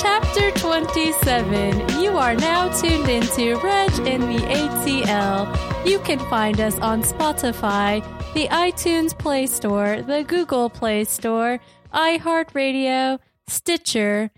Chapter 0.00 0.50
27. 0.52 2.00
You 2.00 2.16
are 2.16 2.34
now 2.34 2.68
tuned 2.80 3.08
into 3.08 3.56
Reg 3.58 3.90
in 4.06 4.20
the 4.20 4.38
ATL. 4.46 5.86
You 5.88 5.98
can 6.00 6.18
find 6.30 6.60
us 6.60 6.78
on 6.80 7.02
Spotify, 7.02 8.02
the 8.34 8.46
iTunes 8.48 9.16
Play 9.18 9.46
Store, 9.46 10.02
the 10.02 10.24
Google 10.24 10.70
Play 10.70 11.04
Store, 11.04 11.60
iHeartRadio, 11.92 13.18
Stitcher, 13.46 14.30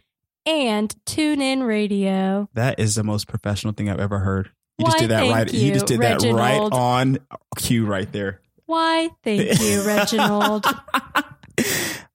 and 0.47 0.95
TuneIn 1.07 1.67
Radio. 1.67 2.49
That 2.55 2.79
is 2.79 2.95
the 2.95 3.05
most 3.05 3.29
professional 3.29 3.73
thing 3.73 3.89
I've 3.89 4.01
ever 4.01 4.21
heard. 4.21 4.51
You 4.79 4.85
Why, 4.85 4.91
just 4.91 4.99
did 4.99 5.11
that 5.11 5.31
right. 5.31 5.53
You, 5.53 5.67
you, 5.67 5.75
just 5.75 5.87
did 5.87 6.01
that 6.01 6.23
right 6.23 6.61
on 6.61 7.19
cue 7.57 7.85
right 7.85 8.11
there. 8.13 8.41
Why, 8.71 9.11
thank 9.25 9.61
you, 9.61 9.83
Reginald. 9.87 10.65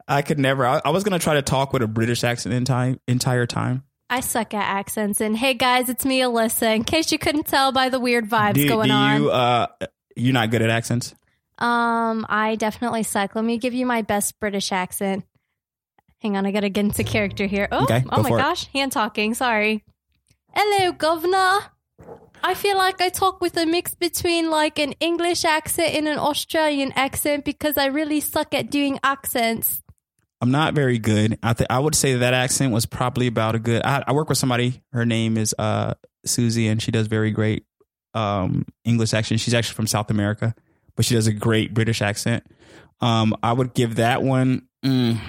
I 0.07 0.21
could 0.21 0.39
never. 0.39 0.65
I, 0.65 0.81
I 0.85 0.89
was 0.91 1.03
gonna 1.03 1.19
try 1.19 1.33
to 1.35 1.41
talk 1.41 1.73
with 1.73 1.81
a 1.81 1.87
British 1.87 2.23
accent 2.23 2.53
entire 2.55 2.95
entire 3.07 3.45
time. 3.45 3.83
I 4.09 4.21
suck 4.21 4.53
at 4.53 4.63
accents. 4.63 5.19
And 5.19 5.35
hey, 5.35 5.53
guys, 5.55 5.89
it's 5.89 6.05
me, 6.05 6.21
Alyssa. 6.21 6.75
In 6.75 6.83
case 6.83 7.11
you 7.11 7.17
couldn't 7.17 7.47
tell 7.47 7.71
by 7.71 7.89
the 7.89 7.99
weird 7.99 8.29
vibes 8.29 8.53
do, 8.53 8.67
going 8.67 8.87
do 8.87 8.93
on. 8.93 9.21
you? 9.23 9.29
Uh, 9.31 9.67
you're 10.15 10.33
not 10.33 10.51
good 10.51 10.61
at 10.61 10.69
accents. 10.69 11.13
Um, 11.57 12.25
I 12.29 12.55
definitely 12.55 13.03
suck. 13.03 13.35
Let 13.35 13.43
me 13.43 13.57
give 13.57 13.73
you 13.73 13.85
my 13.85 14.01
best 14.03 14.39
British 14.39 14.71
accent. 14.71 15.25
Hang 16.19 16.37
on, 16.37 16.45
I 16.45 16.51
gotta 16.51 16.69
get 16.69 16.85
into 16.85 17.03
character 17.03 17.45
here. 17.47 17.67
Oh, 17.71 17.83
Okay, 17.83 18.03
oh 18.11 18.21
my 18.23 18.29
for 18.29 18.37
it. 18.39 18.41
gosh, 18.41 18.67
hand 18.67 18.91
talking. 18.91 19.33
Sorry. 19.33 19.83
Hello, 20.53 20.91
governor. 20.93 21.59
I 22.43 22.53
feel 22.53 22.77
like 22.77 23.01
I 23.01 23.09
talk 23.09 23.41
with 23.41 23.57
a 23.57 23.65
mix 23.65 23.95
between 23.95 24.49
like 24.51 24.77
an 24.79 24.93
English 24.99 25.45
accent 25.45 25.95
and 25.95 26.07
an 26.07 26.17
Australian 26.19 26.91
accent 26.95 27.43
because 27.43 27.77
I 27.77 27.87
really 27.87 28.19
suck 28.21 28.53
at 28.53 28.69
doing 28.69 28.99
accents. 29.03 29.81
I'm 30.41 30.51
not 30.51 30.73
very 30.75 30.99
good. 30.99 31.39
I 31.41 31.53
th- 31.53 31.67
I 31.69 31.79
would 31.79 31.95
say 31.95 32.15
that 32.15 32.33
accent 32.33 32.71
was 32.71 32.85
probably 32.85 33.25
about 33.27 33.55
a 33.55 33.59
good. 33.59 33.81
I, 33.83 34.03
I 34.05 34.11
work 34.13 34.29
with 34.29 34.37
somebody. 34.37 34.83
Her 34.91 35.05
name 35.05 35.37
is 35.37 35.55
uh 35.57 35.95
Susie, 36.25 36.67
and 36.67 36.81
she 36.81 36.91
does 36.91 37.07
very 37.07 37.31
great 37.31 37.65
um 38.13 38.65
English 38.83 39.13
accent. 39.13 39.39
She's 39.39 39.53
actually 39.53 39.75
from 39.75 39.87
South 39.87 40.11
America, 40.11 40.53
but 40.95 41.05
she 41.05 41.15
does 41.15 41.25
a 41.27 41.33
great 41.33 41.73
British 41.73 42.01
accent. 42.01 42.43
Um, 43.01 43.35
I 43.41 43.53
would 43.53 43.73
give 43.73 43.95
that 43.95 44.21
one. 44.21 44.67
Mm, 44.85 45.19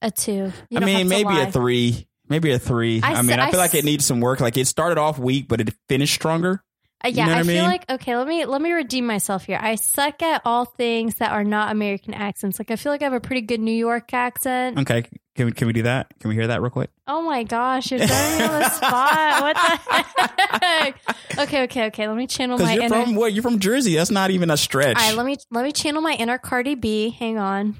A 0.00 0.10
two. 0.10 0.52
You 0.70 0.78
I 0.78 0.84
mean, 0.84 1.08
maybe 1.08 1.24
lie. 1.24 1.42
a 1.42 1.52
three. 1.52 2.06
Maybe 2.32 2.50
a 2.50 2.58
three. 2.58 3.02
I 3.02 3.12
I, 3.12 3.22
mean, 3.22 3.38
I 3.38 3.48
I 3.48 3.50
feel 3.50 3.60
like 3.60 3.74
it 3.74 3.84
needs 3.84 4.06
some 4.06 4.20
work. 4.20 4.40
Like 4.40 4.56
it 4.56 4.66
started 4.66 4.96
off 4.96 5.18
weak, 5.18 5.48
but 5.48 5.60
it 5.60 5.74
finished 5.86 6.14
stronger. 6.14 6.64
Uh, 7.04 7.08
yeah, 7.08 7.26
know 7.26 7.32
what 7.32 7.38
I 7.38 7.40
I 7.40 7.44
feel 7.44 7.64
like 7.64 7.90
okay. 7.90 8.16
Let 8.16 8.26
me 8.26 8.46
let 8.46 8.62
me 8.62 8.72
redeem 8.72 9.06
myself 9.06 9.44
here. 9.44 9.58
I 9.60 9.74
suck 9.74 10.22
at 10.22 10.40
all 10.46 10.64
things 10.64 11.16
that 11.16 11.32
are 11.32 11.44
not 11.44 11.70
American 11.70 12.14
accents. 12.14 12.58
Like 12.58 12.70
I 12.70 12.76
feel 12.76 12.90
like 12.90 13.02
I 13.02 13.04
have 13.04 13.12
a 13.12 13.20
pretty 13.20 13.42
good 13.42 13.60
New 13.60 13.70
York 13.70 14.14
accent. 14.14 14.78
Okay, 14.78 15.04
can 15.34 15.44
we 15.44 15.52
can 15.52 15.66
we 15.66 15.74
do 15.74 15.82
that? 15.82 16.10
Can 16.20 16.30
we 16.30 16.36
hear 16.36 16.46
that 16.46 16.62
real 16.62 16.70
quick? 16.70 16.88
Oh 17.06 17.20
my 17.20 17.42
gosh, 17.42 17.90
you're 17.90 18.00
throwing 18.06 18.38
me 18.38 18.44
on 18.44 18.60
the 18.60 18.68
spot. 18.70 19.42
What 19.42 19.56
the 19.56 20.58
heck? 20.64 21.00
Okay, 21.38 21.62
okay, 21.64 21.86
okay. 21.88 22.08
Let 22.08 22.16
me 22.16 22.26
channel 22.26 22.56
my 22.56 22.72
you're 22.72 22.84
inner. 22.84 23.04
from 23.04 23.14
what? 23.14 23.34
You're 23.34 23.42
from 23.42 23.58
Jersey. 23.58 23.96
That's 23.96 24.10
not 24.10 24.30
even 24.30 24.50
a 24.50 24.56
stretch. 24.56 24.96
All 24.96 25.02
right, 25.02 25.16
let 25.16 25.26
me 25.26 25.36
let 25.50 25.64
me 25.64 25.72
channel 25.72 26.00
my 26.00 26.14
inner 26.14 26.38
Cardi 26.38 26.76
B. 26.76 27.10
Hang 27.10 27.36
on. 27.36 27.76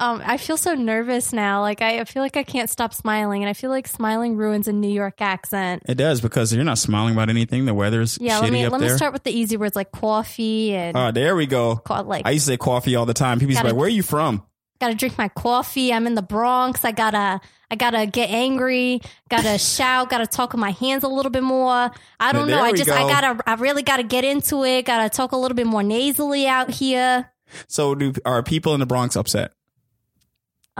Um, 0.00 0.22
I 0.24 0.38
feel 0.38 0.56
so 0.56 0.74
nervous 0.74 1.32
now. 1.32 1.60
Like 1.60 1.82
I, 1.82 2.02
feel 2.04 2.22
like 2.22 2.36
I 2.36 2.42
can't 2.42 2.70
stop 2.70 2.94
smiling, 2.94 3.42
and 3.42 3.50
I 3.50 3.52
feel 3.52 3.68
like 3.70 3.86
smiling 3.86 4.36
ruins 4.36 4.66
a 4.66 4.72
New 4.72 4.90
York 4.90 5.20
accent. 5.20 5.82
it 5.88 5.96
does 5.96 6.20
because 6.22 6.54
you're 6.54 6.64
not 6.64 6.78
smiling 6.78 7.12
about 7.14 7.28
anything. 7.28 7.66
The 7.66 7.74
weather's 7.74 8.16
Yeah, 8.20 8.38
shitty 8.38 8.42
let 8.42 8.52
me 8.52 8.68
let 8.68 8.80
there. 8.80 8.90
me 8.92 8.96
start 8.96 9.12
with 9.12 9.24
the 9.24 9.30
easy 9.30 9.56
words 9.58 9.76
like 9.76 9.92
coffee 9.92 10.74
and 10.74 10.96
Oh, 10.96 11.10
there 11.12 11.36
we 11.36 11.46
go. 11.46 11.76
co- 11.76 12.02
like 12.02 12.26
I 12.26 12.30
used 12.30 12.46
to 12.46 12.52
say 12.52 12.56
coffee 12.56 12.96
all 12.96 13.04
the 13.06 13.14
time. 13.14 13.38
People 13.38 13.54
like, 13.54 13.74
"Where 13.76 13.86
are 13.86 13.88
you 13.88 14.02
from?" 14.02 14.42
gotta 14.80 14.94
drink 14.94 15.18
my 15.18 15.28
coffee. 15.28 15.92
I'm 15.92 16.06
in 16.06 16.14
the 16.14 16.22
Bronx. 16.22 16.82
I 16.86 16.92
gotta 16.92 17.38
I 17.70 17.76
gotta 17.76 18.06
get 18.06 18.30
angry. 18.30 19.02
Gotta 19.28 19.58
shout. 19.76 20.08
Gotta 20.08 20.26
talk 20.26 20.52
with 20.52 20.60
my 20.60 20.70
hands 20.70 21.04
a 21.04 21.08
little 21.08 21.30
bit 21.30 21.42
more. 21.42 21.90
I 22.18 22.32
don't 22.32 22.46
There 22.48 22.56
know. 22.56 22.62
I 22.64 22.72
just 22.72 22.88
I 22.90 23.02
gotta 23.06 23.42
I 23.46 23.54
really 23.56 23.82
gotta 23.82 24.02
get 24.04 24.24
into 24.24 24.64
it. 24.64 24.86
Gotta 24.86 25.10
talk 25.10 25.32
a 25.32 25.36
little 25.36 25.54
bit 25.54 25.66
more 25.66 25.82
nasally 25.82 26.46
out 26.48 26.70
here. 26.70 27.30
So, 27.68 27.94
do 27.94 28.14
are 28.24 28.42
people 28.42 28.72
in 28.72 28.80
the 28.80 28.86
Bronx 28.86 29.16
upset? 29.16 29.52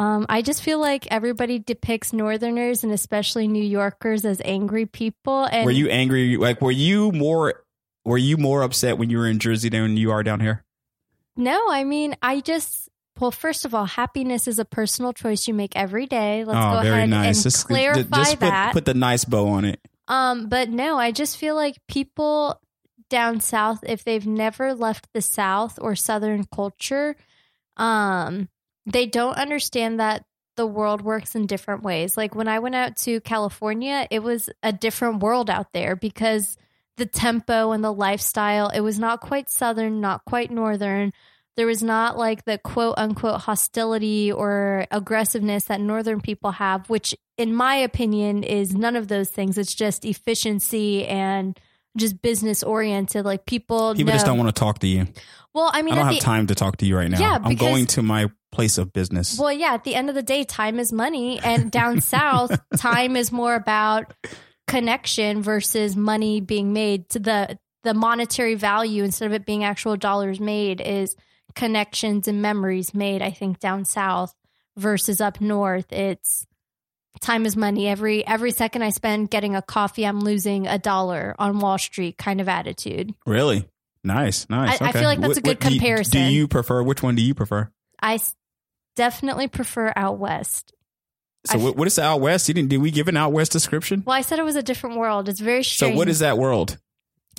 Um, 0.01 0.25
I 0.31 0.41
just 0.41 0.63
feel 0.63 0.81
like 0.81 1.07
everybody 1.11 1.59
depicts 1.59 2.15
Northerners 2.15 2.85
and 2.85 2.91
especially 2.91 3.47
New 3.47 3.63
Yorkers 3.63 4.25
as 4.25 4.41
angry 4.47 4.87
people. 4.87 5.45
And 5.45 5.67
were 5.67 5.71
you 5.71 5.91
angry? 5.91 6.39
Like, 6.39 6.63
were 6.63 6.71
you 6.71 7.13
more? 7.13 7.63
Were 8.07 8.17
you 8.17 8.39
more 8.39 8.63
upset 8.63 8.97
when 8.97 9.11
you 9.11 9.19
were 9.19 9.27
in 9.27 9.39
Jersey 9.39 9.69
than 9.69 9.99
you 9.99 10.11
are 10.11 10.23
down 10.23 10.41
here? 10.41 10.65
No, 11.37 11.71
I 11.71 11.85
mean 11.85 12.17
I 12.23 12.41
just. 12.41 12.89
Well, 13.19 13.31
first 13.31 13.67
of 13.67 13.75
all, 13.75 13.85
happiness 13.85 14.49
is 14.49 14.59
a 14.59 14.65
personal 14.65 15.13
choice 15.13 15.47
you 15.47 15.53
make 15.53 15.77
every 15.77 16.07
day. 16.07 16.45
Let's 16.45 16.57
oh, 16.57 16.83
go 16.83 16.89
ahead 16.91 17.11
nice. 17.11 17.37
and 17.37 17.43
Just, 17.43 17.67
clarify 17.67 18.17
just 18.17 18.31
put, 18.31 18.41
that. 18.41 18.73
put 18.73 18.85
the 18.87 18.95
nice 18.95 19.27
bow 19.27 19.49
on 19.49 19.67
it. 19.67 19.81
Um, 20.09 20.49
but 20.49 20.71
no, 20.71 20.99
I 20.99 21.13
just 21.13 21.37
feel 21.37 21.55
like 21.55 21.77
people 21.89 22.59
down 23.11 23.41
south, 23.41 23.81
if 23.87 24.05
they've 24.05 24.27
never 24.27 24.73
left 24.73 25.09
the 25.13 25.21
south 25.21 25.79
or 25.83 25.95
southern 25.95 26.47
culture, 26.47 27.15
um, 27.77 28.49
they 28.87 29.07
don't 29.07 29.37
understand 29.37 30.01
that 30.01 30.25
the 30.57 30.67
world 30.67 31.01
works 31.01 31.35
in 31.35 31.47
different 31.47 31.83
ways. 31.83 32.17
Like 32.17 32.35
when 32.35 32.49
I 32.49 32.59
went 32.59 32.75
out 32.75 32.97
to 32.99 33.21
California, 33.21 34.07
it 34.11 34.23
was 34.23 34.51
a 34.63 34.73
different 34.73 35.23
world 35.23 35.49
out 35.49 35.73
there 35.73 35.97
because 35.97 36.57
the 36.97 37.07
tempo 37.07 37.73
and 37.73 37.83
the 37.83 37.93
lifestyle, 37.93 38.69
it 38.69 38.81
was 38.81 38.99
not 38.99 39.21
quite 39.21 39.49
southern, 39.49 40.01
not 40.01 40.25
quite 40.27 40.51
northern. 40.51 41.13
There 41.57 41.67
was 41.67 41.83
not 41.83 42.19
like 42.19 42.45
the 42.45 42.59
quote 42.59 42.95
unquote 42.99 43.41
hostility 43.41 44.31
or 44.33 44.87
aggressiveness 44.91 45.65
that 45.65 45.81
northern 45.81 46.21
people 46.21 46.51
have, 46.53 46.89
which 46.91 47.15
in 47.39 47.55
my 47.55 47.77
opinion 47.77 48.43
is 48.45 48.75
none 48.75 48.97
of 48.97 49.09
those 49.09 49.31
things. 49.31 49.57
It's 49.57 49.75
just 49.75 50.05
efficiency 50.05 51.07
and 51.07 51.59
just 51.97 52.21
business 52.23 52.63
oriented. 52.63 53.25
Like 53.25 53.47
people, 53.47 53.95
People 53.95 54.13
just 54.13 54.27
don't 54.27 54.39
want 54.39 54.55
to 54.55 54.59
talk 54.59 54.79
to 54.81 54.87
you. 54.87 55.07
Well, 55.55 55.71
I 55.73 55.83
mean, 55.83 55.95
I 55.95 55.97
don't 55.97 56.07
have 56.07 56.15
the, 56.15 56.21
time 56.21 56.47
to 56.49 56.55
talk 56.55 56.77
to 56.79 56.87
you 56.87 56.97
right 56.97 57.11
now. 57.11 57.19
Yeah, 57.19 57.35
I'm 57.43 57.51
because- 57.51 57.67
going 57.67 57.87
to 57.87 58.03
my 58.03 58.31
place 58.53 58.79
of 58.79 58.93
business. 58.93 59.39
Well, 59.39 59.53
yeah, 59.53 59.75
at 59.75 59.85
the 59.85 59.95
end 59.95 60.09
of 60.09 60.15
the 60.15 60.23
day, 60.23 60.45
time 60.45 60.79
is 60.79 60.93
money. 60.93 61.39
And 61.43 61.71
down 61.71 62.01
south, 62.01 62.59
time 62.77 63.17
is 63.17 63.31
more 63.33 63.55
about 63.55 64.13
connection 64.67 65.43
versus 65.43 65.97
money 65.97 66.41
being 66.41 66.73
made 66.73 67.09
to 67.11 67.19
the 67.19 67.59
the 67.83 67.95
monetary 67.95 68.55
value 68.57 69.05
instead 69.05 69.27
of 69.27 69.33
it 69.33 69.47
being 69.47 69.65
actual 69.65 69.97
dollars 69.97 70.39
made 70.39 70.81
is 70.83 71.17
connections 71.55 72.29
and 72.29 72.43
memories 72.43 72.93
made, 72.95 73.23
I 73.23 73.31
think, 73.31 73.59
down 73.59 73.85
south 73.87 74.35
versus 74.77 75.21
up 75.21 75.41
north. 75.41 75.91
It's 75.93 76.47
time 77.21 77.47
is 77.47 77.57
money. 77.57 77.89
Every 77.89 78.27
every 78.27 78.51
second 78.51 78.83
I 78.83 78.91
spend 78.91 79.31
getting 79.31 79.57
a 79.57 79.63
coffee, 79.63 80.05
I'm 80.07 80.21
losing 80.21 80.67
a 80.67 80.79
dollar 80.79 81.35
on 81.39 81.59
Wall 81.59 81.79
Street 81.79 82.19
kind 82.19 82.41
of 82.41 82.49
attitude. 82.49 83.15
Really? 83.27 83.67
Nice, 84.05 84.49
nice. 84.49 84.81
I- 84.81 84.89
I 84.89 84.93
feel 84.93 85.03
like 85.03 85.21
that's 85.21 85.39
a 85.39 85.43
good 85.43 85.59
do 85.59 85.69
you- 85.73 85.79
comparison. 85.81 86.13
Do 86.27 86.33
you 86.33 86.49
prefer? 86.49 86.83
Which 86.83 87.03
one 87.03 87.15
do 87.15 87.23
you 87.23 87.35
prefer? 87.35 87.71
I 88.03 88.19
definitely 89.01 89.49
prefer 89.49 89.93
out 89.97 90.19
west. 90.19 90.75
So, 91.47 91.59
what, 91.59 91.75
what 91.77 91.87
is 91.87 91.97
the 91.97 92.03
out 92.05 92.21
west? 92.21 92.49
You 92.49 92.55
didn't? 92.55 92.69
Did 92.69 92.83
we 92.83 92.91
give 92.91 93.09
an 93.09 93.17
out 93.17 93.33
west 93.33 93.51
description? 93.51 94.03
Well, 94.07 94.15
I 94.15 94.21
said 94.21 94.39
it 94.39 94.45
was 94.45 94.57
a 94.57 94.63
different 94.63 94.99
world. 94.99 95.27
It's 95.27 95.41
very 95.41 95.65
So, 95.65 95.89
what 95.91 96.09
is 96.09 96.19
that 96.19 96.37
world? 96.37 96.77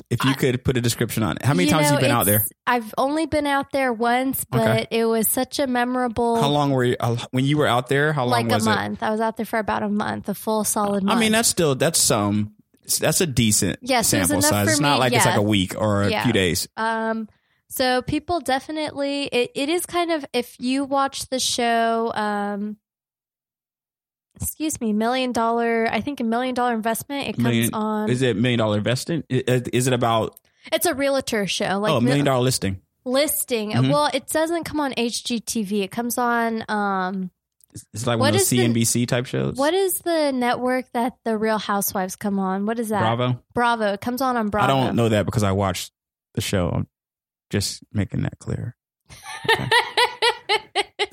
If 0.09 0.23
you 0.23 0.31
I- 0.31 0.33
could 0.33 0.63
put 0.63 0.75
a 0.75 0.81
description 0.81 1.21
on 1.21 1.35
it, 1.37 1.45
how 1.45 1.53
many 1.53 1.65
You 1.65 1.71
times 1.71 1.83
know, 1.83 1.89
have 1.97 2.01
you 2.01 2.07
been 2.07 2.15
out 2.17 2.25
there? 2.25 2.43
I've 2.65 2.91
only 2.97 3.27
been 3.27 3.45
out 3.45 3.71
there 3.71 3.93
once, 3.93 4.43
but 4.49 4.61
Okay. 4.67 4.87
it 4.89 5.05
was 5.05 5.27
such 5.27 5.59
a 5.59 5.67
memorable. 5.67 6.41
How 6.41 6.47
long 6.49 6.71
were 6.71 6.83
you 6.83 6.95
uh, 6.99 7.17
when 7.29 7.45
you 7.45 7.57
were 7.57 7.67
out 7.67 7.89
there? 7.89 8.11
How 8.11 8.23
long 8.23 8.31
like 8.31 8.51
a 8.51 8.55
was 8.55 8.65
it? 8.65 8.69
month. 8.71 9.03
I 9.03 9.11
was 9.11 9.19
out 9.21 9.37
there 9.37 9.45
for 9.45 9.59
about 9.59 9.83
a 9.83 9.89
month, 9.89 10.29
a 10.29 10.33
full 10.33 10.63
solid 10.63 11.03
month. 11.03 11.15
I 11.15 11.19
mean, 11.19 11.31
that's 11.31 11.49
still 11.49 11.75
that's 11.75 11.99
some 11.99 12.53
that's 12.99 13.21
a 13.21 13.27
decent 13.27 13.77
Yes, 13.83 14.07
sample 14.07 14.41
size. 14.41 14.67
It's 14.69 14.79
not 14.79 14.95
me, 14.95 14.99
like 15.01 15.13
it's 15.13 15.25
like 15.27 15.37
a 15.37 15.41
week 15.43 15.75
or 15.79 16.01
a 16.03 16.09
Yeah. 16.09 16.23
few 16.23 16.33
days. 16.33 16.67
Um, 16.75 17.29
so 17.71 18.01
people 18.01 18.41
definitely 18.41 19.23
it, 19.27 19.51
it 19.55 19.69
is 19.69 19.85
kind 19.85 20.11
of 20.11 20.25
if 20.33 20.57
you 20.59 20.83
watch 20.83 21.29
the 21.29 21.39
show, 21.39 22.11
um, 22.13 22.75
excuse 24.35 24.81
me, 24.81 24.91
million 24.91 25.31
dollar. 25.31 25.87
I 25.89 26.01
think 26.01 26.19
a 26.19 26.25
million 26.25 26.53
dollar 26.53 26.73
investment. 26.73 27.29
It 27.29 27.33
comes 27.37 27.43
Million- 27.43 27.73
on. 27.73 28.09
Is 28.09 28.21
it 28.21 28.35
million 28.35 28.57
dollar 28.59 28.77
investing? 28.77 29.23
Is, 29.29 29.63
is 29.71 29.87
it 29.87 29.93
about 29.93 30.37
it's 30.71 30.85
a 30.85 30.93
realtor 30.93 31.47
show. 31.47 31.79
Like 31.79 31.93
oh, 31.93 31.97
a 31.97 32.01
million 32.01 32.25
dollar 32.25 32.43
listing? 32.43 32.81
listing. 33.05 33.71
Mhm. 33.71 33.89
Well, 33.89 34.09
it 34.13 34.27
doesn't 34.27 34.65
come 34.65 34.81
on 34.81 34.93
HGTV. 34.93 35.81
It 35.83 35.91
comes 35.91 36.17
on. 36.17 36.65
Um, 36.69 37.31
It's 37.93 38.05
like 38.05 38.19
one 38.19 38.29
of 38.29 38.33
those 38.33 38.41
is 38.41 38.49
the- 38.49 38.57
CNBC 38.57 39.07
type 39.07 39.27
shows. 39.27 39.55
what 39.55 39.73
is 39.73 39.99
the 39.99 40.33
network 40.33 40.91
that 40.91 41.15
the 41.23 41.37
Real 41.37 41.57
Housewives 41.57 42.17
come 42.17 42.37
on? 42.37 42.65
What 42.65 42.79
is 42.79 42.89
that? 42.89 42.99
Bravo. 42.99 43.41
Bravo. 43.53 43.93
It 43.93 44.01
comes 44.01 44.21
on 44.21 44.35
on 44.35 44.49
Bravo. 44.49 44.65
I 44.65 44.67
don't 44.85 44.95
know 44.97 45.07
that 45.07 45.25
because 45.25 45.43
I 45.43 45.53
watched 45.53 45.93
the 46.35 46.41
show. 46.41 46.85
Just 47.51 47.83
making 47.93 48.23
that 48.23 48.39
clear. 48.39 48.75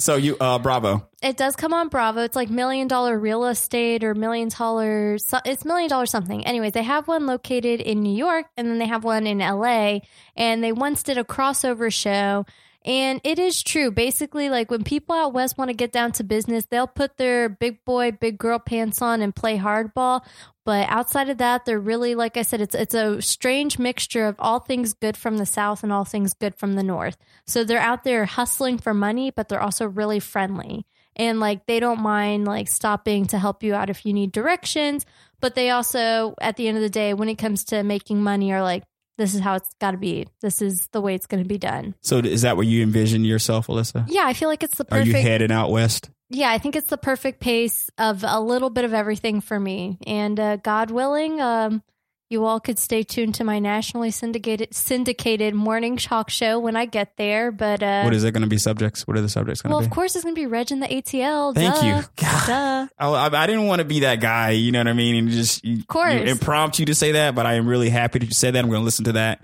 So 0.01 0.15
you 0.15 0.37
uh 0.41 0.61
Bravo. 0.61 1.09
it 1.23 1.37
does 1.37 1.57
come 1.57 1.75
on 1.75 1.89
Bravo. 1.89 2.23
It's 2.23 2.37
like 2.37 2.49
million 2.49 2.87
dollar 2.87 3.19
real 3.19 3.45
estate 3.47 4.05
or 4.05 4.15
million 4.15 4.49
dollar. 4.49 5.17
It's 5.45 5.65
million 5.65 5.89
dollar 5.89 6.07
something. 6.07 6.47
Anyways, 6.47 6.73
they 6.73 6.85
have 6.85 7.09
one 7.09 7.27
located 7.27 7.81
in 7.81 8.03
New 8.03 8.17
York 8.17 8.47
and 8.57 8.69
then 8.69 8.79
they 8.79 8.87
have 8.87 9.03
one 9.03 9.27
in 9.27 9.39
LA. 9.39 9.99
And 10.37 10.63
they 10.63 10.71
once 10.71 11.03
did 11.03 11.19
a 11.19 11.25
crossover 11.25 11.93
show. 11.93 12.47
And 12.85 13.21
it 13.25 13.39
is 13.39 13.63
true. 13.63 13.91
Basically, 13.91 14.49
like 14.49 14.71
when 14.71 14.85
people 14.85 15.15
out 15.15 15.33
west 15.33 15.59
want 15.59 15.69
to 15.69 15.77
get 15.77 15.93
down 15.93 16.13
to 16.13 16.25
business, 16.25 16.65
they'll 16.67 16.87
put 16.87 17.17
their 17.17 17.49
big 17.49 17.85
boy, 17.85 18.13
big 18.13 18.39
girl 18.39 18.59
pants 18.59 19.03
on 19.03 19.21
and 19.21 19.35
play 19.35 19.59
hardball. 19.59 20.25
But 20.65 20.89
outside 20.89 21.29
of 21.29 21.39
that, 21.39 21.65
they're 21.65 21.81
really, 21.81 22.15
like 22.15 22.37
I 22.37 22.43
said, 22.43 22.61
it's 22.61 22.75
it's 22.75 22.95
a 22.95 23.21
strange 23.21 23.79
mixture 23.79 24.27
of 24.27 24.37
all 24.39 24.61
things 24.61 24.93
good 24.93 25.17
from 25.17 25.39
the 25.39 25.47
south 25.47 25.83
and 25.83 25.93
all 25.93 26.05
things 26.05 26.35
good 26.35 26.55
from 26.55 26.75
the 26.75 26.83
north. 26.83 27.17
So 27.47 27.65
they're 27.65 27.79
out 27.79 28.05
there 28.05 28.27
hustling 28.27 28.79
for 28.79 28.95
money, 28.95 29.31
but 29.31 29.49
they're 29.49 29.63
also 29.63 29.87
really 29.87 30.21
friendly. 30.21 30.87
And 31.17 31.41
like 31.41 31.67
they 31.67 31.81
don't 31.81 32.01
mind 32.01 32.47
like 32.47 32.69
stopping 32.69 33.27
to 33.29 33.39
help 33.39 33.63
you 33.63 33.75
out 33.75 33.91
if 33.91 34.07
you 34.07 34.13
need 34.13 34.31
directions. 34.31 35.05
But 35.41 35.55
they 35.55 35.71
also, 35.71 36.35
at 36.41 36.57
the 36.57 36.69
end 36.69 36.77
of 36.77 36.83
the 36.83 36.91
day, 36.91 37.15
when 37.15 37.29
it 37.29 37.39
comes 37.39 37.65
to 37.65 37.83
making 37.83 38.23
money, 38.23 38.53
are 38.53 38.63
like, 38.63 38.85
this 39.19 39.35
is 39.35 39.41
how 39.41 39.57
it's 39.57 39.69
got 39.81 39.91
to 39.91 39.99
be. 39.99 40.27
This 40.41 40.63
is 40.63 40.89
the 40.93 41.01
way 41.01 41.15
it's 41.15 41.27
going 41.27 41.43
to 41.43 41.49
be 41.49 41.59
done. 41.59 41.95
So 42.01 42.19
is 42.19 42.43
that 42.43 42.57
where 42.57 42.65
you 42.65 42.83
envision 42.83 43.25
yourself, 43.25 43.67
Alyssa? 43.67 44.07
Yeah, 44.09 44.23
I 44.25 44.33
feel 44.33 44.49
like 44.49 44.63
it's 44.63 44.79
the 44.79 44.87
Are 44.91 45.03
you 45.03 45.13
heading 45.13 45.53
out 45.53 45.71
west? 45.71 46.09
yeah, 46.31 46.51
I 46.51 46.59
think 46.59 46.77
it's 46.77 46.89
the 46.89 46.97
perfect 46.99 47.41
pace 47.41 47.91
of 47.99 48.25
a 48.27 48.41
little 48.41 48.71
bit 48.71 48.85
of 48.85 48.95
everything 48.95 49.41
for 49.41 49.59
me. 49.59 49.99
And 50.07 50.39
uh, 50.39 50.57
God 50.57 50.91
willing, 50.91 51.41
um, 51.41 51.83
you 52.31 52.45
all 52.45 52.61
could 52.61 52.79
stay 52.79 53.03
tuned 53.03 53.35
to 53.37 53.45
my 53.45 53.59
nationally 53.59 54.11
syndicated 54.11 54.75
syndicated 54.75 55.55
morning 55.55 55.97
talk 55.97 56.29
show 56.29 56.59
when 56.59 56.77
I 56.77 56.85
get 56.85 57.17
there. 57.17 57.51
But 57.51 57.83
uh, 57.83 58.03
what 58.03 58.13
is 58.13 58.23
it 58.25 58.33
going 58.33 58.43
to 58.43 58.49
be 58.49 58.59
subjects? 58.59 59.07
What 59.07 59.17
are 59.17 59.23
the 59.23 59.29
subjects 59.29 59.63
going 59.63 59.71
to 59.71 59.75
well, 59.75 59.81
be? 59.81 59.87
of 59.87 59.93
course, 59.93 60.15
it's 60.15 60.25
going 60.25 60.35
to 60.35 60.41
be 60.41 60.47
Reg 60.47 60.71
in 60.71 60.81
the 60.81 60.89
ATL. 60.89 61.55
Thank 61.55 61.75
duh, 61.75 61.87
you. 61.87 62.03
God. 62.17 62.47
Duh. 62.47 62.89
I, 62.99 63.09
I, 63.09 63.43
I 63.43 63.47
didn't 63.47 63.67
want 63.67 63.81
to 63.81 63.85
be 63.85 64.01
that 64.01 64.21
guy, 64.21 64.51
you 64.51 64.73
know 64.73 64.81
what 64.81 64.89
I 64.89 64.93
mean? 64.93 65.15
And 65.17 65.31
just 65.31 65.65
of 65.65 65.87
course. 65.89 66.29
impromptu 66.29 66.85
to 66.87 66.95
say 66.95 67.13
that, 67.13 67.35
but 67.35 67.47
I 67.47 67.55
am 67.55 67.67
really 67.67 67.89
happy 67.89 68.19
that 68.19 68.27
you 68.27 68.35
said 68.35 68.55
that. 68.55 68.65
I'm 68.65 68.71
going 68.71 68.83
to 68.83 68.85
listen 68.85 69.07
to 69.07 69.13
that 69.13 69.43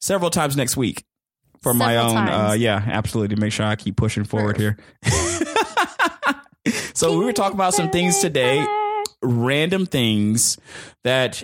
several 0.00 0.30
times 0.30 0.56
next 0.56 0.76
week 0.76 1.04
for 1.62 1.74
my 1.74 1.96
own. 1.96 2.16
Uh, 2.16 2.52
yeah, 2.52 2.82
absolutely. 2.86 3.34
To 3.34 3.40
make 3.40 3.52
sure 3.52 3.66
I 3.66 3.74
keep 3.76 3.96
pushing 3.96 4.24
forward 4.24 4.56
here. 4.56 4.76
so 6.94 7.18
we 7.18 7.24
were 7.24 7.32
talking 7.32 7.56
about 7.56 7.74
some 7.74 7.90
things 7.90 8.20
today, 8.20 8.64
random 9.20 9.86
things 9.86 10.58
that 11.02 11.42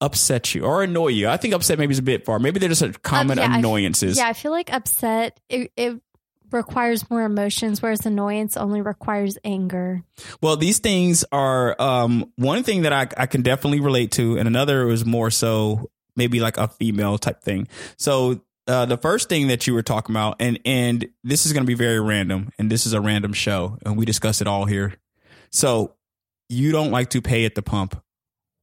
upset 0.00 0.54
you 0.54 0.64
or 0.64 0.82
annoy 0.82 1.08
you. 1.08 1.28
I 1.28 1.36
think 1.36 1.54
upset 1.54 1.78
maybe 1.78 1.92
is 1.92 1.98
a 1.98 2.02
bit 2.02 2.24
far. 2.24 2.38
Maybe 2.38 2.58
they're 2.58 2.68
just 2.68 2.82
a 2.82 2.92
common 2.92 3.38
Uh, 3.38 3.42
yeah, 3.42 3.52
I 3.52 3.58
annoyances. 3.58 4.18
Yeah, 4.18 4.28
I 4.28 4.32
feel 4.32 4.52
like 4.52 4.72
upset. 4.72 5.40
It, 5.48 5.72
it 5.76 6.00
requires 6.52 7.08
more 7.10 7.22
emotions, 7.22 7.82
whereas 7.82 8.04
annoyance 8.06 8.56
only 8.56 8.80
requires 8.80 9.38
anger. 9.44 10.02
Well, 10.40 10.56
these 10.56 10.78
things 10.78 11.24
are 11.32 11.80
um, 11.80 12.32
one 12.36 12.62
thing 12.62 12.82
that 12.82 12.92
I, 12.92 13.08
I 13.16 13.26
can 13.26 13.42
definitely 13.42 13.80
relate 13.80 14.12
to, 14.12 14.38
and 14.38 14.46
another 14.46 14.86
was 14.86 15.04
more 15.04 15.30
so 15.30 15.90
maybe 16.14 16.40
like 16.40 16.56
a 16.56 16.68
female 16.68 17.18
type 17.18 17.42
thing. 17.42 17.68
So 17.98 18.40
uh, 18.66 18.86
the 18.86 18.96
first 18.96 19.28
thing 19.28 19.48
that 19.48 19.66
you 19.66 19.74
were 19.74 19.82
talking 19.82 20.14
about, 20.14 20.36
and 20.40 20.58
and 20.64 21.08
this 21.24 21.46
is 21.46 21.52
going 21.52 21.62
to 21.62 21.66
be 21.66 21.74
very 21.74 22.00
random, 22.00 22.50
and 22.58 22.70
this 22.70 22.86
is 22.86 22.92
a 22.92 23.00
random 23.00 23.32
show, 23.32 23.78
and 23.84 23.96
we 23.96 24.04
discuss 24.04 24.40
it 24.40 24.46
all 24.46 24.64
here. 24.64 24.94
So 25.50 25.94
you 26.48 26.72
don't 26.72 26.90
like 26.90 27.10
to 27.10 27.22
pay 27.22 27.44
at 27.44 27.54
the 27.54 27.62
pump. 27.62 28.00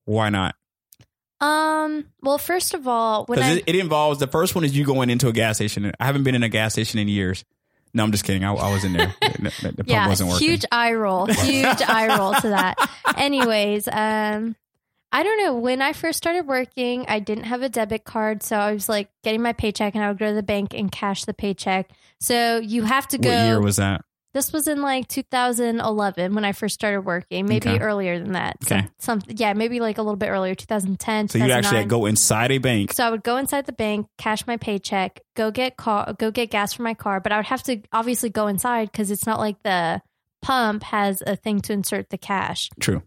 Why 0.05 0.29
not? 0.29 0.55
Um. 1.43 2.05
Well, 2.21 2.37
first 2.37 2.73
of 2.73 2.87
all, 2.87 3.25
when 3.25 3.39
I 3.43 3.55
it, 3.55 3.63
it 3.67 3.75
involves 3.75 4.19
the 4.19 4.27
first 4.27 4.55
one 4.55 4.63
is 4.63 4.75
you 4.75 4.85
going 4.85 5.09
into 5.09 5.27
a 5.27 5.33
gas 5.33 5.57
station. 5.57 5.91
I 5.99 6.05
haven't 6.05 6.23
been 6.23 6.35
in 6.35 6.43
a 6.43 6.49
gas 6.49 6.73
station 6.73 6.99
in 6.99 7.09
years. 7.09 7.43
No, 7.93 8.03
I'm 8.03 8.11
just 8.11 8.23
kidding. 8.23 8.43
I, 8.43 8.53
I 8.53 8.71
was 8.71 8.83
in 8.85 8.93
there. 8.93 9.13
the, 9.21 9.73
the 9.75 9.83
yeah, 9.85 10.07
wasn't 10.07 10.29
working. 10.29 10.47
huge 10.47 10.65
eye 10.71 10.93
roll, 10.93 11.25
huge 11.31 11.81
eye 11.81 12.17
roll 12.17 12.33
to 12.33 12.49
that. 12.49 12.77
Anyways, 13.17 13.87
um, 13.89 14.55
I 15.11 15.23
don't 15.23 15.37
know. 15.43 15.55
When 15.55 15.81
I 15.81 15.91
first 15.91 16.17
started 16.17 16.47
working, 16.47 17.05
I 17.09 17.19
didn't 17.19 17.43
have 17.43 17.61
a 17.61 17.69
debit 17.69 18.05
card, 18.05 18.41
so 18.41 18.55
I 18.55 18.71
was 18.71 18.87
like 18.87 19.09
getting 19.23 19.41
my 19.41 19.53
paycheck, 19.53 19.95
and 19.95 20.03
I 20.03 20.07
would 20.07 20.17
go 20.19 20.27
to 20.27 20.33
the 20.33 20.43
bank 20.43 20.73
and 20.73 20.89
cash 20.91 21.25
the 21.25 21.33
paycheck. 21.33 21.91
So 22.21 22.57
you 22.57 22.83
have 22.83 23.07
to 23.09 23.17
go. 23.17 23.29
What 23.29 23.45
year 23.45 23.61
was 23.61 23.75
that? 23.75 24.05
This 24.33 24.51
was 24.51 24.67
in 24.67 24.81
like 24.81 25.07
2011 25.07 26.33
when 26.33 26.43
I 26.43 26.53
first 26.53 26.73
started 26.73 27.01
working, 27.01 27.45
maybe 27.45 27.69
Okay. 27.69 27.79
earlier 27.79 28.17
than 28.19 28.31
that. 28.33 28.57
Okay. 28.63 28.87
Some, 28.97 29.21
some, 29.21 29.35
yeah, 29.35 29.53
maybe 29.53 29.79
like 29.79 29.99
a 29.99 30.01
little 30.01 30.15
bit 30.17 30.29
earlier, 30.29 30.55
2010. 30.55 31.29
So 31.29 31.37
you 31.37 31.51
actually 31.51 31.85
go 31.85 32.07
inside 32.07 32.51
a 32.51 32.57
bank. 32.57 32.93
So 32.93 33.05
I 33.05 33.11
would 33.11 33.23
go 33.23 33.37
inside 33.37 33.67
the 33.67 33.73
bank, 33.73 34.07
cash 34.17 34.47
my 34.47 34.57
paycheck, 34.57 35.19
go 35.35 35.51
get 35.51 35.77
car, 35.77 36.13
go 36.17 36.31
get 36.31 36.49
gas 36.49 36.73
for 36.73 36.81
my 36.81 36.95
car, 36.95 37.19
but 37.19 37.31
I 37.31 37.37
would 37.37 37.45
have 37.45 37.61
to 37.63 37.81
obviously 37.91 38.29
go 38.29 38.47
inside 38.47 38.91
because 38.91 39.11
it's 39.11 39.27
not 39.27 39.39
like 39.39 39.61
the 39.61 40.01
pump 40.41 40.81
has 40.83 41.21
a 41.25 41.35
thing 41.35 41.61
to 41.61 41.73
insert 41.73 42.09
the 42.09 42.17
cash. 42.17 42.69
True. 42.79 43.03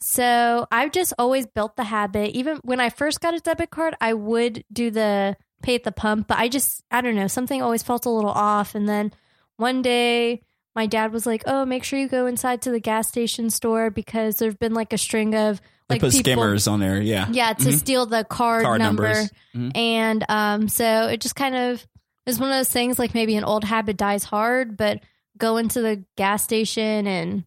So 0.00 0.66
I've 0.70 0.92
just 0.92 1.14
always 1.18 1.46
built 1.46 1.76
the 1.76 1.84
habit. 1.84 2.32
Even 2.36 2.58
when 2.64 2.80
I 2.80 2.90
first 2.90 3.20
got 3.22 3.34
a 3.34 3.40
debit 3.40 3.70
card, 3.70 3.96
I 4.00 4.12
would 4.12 4.62
do 4.70 4.90
the 4.90 5.36
pay 5.62 5.74
at 5.74 5.84
the 5.84 5.92
pump, 5.92 6.28
but 6.28 6.38
I 6.38 6.48
just 6.48 6.82
I 6.90 7.00
don't 7.00 7.14
know 7.16 7.28
something 7.28 7.62
always 7.62 7.82
felt 7.82 8.04
a 8.04 8.10
little 8.10 8.30
off. 8.30 8.74
And 8.74 8.86
then 8.86 9.12
one 9.56 9.80
day 9.80 10.42
my 10.76 10.86
dad 10.86 11.12
was 11.12 11.26
like, 11.26 11.42
"Oh, 11.46 11.64
make 11.64 11.82
sure 11.82 11.98
you 11.98 12.06
go 12.08 12.26
inside 12.26 12.62
to 12.62 12.70
the 12.70 12.78
gas 12.80 13.08
station 13.08 13.50
store 13.50 13.90
because 13.90 14.36
there've 14.36 14.58
been 14.58 14.74
like 14.74 14.92
a 14.92 14.98
string 14.98 15.34
of 15.34 15.60
They 15.88 15.94
like 15.94 16.00
put 16.02 16.12
people, 16.12 16.20
skimmers 16.24 16.68
on 16.68 16.80
there. 16.80 17.00
Yeah. 17.00 17.26
yeah, 17.32 17.52
to 17.54 17.68
Mhm. 17.70 17.78
steal 17.78 18.06
the 18.06 18.22
card, 18.24 18.64
Card 18.64 18.78
number." 18.80 19.12
Mhm. 19.54 19.76
And 19.76 20.24
um, 20.28 20.68
so 20.68 21.08
it 21.08 21.20
just 21.20 21.34
kind 21.34 21.56
of 21.56 21.84
is 22.26 22.38
one 22.38 22.50
of 22.50 22.56
those 22.56 22.68
things 22.68 22.98
like 22.98 23.14
maybe 23.14 23.36
an 23.36 23.44
old 23.44 23.64
habit 23.64 23.96
dies 23.96 24.24
hard, 24.24 24.76
but 24.76 25.00
go 25.38 25.56
into 25.56 25.80
the 25.80 26.04
gas 26.16 26.42
station 26.44 27.06
and 27.06 27.44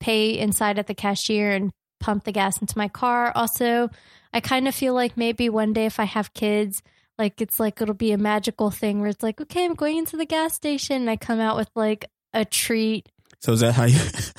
pay 0.00 0.38
inside 0.38 0.78
at 0.78 0.86
the 0.86 0.94
cashier 0.94 1.50
and 1.52 1.72
pump 2.00 2.24
the 2.24 2.32
gas 2.32 2.58
into 2.60 2.76
my 2.78 2.88
car. 2.88 3.32
Also, 3.34 3.90
I 4.32 4.40
kind 4.40 4.68
of 4.68 4.74
feel 4.74 4.92
like 4.94 5.16
maybe 5.16 5.48
one 5.48 5.72
day 5.72 5.86
if 5.86 5.98
I 5.98 6.04
have 6.04 6.34
kids, 6.34 6.82
like 7.18 7.40
it's 7.40 7.58
like 7.58 7.80
it'll 7.80 7.94
be 7.94 8.12
a 8.12 8.18
magical 8.18 8.70
thing 8.70 9.00
where 9.00 9.08
it's 9.08 9.22
like, 9.22 9.40
okay, 9.40 9.64
I'm 9.64 9.74
going 9.74 9.96
into 9.98 10.16
the 10.16 10.26
gas 10.26 10.54
station 10.54 10.96
and 10.96 11.10
I 11.10 11.16
come 11.16 11.40
out 11.40 11.56
with 11.56 11.70
like 11.74 12.04
a 12.32 12.44
treat 12.44 13.08
So 13.40 13.52
is 13.52 13.60
that 13.60 13.72
how 13.72 13.84
you? 13.84 13.98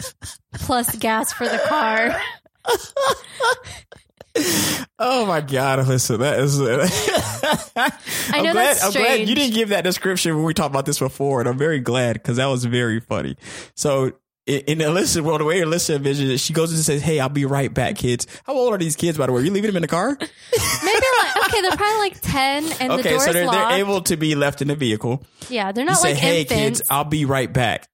plus 0.53 0.95
gas 0.97 1.33
for 1.33 1.47
the 1.47 1.59
car. 1.68 2.19
oh 5.00 5.25
my 5.25 5.41
god, 5.41 5.80
Alyssa, 5.80 6.19
that 6.19 6.39
is. 6.39 6.59
I'm 8.33 8.44
know 8.44 8.51
glad. 8.51 8.68
that's 8.68 8.83
I'm 8.83 8.91
glad 8.91 9.27
you 9.27 9.36
didn't 9.36 9.53
give 9.53 9.69
that 9.69 9.83
description 9.83 10.36
when 10.36 10.45
we 10.45 10.53
talked 10.53 10.71
about 10.71 10.86
this 10.86 11.00
before, 11.00 11.39
and 11.39 11.50
I'm 11.50 11.57
very 11.57 11.80
glad 11.80 12.13
because 12.13 12.38
that 12.38 12.47
was 12.47 12.65
very 12.65 13.00
funny. 13.00 13.38
So. 13.75 14.13
In 14.49 14.79
Alyssa, 14.79 15.21
well, 15.21 15.37
the 15.37 15.43
way 15.43 15.59
Alyssa 15.61 15.99
envisions 15.99 16.29
it, 16.31 16.39
she 16.39 16.53
goes 16.53 16.71
and 16.73 16.81
says, 16.81 17.01
"Hey, 17.03 17.19
I'll 17.19 17.29
be 17.29 17.45
right 17.45 17.71
back, 17.73 17.95
kids." 17.97 18.25
How 18.45 18.53
old 18.53 18.73
are 18.73 18.77
these 18.77 18.95
kids, 18.95 19.17
by 19.17 19.27
the 19.27 19.31
way? 19.31 19.41
Are 19.41 19.43
you 19.45 19.51
leaving 19.51 19.67
them 19.69 19.75
in 19.77 19.81
the 19.83 19.87
car? 19.87 20.17
Maybe 20.19 21.05
like 21.21 21.47
okay, 21.47 21.61
they're 21.61 21.77
probably 21.77 21.99
like 21.99 22.19
ten 22.21 22.63
and 22.81 22.89
the 22.91 22.99
okay, 22.99 23.09
door's 23.11 23.25
so 23.25 23.33
they're, 23.33 23.45
locked. 23.45 23.69
they're 23.69 23.79
able 23.79 24.01
to 24.01 24.17
be 24.17 24.33
left 24.35 24.61
in 24.63 24.67
the 24.69 24.75
vehicle. 24.75 25.23
yeah, 25.49 25.71
they're 25.71 25.83
You 25.83 25.89
not 25.89 25.97
say, 25.99 26.09
like 26.13 26.17
"Hey, 26.17 26.41
infants. 26.41 26.79
kids, 26.79 26.89
I'll 26.89 27.03
be 27.03 27.25
right 27.25 27.51
back," 27.51 27.87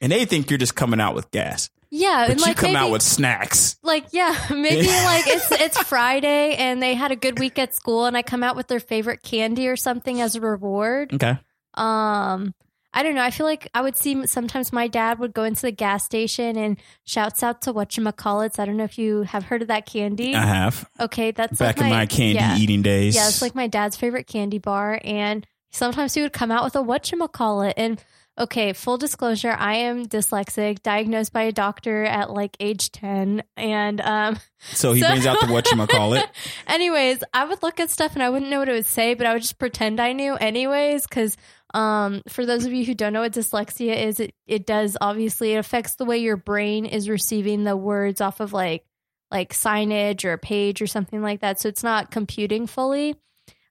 and 0.00 0.10
they 0.10 0.24
think 0.24 0.50
you're 0.50 0.58
just 0.58 0.74
coming 0.74 1.00
out 1.00 1.14
with 1.14 1.30
gas, 1.30 1.70
yeah, 1.90 2.24
but 2.26 2.30
and 2.32 2.40
you 2.40 2.46
like 2.46 2.56
come 2.56 2.72
maybe, 2.72 2.76
out 2.84 2.90
with 2.90 3.02
snacks. 3.02 3.76
like 3.84 4.06
yeah, 4.12 4.36
maybe 4.50 4.86
like 4.88 5.24
it's 5.28 5.52
it's 5.52 5.78
Friday 5.84 6.56
and 6.56 6.82
they 6.82 6.94
had 6.94 7.12
a 7.12 7.16
good 7.16 7.38
week 7.38 7.58
at 7.60 7.74
school 7.74 8.06
and 8.06 8.16
I 8.16 8.22
come 8.22 8.42
out 8.42 8.56
with 8.56 8.66
their 8.66 8.80
favorite 8.80 9.22
candy 9.22 9.68
or 9.68 9.76
something 9.76 10.20
as 10.20 10.34
a 10.34 10.40
reward. 10.40 11.12
Okay, 11.14 11.38
Um 11.74 12.54
I 12.94 13.02
don't 13.02 13.14
know. 13.14 13.22
I 13.22 13.30
feel 13.30 13.46
like 13.46 13.68
I 13.74 13.80
would 13.80 13.96
see 13.96 14.26
sometimes 14.26 14.72
my 14.72 14.86
dad 14.86 15.18
would 15.18 15.32
go 15.32 15.44
into 15.44 15.62
the 15.62 15.72
gas 15.72 16.04
station 16.04 16.56
and 16.56 16.76
shouts 17.04 17.42
out 17.42 17.62
to 17.62 17.72
whatchamacallits. 17.72 18.58
I 18.58 18.66
don't 18.66 18.76
know 18.76 18.84
if 18.84 18.98
you 18.98 19.22
have 19.22 19.44
heard 19.44 19.62
of 19.62 19.68
that 19.68 19.86
candy. 19.86 20.34
I 20.34 20.44
have 20.44 20.88
Okay, 21.00 21.30
that's 21.30 21.58
back 21.58 21.78
like 21.78 21.86
in 21.86 21.90
my 21.90 22.06
candy 22.06 22.34
yeah. 22.34 22.56
eating 22.58 22.82
days. 22.82 23.14
Yeah, 23.14 23.28
it's 23.28 23.40
like 23.42 23.54
my 23.54 23.66
dad's 23.66 23.96
favorite 23.96 24.26
candy 24.26 24.58
bar. 24.58 25.00
And 25.04 25.46
sometimes 25.70 26.14
he 26.14 26.22
would 26.22 26.32
come 26.32 26.50
out 26.50 26.64
with 26.64 26.76
a 26.76 26.80
whatchamacallit. 26.80 27.74
And 27.78 28.02
okay, 28.38 28.72
full 28.74 28.98
disclosure, 28.98 29.52
I 29.58 29.74
am 29.76 30.06
dyslexic, 30.06 30.82
diagnosed 30.82 31.32
by 31.32 31.42
a 31.42 31.52
doctor 31.52 32.04
at 32.04 32.30
like 32.30 32.56
age 32.60 32.92
10. 32.92 33.42
And 33.56 34.00
um, 34.02 34.38
so 34.72 34.92
he 34.92 35.00
so- 35.00 35.08
brings 35.08 35.24
out 35.26 35.40
the 35.40 35.46
what 35.52 35.70
you 35.70 35.86
call 35.86 36.12
it. 36.14 36.26
anyways, 36.66 37.24
I 37.32 37.44
would 37.46 37.62
look 37.62 37.80
at 37.80 37.88
stuff 37.90 38.12
and 38.14 38.22
I 38.22 38.28
wouldn't 38.28 38.50
know 38.50 38.58
what 38.58 38.68
it 38.68 38.72
would 38.72 38.86
say, 38.86 39.14
but 39.14 39.26
I 39.26 39.32
would 39.32 39.42
just 39.42 39.58
pretend 39.58 39.98
I 39.98 40.12
knew 40.12 40.34
anyways. 40.34 41.06
Cause 41.06 41.36
um, 41.74 42.22
for 42.28 42.44
those 42.44 42.64
of 42.64 42.72
you 42.72 42.84
who 42.84 42.94
don't 42.94 43.12
know 43.12 43.22
what 43.22 43.32
dyslexia 43.32 43.96
is, 44.06 44.20
it, 44.20 44.34
it 44.46 44.66
does 44.66 44.96
obviously, 45.00 45.52
it 45.54 45.58
affects 45.58 45.96
the 45.96 46.04
way 46.04 46.18
your 46.18 46.36
brain 46.36 46.84
is 46.86 47.08
receiving 47.08 47.64
the 47.64 47.76
words 47.76 48.20
off 48.20 48.40
of 48.40 48.52
like, 48.52 48.84
like 49.30 49.54
signage 49.54 50.24
or 50.24 50.32
a 50.32 50.38
page 50.38 50.82
or 50.82 50.86
something 50.86 51.22
like 51.22 51.40
that. 51.40 51.58
So 51.58 51.68
it's 51.68 51.82
not 51.82 52.10
computing 52.10 52.66
fully. 52.66 53.16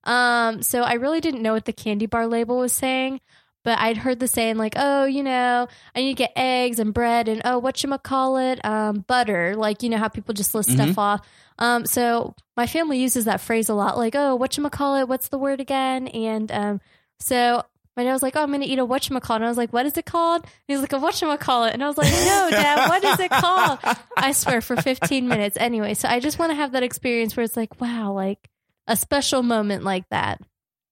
Um, 0.04 0.64
so 0.64 0.82
I 0.82 0.94
really 0.94 1.22
didn't 1.22 1.44
know 1.44 1.54
what 1.54 1.66
the 1.66 1.74
candy 1.74 2.08
bar 2.08 2.26
label 2.26 2.58
was 2.58 2.74
saying, 2.74 3.22
but 3.64 3.78
I'd 3.78 3.98
heard 3.98 4.20
the 4.20 4.28
saying 4.28 4.58
like, 4.58 4.74
oh, 4.76 5.06
you 5.06 5.22
know, 5.22 5.68
I 5.96 6.00
need 6.00 6.18
to 6.18 6.24
get 6.24 6.34
eggs 6.36 6.80
and 6.80 6.94
bread 6.94 7.28
and 7.28 7.44
oh, 7.46 7.60
what 7.60 7.84
call 8.02 8.38
it, 8.38 8.64
um, 8.66 9.06
butter. 9.08 9.56
Like 9.56 9.84
you 9.84 9.90
know 9.90 9.98
how 9.98 10.08
people 10.08 10.34
just 10.34 10.56
list 10.56 10.72
stuff 10.72 10.98
off. 10.98 11.28
Um, 11.60 11.86
so 11.86 12.34
my 12.58 12.66
family 12.66 12.98
uses 12.98 13.26
that 13.26 13.42
phrase 13.42 13.70
a 13.70 13.76
lot, 13.76 13.98
like, 13.98 14.16
oh, 14.16 14.36
what 14.36 14.58
call 14.72 14.96
it? 14.96 15.08
What's 15.08 15.28
the 15.28 15.38
word 15.38 15.62
again? 15.62 16.08
And 16.08 16.52
um, 16.52 16.82
so 17.20 17.64
my 17.98 18.04
dad 18.04 18.14
was 18.14 18.24
like, 18.24 18.36
oh, 18.36 18.42
I'm 18.42 18.50
going 18.50 18.62
to 18.62 18.68
eat 18.68 18.80
a 18.80 18.86
whatchamacallit. 18.86 19.38
And 19.38 19.46
I 19.46 19.50
was 19.50 19.58
like, 19.58 19.74
what 19.74 19.86
is 19.86 19.98
it 19.98 20.06
called? 20.06 20.44
And 20.44 20.52
he 20.68 20.74
was 20.74 20.82
like, 20.82 20.94
a 20.94 20.98
whatchamacallit. 20.98 21.74
And 21.74 21.84
I 21.84 21.88
was 21.88 21.98
like, 21.98 22.12
no, 22.12 22.48
dad, 22.52 22.90
what 22.90 23.04
is 23.04 23.20
it 23.20 23.32
called? 23.32 23.80
I 24.18 24.32
swear 24.32 24.62
for 24.62 24.76
15 24.78 25.28
minutes. 25.28 25.58
Anyway, 25.60 25.94
so 25.94 26.08
I 26.08 26.20
just 26.20 26.40
want 26.40 26.52
to 26.52 26.56
have 26.56 26.72
that 26.72 26.84
experience 26.84 27.36
where 27.36 27.44
it's 27.44 27.58
like, 27.58 27.82
wow, 27.82 28.14
like 28.14 28.50
a 28.88 28.96
special 28.96 29.44
moment 29.44 29.84
like 29.84 30.08
that. 30.10 30.42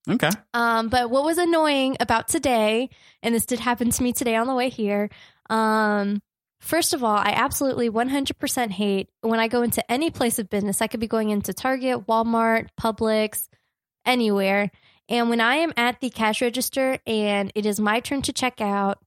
Okay. 0.10 0.30
Um, 0.54 0.90
but 0.90 1.10
what 1.10 1.24
was 1.24 1.38
annoying 1.38 1.98
about 2.00 2.28
today, 2.28 2.90
and 3.22 3.34
this 3.34 3.46
did 3.46 3.60
happen 3.60 3.92
to 3.92 4.04
me 4.04 4.12
today 4.12 4.36
on 4.36 4.48
the 4.48 4.56
way 4.56 4.70
here. 4.70 5.10
Um, 5.50 6.22
first 6.60 6.94
of 6.94 7.04
all, 7.04 7.16
I 7.16 7.34
absolutely 7.36 7.90
100% 7.90 8.72
hate 8.72 9.10
when 9.22 9.40
I 9.40 9.48
go 9.48 9.62
into 9.62 9.90
any 9.92 10.10
place 10.10 10.40
of 10.40 10.50
business. 10.50 10.82
I 10.82 10.88
could 10.88 11.00
be 11.00 11.08
going 11.08 11.30
into 11.30 11.54
Target, 11.54 12.08
Walmart, 12.08 12.68
Publix, 12.80 13.48
anywhere. 14.06 14.72
And 15.10 15.30
when 15.30 15.42
I 15.42 15.56
am 15.56 15.74
at 15.76 16.00
the 16.00 16.12
cash 16.12 16.42
register 16.42 17.00
and 17.08 17.52
it 17.56 17.66
is 17.66 17.80
my 17.80 18.00
turn 18.00 18.22
to 18.24 18.34
check 18.34 18.62
out, 18.62 19.00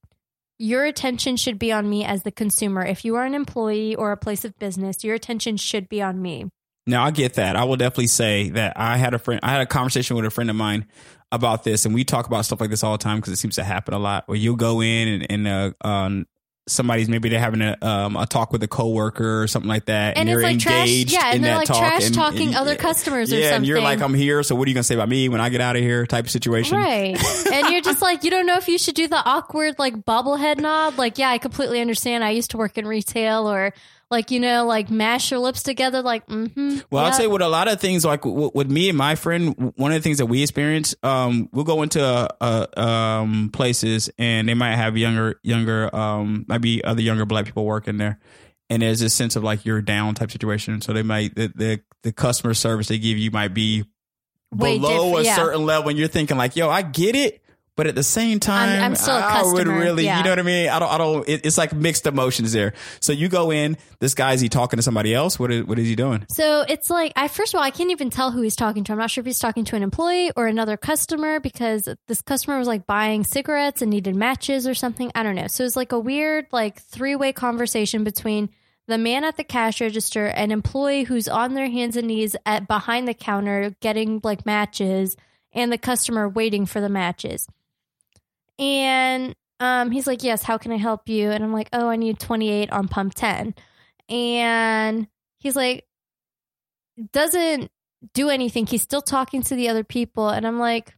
your 0.59 0.83
attention 0.85 1.37
should 1.37 1.57
be 1.57 1.71
on 1.71 1.89
me 1.89 2.03
as 2.03 2.23
the 2.23 2.31
consumer. 2.31 2.85
If 2.85 3.05
you 3.05 3.15
are 3.15 3.25
an 3.25 3.33
employee 3.33 3.95
or 3.95 4.11
a 4.11 4.17
place 4.17 4.45
of 4.45 4.57
business, 4.59 5.03
your 5.03 5.15
attention 5.15 5.57
should 5.57 5.89
be 5.89 6.01
on 6.01 6.21
me. 6.21 6.49
Now 6.85 7.05
I 7.05 7.11
get 7.11 7.35
that. 7.35 7.55
I 7.55 7.63
will 7.63 7.77
definitely 7.77 8.07
say 8.07 8.49
that 8.49 8.73
I 8.75 8.97
had 8.97 9.13
a 9.13 9.19
friend. 9.19 9.39
I 9.41 9.51
had 9.51 9.61
a 9.61 9.65
conversation 9.65 10.17
with 10.17 10.25
a 10.25 10.29
friend 10.29 10.49
of 10.49 10.55
mine 10.57 10.85
about 11.31 11.63
this, 11.63 11.85
and 11.85 11.95
we 11.95 12.03
talk 12.03 12.27
about 12.27 12.43
stuff 12.45 12.59
like 12.59 12.69
this 12.69 12.83
all 12.83 12.91
the 12.91 12.97
time 12.97 13.17
because 13.17 13.31
it 13.31 13.37
seems 13.37 13.55
to 13.55 13.63
happen 13.63 13.93
a 13.93 13.99
lot. 13.99 14.27
Where 14.27 14.37
you'll 14.37 14.57
go 14.57 14.81
in 14.81 15.07
and, 15.07 15.31
and 15.31 15.47
uh, 15.47 15.87
um, 15.87 16.27
somebody's 16.67 17.09
maybe 17.09 17.27
they're 17.29 17.39
having 17.39 17.61
a 17.61 17.77
um, 17.81 18.15
a 18.15 18.25
talk 18.25 18.51
with 18.53 18.63
a 18.63 18.67
coworker 18.67 19.41
or 19.41 19.47
something 19.47 19.67
like 19.69 19.85
that, 19.85 20.17
And 20.17 20.19
and, 20.19 20.29
you're 20.29 20.41
like 20.41 20.59
trash- 20.59 20.87
engaged 20.87 21.11
yeah, 21.11 21.25
and 21.27 21.35
in 21.37 21.41
they're 21.41 21.51
that 21.53 21.57
like 21.57 21.67
talk, 21.67 21.77
trash 21.77 22.05
and- 22.05 22.15
talking 22.15 22.47
and- 22.49 22.57
other 22.57 22.75
customers 22.75 23.33
or 23.33 23.37
yeah, 23.39 23.55
and 23.55 23.65
you're 23.65 23.81
like. 23.81 24.01
I'm 24.01 24.13
here, 24.13 24.43
so 24.43 24.55
what 24.55 24.65
are 24.67 24.69
you 24.69 24.75
gonna 24.75 24.83
say 24.83 24.95
about 24.95 25.09
me 25.09 25.29
when 25.29 25.39
I 25.41 25.49
get 25.49 25.61
out 25.61 25.75
of 25.75 25.81
here? 25.81 26.05
Type 26.05 26.25
of 26.25 26.31
situation, 26.31 26.77
Right. 26.77 27.17
and 27.53 27.67
you're 27.69 27.81
just 27.81 28.01
like, 28.01 28.23
you 28.23 28.31
don't 28.31 28.45
know 28.45 28.57
if 28.57 28.67
you 28.67 28.77
should 28.77 28.95
do 28.95 29.07
the 29.07 29.15
awkward, 29.23 29.77
like, 29.79 29.95
bobblehead 30.05 30.57
nod. 30.59 30.97
Like, 30.97 31.17
yeah, 31.17 31.29
I 31.29 31.37
completely 31.37 31.79
understand. 31.81 32.23
I 32.23 32.31
used 32.31 32.51
to 32.51 32.57
work 32.57 32.77
in 32.77 32.85
retail 32.87 33.49
or, 33.49 33.73
like, 34.11 34.31
you 34.31 34.39
know, 34.39 34.65
like, 34.65 34.89
mash 34.89 35.31
your 35.31 35.39
lips 35.39 35.63
together. 35.63 36.01
Like, 36.01 36.27
mm 36.27 36.51
hmm. 36.53 36.77
Well, 36.91 37.05
I'd 37.05 37.15
say 37.15 37.27
with 37.27 37.41
a 37.41 37.47
lot 37.47 37.67
of 37.67 37.79
things, 37.79 38.05
like 38.05 38.21
w- 38.21 38.51
with 38.53 38.69
me 38.69 38.89
and 38.89 38.97
my 38.97 39.15
friend, 39.15 39.73
one 39.75 39.91
of 39.91 39.95
the 39.95 40.01
things 40.01 40.19
that 40.19 40.27
we 40.27 40.41
experience, 40.41 40.95
um, 41.03 41.49
we'll 41.51 41.63
go 41.65 41.81
into 41.81 42.03
uh, 42.03 42.27
uh, 42.39 42.79
um, 42.79 43.49
places 43.51 44.09
and 44.17 44.47
they 44.47 44.53
might 44.53 44.75
have 44.75 44.97
younger, 44.97 45.39
younger, 45.43 45.93
um, 45.95 46.45
might 46.47 46.61
be 46.61 46.83
other 46.83 47.01
younger 47.01 47.25
black 47.25 47.45
people 47.45 47.65
working 47.65 47.97
there, 47.97 48.19
and 48.69 48.81
there's 48.81 48.99
this 48.99 49.13
sense 49.13 49.35
of 49.35 49.43
like 49.43 49.65
you're 49.65 49.81
down 49.81 50.15
type 50.15 50.31
situation. 50.31 50.81
So 50.81 50.93
they 50.93 51.03
might 51.03 51.35
the 51.35 51.51
the, 51.53 51.81
the 52.03 52.11
customer 52.11 52.53
service 52.53 52.87
they 52.87 52.97
give 52.97 53.17
you 53.17 53.31
might 53.31 53.53
be 53.53 53.83
Way 54.51 54.77
below 54.77 55.17
diff- 55.17 55.21
a 55.21 55.25
yeah. 55.25 55.35
certain 55.35 55.65
level, 55.65 55.89
and 55.89 55.97
you're 55.97 56.07
thinking 56.07 56.37
like, 56.37 56.55
yo, 56.55 56.69
I 56.69 56.81
get 56.81 57.15
it. 57.15 57.42
But 57.75 57.87
at 57.87 57.95
the 57.95 58.03
same 58.03 58.39
time, 58.39 58.83
I'm 58.83 58.95
still 58.95 59.15
a 59.15 59.19
I 59.19 59.41
would 59.43 59.67
really, 59.67 60.05
yeah. 60.05 60.19
you 60.19 60.23
know 60.23 60.29
what 60.29 60.37
I 60.37 60.43
mean? 60.43 60.69
I 60.69 60.77
don't, 60.77 60.91
I 60.91 60.97
don't. 60.99 61.27
It, 61.27 61.43
it's 61.43 61.57
like 61.57 61.73
mixed 61.73 62.05
emotions 62.05 62.53
there. 62.53 62.73
So 62.99 63.13
you 63.13 63.29
go 63.29 63.51
in. 63.51 63.77
This 63.99 64.13
guy 64.13 64.33
is 64.33 64.41
he 64.41 64.49
talking 64.49 64.77
to 64.77 64.83
somebody 64.83 65.11
else? 65.11 65.39
What 65.39 65.51
is, 65.51 65.63
what 65.63 65.79
is 65.79 65.87
he 65.87 65.95
doing? 65.95 66.25
So 66.29 66.65
it's 66.69 66.91
like, 66.91 67.13
I 67.15 67.27
first 67.27 67.53
of 67.53 67.57
all, 67.57 67.63
I 67.63 67.71
can't 67.71 67.89
even 67.89 68.11
tell 68.11 68.29
who 68.29 68.41
he's 68.41 68.55
talking 68.55 68.83
to. 68.83 68.91
I'm 68.91 68.99
not 68.99 69.09
sure 69.09 69.23
if 69.23 69.25
he's 69.25 69.39
talking 69.39 69.65
to 69.65 69.75
an 69.75 69.81
employee 69.81 70.31
or 70.35 70.45
another 70.45 70.77
customer 70.77 71.39
because 71.39 71.89
this 72.07 72.21
customer 72.21 72.59
was 72.59 72.67
like 72.67 72.85
buying 72.85 73.23
cigarettes 73.23 73.81
and 73.81 73.89
needed 73.89 74.15
matches 74.15 74.67
or 74.67 74.75
something. 74.75 75.11
I 75.15 75.23
don't 75.23 75.35
know. 75.35 75.47
So 75.47 75.63
it's 75.63 75.75
like 75.75 75.93
a 75.93 75.99
weird, 75.99 76.45
like, 76.51 76.79
three 76.79 77.15
way 77.15 77.33
conversation 77.33 78.03
between 78.03 78.49
the 78.87 78.97
man 78.97 79.23
at 79.23 79.37
the 79.37 79.43
cash 79.43 79.81
register, 79.81 80.27
an 80.27 80.51
employee 80.51 81.05
who's 81.05 81.27
on 81.27 81.53
their 81.53 81.69
hands 81.69 81.95
and 81.95 82.07
knees 82.07 82.35
at 82.45 82.67
behind 82.67 83.07
the 83.07 83.13
counter 83.13 83.73
getting 83.79 84.19
like 84.23 84.45
matches, 84.45 85.15
and 85.53 85.71
the 85.71 85.77
customer 85.77 86.27
waiting 86.27 86.65
for 86.65 86.81
the 86.81 86.89
matches. 86.89 87.47
And 88.59 89.35
um, 89.59 89.91
he's 89.91 90.07
like, 90.07 90.23
Yes, 90.23 90.43
how 90.43 90.57
can 90.57 90.71
I 90.71 90.77
help 90.77 91.09
you? 91.09 91.31
And 91.31 91.43
I'm 91.43 91.53
like, 91.53 91.69
Oh, 91.73 91.87
I 91.89 91.95
need 91.95 92.19
28 92.19 92.71
on 92.71 92.87
pump 92.87 93.13
10. 93.15 93.55
And 94.09 95.07
he's 95.39 95.55
like, 95.55 95.85
doesn't 97.11 97.71
do 98.13 98.29
anything. 98.29 98.65
He's 98.67 98.81
still 98.81 99.01
talking 99.01 99.41
to 99.43 99.55
the 99.55 99.69
other 99.69 99.83
people. 99.83 100.29
And 100.29 100.45
I'm 100.45 100.59
like, 100.59 100.93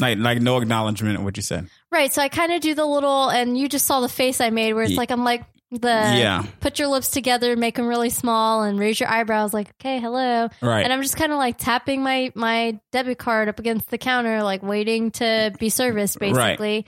Like, 0.00 0.18
like 0.18 0.40
no 0.40 0.56
acknowledgement 0.58 1.18
of 1.18 1.24
what 1.24 1.36
you 1.36 1.42
said. 1.42 1.68
right. 1.90 2.12
So 2.12 2.22
I 2.22 2.28
kind 2.28 2.52
of 2.52 2.60
do 2.60 2.74
the 2.74 2.86
little, 2.86 3.28
and 3.30 3.58
you 3.58 3.68
just 3.68 3.86
saw 3.86 4.00
the 4.00 4.08
face 4.08 4.40
I 4.40 4.50
made 4.50 4.72
where 4.72 4.84
it's 4.84 4.92
Ye- 4.92 4.96
like, 4.96 5.10
I'm 5.10 5.24
like, 5.24 5.44
the 5.80 5.88
yeah, 5.88 6.44
put 6.60 6.78
your 6.78 6.88
lips 6.88 7.10
together, 7.10 7.56
make 7.56 7.76
them 7.76 7.86
really 7.86 8.10
small, 8.10 8.62
and 8.62 8.78
raise 8.78 8.98
your 8.98 9.08
eyebrows, 9.08 9.52
like, 9.52 9.70
okay, 9.80 10.00
hello. 10.00 10.48
right. 10.62 10.82
And 10.82 10.92
I'm 10.92 11.02
just 11.02 11.16
kind 11.16 11.32
of 11.32 11.38
like 11.38 11.58
tapping 11.58 12.02
my 12.02 12.32
my 12.34 12.78
debit 12.92 13.18
card 13.18 13.48
up 13.48 13.58
against 13.58 13.90
the 13.90 13.98
counter, 13.98 14.42
like 14.42 14.62
waiting 14.62 15.10
to 15.12 15.52
be 15.58 15.68
serviced, 15.68 16.18
basically. 16.18 16.76
Right. 16.76 16.86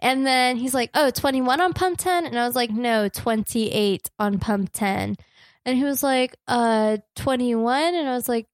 And 0.00 0.26
then 0.26 0.56
he's 0.56 0.74
like, 0.74 0.90
"Oh, 0.94 1.10
21 1.10 1.60
on 1.60 1.72
pump 1.72 1.98
10?" 1.98 2.26
And 2.26 2.38
I 2.38 2.46
was 2.46 2.54
like, 2.54 2.70
"No, 2.70 3.08
28 3.08 4.08
on 4.18 4.38
pump 4.38 4.70
10." 4.72 5.16
And 5.64 5.76
he 5.76 5.84
was 5.84 6.02
like, 6.02 6.36
"Uh, 6.46 6.98
21?" 7.16 7.94
And 7.94 8.08
I 8.08 8.12
was 8.14 8.28
like, 8.28 8.46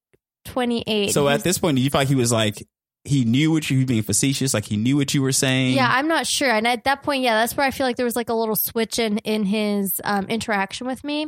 28. 0.45 1.13
So 1.13 1.29
at 1.29 1.43
this 1.43 1.59
point, 1.59 1.79
you 1.79 1.91
like 1.93 2.09
he 2.09 2.15
was 2.15 2.33
like 2.33 2.67
he 3.05 3.25
knew 3.25 3.53
what 3.53 3.69
you 3.71 3.79
was 3.79 3.87
being 3.87 4.03
facetious, 4.03 4.55
like 4.55 4.65
he 4.65 4.77
knew 4.77 4.97
what 4.97 5.13
you 5.15 5.21
were 5.23 5.33
saying? 5.33 5.75
Yeah, 5.75 5.89
I'm 5.91 6.09
not 6.09 6.27
sure. 6.27 6.51
And 6.51 6.67
at 6.67 6.85
that 6.85 7.03
point, 7.03 7.23
yeah, 7.23 7.35
that's 7.35 7.57
where 7.57 7.67
I 7.67 7.71
feel 7.71 7.87
like 7.87 7.97
there 7.97 8.07
was 8.07 8.17
like 8.17 8.31
a 8.31 8.35
little 8.35 8.57
switch 8.57 8.99
in 8.99 9.19
in 9.19 9.45
his 9.45 10.01
um, 10.05 10.27
interaction 10.27 10.87
with 10.87 11.05
me. 11.05 11.25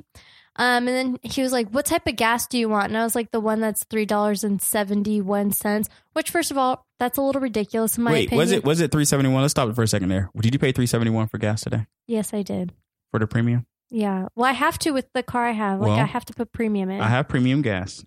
Um, 0.59 0.88
and 0.88 0.88
then 0.88 1.18
he 1.23 1.42
was 1.42 1.52
like, 1.52 1.68
"What 1.68 1.85
type 1.85 2.06
of 2.06 2.16
gas 2.16 2.47
do 2.47 2.59
you 2.59 2.71
want?" 2.71 2.87
And 2.88 2.97
I 2.97 3.04
was 3.04 3.14
like, 3.14 3.30
"The 3.30 3.40
one 3.40 3.61
that's 3.61 3.85
three 3.85 4.06
dollars 4.06 4.42
and 4.42 4.61
seventy 4.62 5.21
one 5.21 5.52
cents." 5.52 5.90
Which, 6.14 6.30
first 6.30 6.50
of 6.50 6.56
all, 6.56 6.87
that's 6.99 7.18
a 7.18 7.21
little 7.23 7.42
ridiculous 7.42 7.99
in 7.99 8.04
my 8.04 8.12
Wait, 8.12 8.28
opinion. 8.28 8.38
was 8.38 8.52
it 8.52 8.64
was 8.64 8.80
it 8.80 8.90
three 8.90 9.04
seventy 9.04 9.28
one? 9.28 9.42
Let's 9.42 9.50
stop 9.50 9.68
it 9.68 9.75
for 9.75 9.83
a 9.83 9.87
second 9.88 10.09
there. 10.09 10.30
Did 10.40 10.54
you 10.54 10.59
pay 10.59 10.73
three 10.73 10.87
seventy 10.87 11.11
one 11.11 11.26
for 11.28 11.37
gas 11.37 11.61
today 11.61 11.87
Yes, 12.06 12.33
I 12.33 12.40
did. 12.40 12.73
for 13.11 13.21
the 13.21 13.26
premium? 13.26 13.66
Yeah. 13.90 14.28
Well, 14.35 14.49
I 14.49 14.52
have 14.52 14.78
to 14.80 14.92
with 14.92 15.12
the 15.12 15.23
car 15.23 15.47
I 15.47 15.52
have. 15.52 15.78
Like, 15.78 15.88
Well, 15.88 15.99
I 15.99 16.04
have 16.04 16.25
to 16.25 16.33
put 16.33 16.52
premium 16.52 16.88
in 16.88 17.02
I 17.02 17.09
have 17.09 17.28
premium 17.28 17.61
gas. 17.61 18.02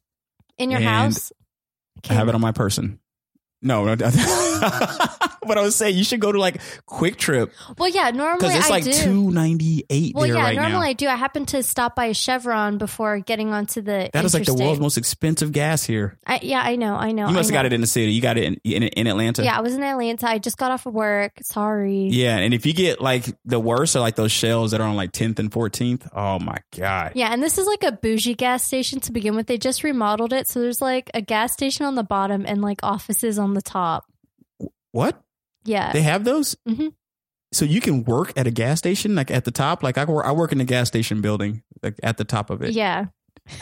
in 0.58 0.72
your 0.72 0.82
house. 0.82 1.32
I 2.10 2.14
have 2.16 2.30
it 2.30 2.36
on 2.36 2.42
my 2.42 2.52
person. 2.52 3.00
No, 3.62 3.84
no. 3.84 3.96
but 5.50 5.58
I 5.58 5.62
was 5.62 5.76
saying 5.76 5.98
you 5.98 6.04
should 6.04 6.20
go 6.22 6.32
to 6.32 6.40
like 6.40 6.62
QuikTrip 6.88 7.52
Well, 7.78 7.90
yeah. 7.90 8.12
Normally 8.12 8.38
because 8.40 8.56
it's 8.56 8.68
I 8.68 8.70
like 8.70 8.86
two 8.86 9.32
ninety 9.32 9.86
eight 9.90 10.16
well, 10.16 10.26
yeah. 10.26 10.36
right 10.36 10.56
normally 10.56 10.74
now. 10.74 10.82
I 10.82 10.94
do. 10.94 11.08
I 11.08 11.16
happen 11.16 11.46
to 11.48 11.64
stop 11.64 11.96
by 11.96 12.06
a 12.06 12.14
Chevron 12.14 12.78
before 12.78 13.20
getting 13.20 13.52
onto 13.52 13.82
the. 13.82 14.10
That 14.14 14.24
is 14.24 14.34
like 14.34 14.46
the 14.46 14.54
world's 14.54 14.80
most 14.80 14.98
expensive 14.98 15.52
gas 15.52 15.84
here. 15.84 16.18
I, 16.26 16.40
yeah, 16.42 16.62
I 16.62 16.76
know. 16.76 16.96
I 16.96 17.12
know. 17.12 17.28
You 17.28 17.34
must 17.34 17.52
I 17.52 17.54
have 17.54 17.64
got 17.64 17.66
it 17.66 17.74
in 17.74 17.82
the 17.82 17.88
city. 17.88 18.12
You 18.12 18.22
got 18.22 18.38
it 18.38 18.44
in 18.44 18.62
in, 18.64 18.84
in 18.84 19.08
Atlanta. 19.08 19.44
Yeah, 19.44 19.58
I 19.58 19.62
was 19.62 19.74
in 19.74 19.84
Atlanta. 19.84 20.30
I 20.30 20.38
just 20.38 20.58
got 20.58 20.72
off 20.72 20.86
of 20.86 20.94
work. 20.94 21.34
Sorry. 21.42 22.08
Yeah, 22.08 22.38
and 22.38 22.54
if 22.54 22.66
you 22.66 22.74
get 22.74 23.02
like 23.02 23.26
the 23.44 23.60
worst 23.60 23.96
are 23.96 24.00
like 24.00 24.16
those 24.16 24.32
shells 24.32 24.72
that 24.72 24.82
are 24.82 24.88
on 24.88 24.96
like 24.96 25.12
10th 25.12 25.40
and 25.40 25.52
14th. 25.52 26.08
Oh 26.14 26.40
my 26.40 26.58
god. 26.78 27.14
Yeah, 27.16 27.34
and 27.34 27.44
this 27.44 27.58
is 27.58 27.68
like 27.68 27.84
a 27.84 27.92
bougie 27.92 28.36
gas 28.36 28.64
station 28.64 29.00
to 29.02 29.12
begin 29.12 29.36
with. 29.36 29.48
They 29.48 29.58
just 29.58 29.84
remodeled 29.84 30.34
it. 30.34 30.48
So 30.48 30.62
there's 30.62 30.82
like 30.82 31.10
a 31.14 31.22
gas 31.22 31.54
station 31.54 31.86
on 31.86 31.96
the 31.96 32.04
bottom 32.04 32.46
and 32.46 32.62
like 32.62 32.80
offices 32.84 33.40
on 33.40 33.49
the 33.54 33.62
top. 33.62 34.06
What? 34.92 35.22
Yeah. 35.66 35.92
They 35.92 36.02
have 36.02 36.24
those? 36.24 36.56
Mhm. 36.68 36.94
So 37.52 37.66
you 37.66 37.82
can 37.82 38.04
work 38.04 38.32
at 38.38 38.46
a 38.48 38.52
gas 38.52 38.78
station 38.80 39.16
like 39.16 39.32
at 39.32 39.44
the 39.46 39.52
top? 39.52 39.82
Like 39.84 39.98
I 39.98 40.06
work 40.06 40.26
I 40.26 40.32
work 40.32 40.52
in 40.52 40.58
the 40.60 40.64
gas 40.66 40.88
station 40.88 41.22
building 41.22 41.64
like 41.84 41.96
at 42.04 42.18
the 42.18 42.24
top 42.26 42.50
of 42.50 42.62
it. 42.62 42.72
yeah. 42.74 43.06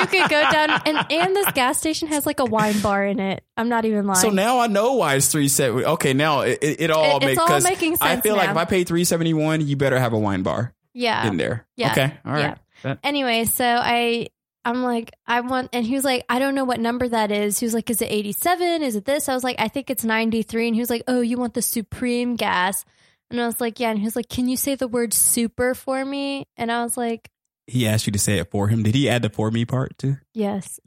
You 0.00 0.06
could 0.06 0.30
go 0.30 0.50
down 0.50 0.70
and 0.86 1.06
and 1.10 1.36
this 1.36 1.52
gas 1.52 1.78
station 1.78 2.08
has 2.08 2.26
like 2.26 2.40
a 2.40 2.44
wine 2.44 2.80
bar 2.80 3.04
in 3.04 3.20
it. 3.20 3.44
I'm 3.56 3.68
not 3.68 3.84
even 3.84 4.06
lying. 4.06 4.20
So 4.20 4.30
now 4.30 4.58
I 4.60 4.66
know 4.66 4.94
why 4.94 5.14
it's 5.14 5.28
three 5.28 5.48
seventy. 5.48 5.84
Okay, 5.84 6.14
now 6.14 6.40
it, 6.40 6.58
it, 6.62 6.90
all 6.90 7.18
It- 7.18 7.26
makes 7.26 7.38
all 7.38 7.60
making 7.60 7.96
I 8.00 8.12
sense 8.14 8.22
feel 8.22 8.36
like 8.36 8.50
if 8.50 8.56
I 8.56 8.64
pay 8.64 8.84
three 8.84 9.04
seventy 9.04 9.34
one, 9.34 9.66
you 9.66 9.76
better 9.76 9.98
have 9.98 10.12
a 10.12 10.18
wine 10.18 10.42
bar 10.42 10.74
yeah. 10.94 11.26
in 11.28 11.36
there. 11.36 11.66
Yeah. 11.76 11.92
Okay, 11.92 12.12
all 12.24 12.32
right. 12.32 12.56
That- 12.82 12.98
Anyway, 13.04 13.44
so 13.44 13.64
I 13.64 14.28
I'm 14.64 14.82
like, 14.82 15.12
I 15.26 15.40
want 15.40 15.70
and 15.72 15.86
he 15.86 15.94
was 15.94 16.04
like, 16.04 16.24
I 16.28 16.38
don't 16.38 16.54
know 16.54 16.64
what 16.64 16.80
number 16.80 17.08
that 17.08 17.30
is. 17.30 17.58
He 17.58 17.66
was 17.66 17.74
like, 17.74 17.88
Is 17.90 18.02
it 18.02 18.10
eighty 18.10 18.32
seven? 18.32 18.82
Is 18.82 18.94
it 18.96 19.04
this? 19.04 19.28
I 19.28 19.34
was 19.34 19.44
like, 19.44 19.56
I 19.58 19.68
think 19.68 19.90
it's 19.90 20.04
ninety 20.04 20.42
three. 20.42 20.66
And 20.66 20.74
he 20.74 20.80
was 20.80 20.90
like, 20.90 21.02
Oh, 21.08 21.20
you 21.20 21.38
want 21.38 21.54
the 21.54 21.62
supreme 21.62 22.36
gas? 22.36 22.84
And 23.30 23.40
I 23.40 23.46
was 23.46 23.60
like, 23.60 23.80
Yeah. 23.80 23.90
And 23.90 23.98
he 23.98 24.04
was 24.04 24.16
like, 24.16 24.28
Can 24.28 24.48
you 24.48 24.56
say 24.56 24.74
the 24.74 24.88
word 24.88 25.14
super 25.14 25.74
for 25.74 26.04
me? 26.04 26.44
And 26.56 26.70
I 26.70 26.82
was 26.82 26.96
like, 26.96 27.30
He 27.66 27.86
asked 27.88 28.06
you 28.06 28.12
to 28.12 28.18
say 28.18 28.38
it 28.38 28.50
for 28.50 28.68
him. 28.68 28.82
Did 28.82 28.94
he 28.94 29.08
add 29.08 29.22
the 29.22 29.30
for 29.30 29.50
me 29.50 29.64
part 29.64 29.96
too? 29.98 30.18
Yes. 30.34 30.78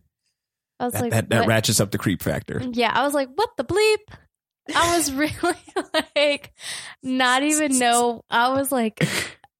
I 0.79 0.85
was 0.85 0.93
That 0.93 1.01
like, 1.01 1.11
that, 1.11 1.29
that 1.29 1.47
ratchets 1.47 1.79
up 1.79 1.91
the 1.91 1.97
creep 1.97 2.21
factor. 2.21 2.61
Yeah, 2.73 2.91
I 2.93 3.03
was 3.03 3.13
like, 3.13 3.29
what 3.35 3.49
the 3.57 3.63
bleep? 3.63 3.97
I 4.75 4.97
was 4.97 5.11
really 5.13 5.55
like, 6.15 6.51
not 7.01 7.43
even 7.43 7.77
know. 7.79 8.21
I 8.29 8.49
was 8.49 8.71
like, 8.71 9.07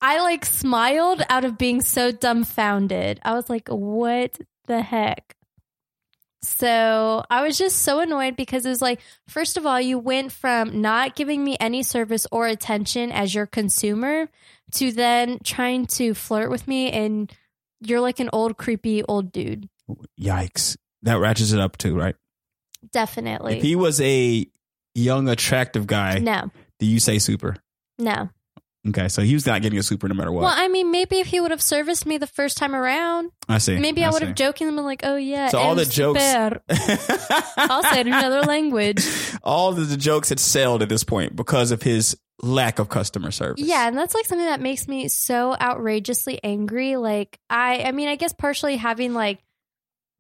I 0.03 0.19
like 0.19 0.45
smiled 0.45 1.24
out 1.29 1.45
of 1.45 1.57
being 1.57 1.79
so 1.79 2.12
dumbfounded. 2.12 3.22
I 3.24 3.36
was 3.36 3.50
like, 3.50 3.69
what 3.69 4.38
the 4.65 4.81
heck? 4.81 5.38
So 6.41 7.24
I 7.29 7.41
was 7.41 7.57
just 7.57 7.77
so 7.79 8.01
annoyed 8.01 8.36
because 8.36 8.65
it 8.65 8.69
was 8.69 8.81
like, 8.81 9.00
first 9.29 9.55
of 9.55 9.65
all, 9.65 9.79
you 9.79 9.98
went 9.98 10.33
from 10.33 10.81
not 10.81 11.15
giving 11.15 11.41
me 11.41 11.55
any 11.57 11.83
service 11.83 12.27
or 12.33 12.48
attention 12.48 13.13
as 13.13 13.33
your 13.33 13.45
consumer 13.45 14.27
to 14.74 14.91
then 14.91 15.39
trying 15.41 15.86
to 15.86 16.13
flirt 16.13 16.51
with 16.51 16.67
me 16.67 16.91
and 16.91 17.31
you're 17.79 18.01
like 18.01 18.19
an 18.19 18.29
old 18.33 18.57
creepy 18.57 19.03
old 19.03 19.31
dude. 19.31 19.69
Yikes. 20.19 20.75
That 21.03 21.19
ratchets 21.19 21.53
it 21.53 21.60
up 21.62 21.77
too, 21.77 21.95
right? 21.98 22.15
Definitely. 22.91 23.55
If 23.55 23.63
he 23.63 23.77
was 23.77 24.01
a 24.01 24.45
young, 24.95 25.29
attractive 25.29 25.88
guy, 25.88 26.19
no, 26.19 26.51
do 26.79 26.86
you 26.86 27.00
say 27.00 27.19
super? 27.19 27.55
no. 27.98 28.29
Okay, 28.85 29.07
so 29.07 29.21
he 29.21 29.33
was 29.33 29.45
not 29.45 29.61
getting 29.61 29.79
a 29.79 29.83
super 29.83 30.09
no 30.09 30.13
matter 30.13 30.31
what. 30.31 30.41
Well, 30.43 30.53
I 30.53 30.67
mean, 30.67 30.91
maybe 30.91 31.19
if 31.19 31.27
he 31.27 31.39
would 31.39 31.51
have 31.51 31.61
serviced 31.61 32.05
me 32.05 32.17
the 32.17 32.27
first 32.27 32.57
time 32.57 32.75
around, 32.75 33.31
I 33.47 33.57
see. 33.59 33.77
maybe 33.79 34.03
I, 34.03 34.09
would 34.09 34.21
have 34.21 34.31
see. 34.31 34.43
jokingly 34.43 34.75
been 34.75 34.83
like, 34.83 35.01
"Oh 35.03 35.15
yeah." 35.15 35.47
So 35.47 35.57
all 35.57 35.71
I'm 35.71 35.77
the 35.77 35.85
jokes- 35.85 36.19
super. 36.19 36.61
I'll 37.57 37.83
say 37.83 38.01
it 38.01 38.07
in 38.07 38.13
another 38.13 38.41
language. 38.41 39.05
all 39.43 39.69
of 39.69 39.89
the 39.89 39.95
jokes 39.95 40.29
had 40.29 40.39
sailed 40.39 40.81
at 40.81 40.89
this 40.89 41.05
point 41.05 41.33
because 41.35 41.71
of 41.71 41.81
his 41.81 42.17
lack 42.41 42.77
of 42.79 42.89
customer 42.89 43.31
service. 43.31 43.63
Yeah, 43.65 43.87
and 43.87 43.97
that's 43.97 44.13
like 44.13 44.25
something 44.25 44.47
that 44.47 44.59
makes 44.59 44.85
me 44.87 45.07
so 45.07 45.55
outrageously 45.61 46.41
angry. 46.43 46.97
Like 46.97 47.39
I 47.49 47.83
I 47.83 47.91
mean, 47.93 48.09
I 48.09 48.15
guess 48.15 48.33
partially 48.33 48.75
having 48.75 49.13
like 49.13 49.39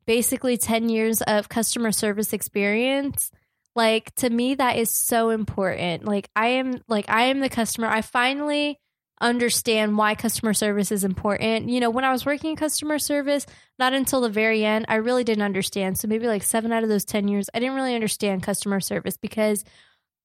basically 0.05 0.57
10 0.57 0.89
years 0.89 1.21
of 1.21 1.49
customer 1.49 1.91
service 1.91 2.33
experience, 2.33 3.31
like 3.75 4.13
to 4.15 4.29
me 4.29 4.55
that 4.55 4.77
is 4.77 4.91
so 4.91 5.29
important. 5.29 6.05
Like 6.05 6.29
I 6.35 6.47
am 6.49 6.81
like 6.87 7.05
I 7.09 7.23
am 7.23 7.39
the 7.39 7.49
customer. 7.49 7.87
I 7.87 8.01
finally 8.01 8.79
understand 9.21 9.97
why 9.97 10.15
customer 10.15 10.53
service 10.53 10.91
is 10.91 11.03
important. 11.03 11.69
You 11.69 11.79
know, 11.79 11.89
when 11.89 12.03
I 12.03 12.11
was 12.11 12.25
working 12.25 12.51
in 12.51 12.55
customer 12.55 12.99
service, 12.99 13.45
not 13.79 13.93
until 13.93 14.21
the 14.21 14.29
very 14.29 14.65
end, 14.65 14.85
I 14.89 14.95
really 14.95 15.23
didn't 15.23 15.43
understand. 15.43 15.97
So 15.97 16.07
maybe 16.07 16.27
like 16.27 16.43
7 16.43 16.71
out 16.71 16.83
of 16.83 16.89
those 16.89 17.05
10 17.05 17.27
years, 17.27 17.49
I 17.53 17.59
didn't 17.59 17.75
really 17.75 17.95
understand 17.95 18.43
customer 18.43 18.79
service 18.79 19.17
because 19.17 19.63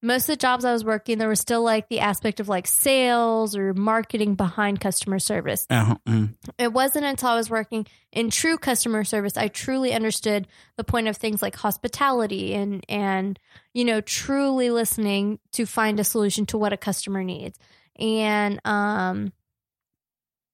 most 0.01 0.23
of 0.29 0.35
the 0.35 0.37
jobs 0.37 0.65
I 0.65 0.73
was 0.73 0.85
working, 0.85 1.19
there 1.19 1.29
was 1.29 1.41
still 1.41 1.63
like 1.63 1.89
the 1.89 2.01
aspect 2.01 2.39
of 2.39 2.49
like 2.49 2.67
sales 2.67 3.57
or 3.57 3.75
marketing 3.75 4.37
behind 4.37 4.81
customer 4.81 5.19
service. 5.19 5.67
Uh-huh. 5.69 5.97
mm. 6.07 6.35
It 6.57 6.73
wasn't 6.73 7.05
until 7.05 7.31
I 7.31 7.35
was 7.35 7.51
working 7.51 7.87
in 8.13 8.31
true 8.31 8.59
customer 8.59 9.05
service 9.05 9.37
I 9.37 9.49
truly 9.49 9.93
understood 9.93 10.47
the 10.77 10.85
point 10.85 11.09
of 11.09 11.17
things 11.17 11.43
like 11.43 11.57
hospitality 11.57 12.55
and 12.55 12.85
and 12.89 13.39
you 13.75 13.85
know 13.85 14.01
truly 14.01 14.71
listening 14.71 15.41
to 15.53 15.67
find 15.67 16.01
a 16.01 16.05
solution 16.05 16.47
to 16.47 16.59
what 16.59 16.73
a 16.73 16.77
customer 16.77 17.25
needs. 17.25 17.59
And 17.99 18.61
um 18.65 19.33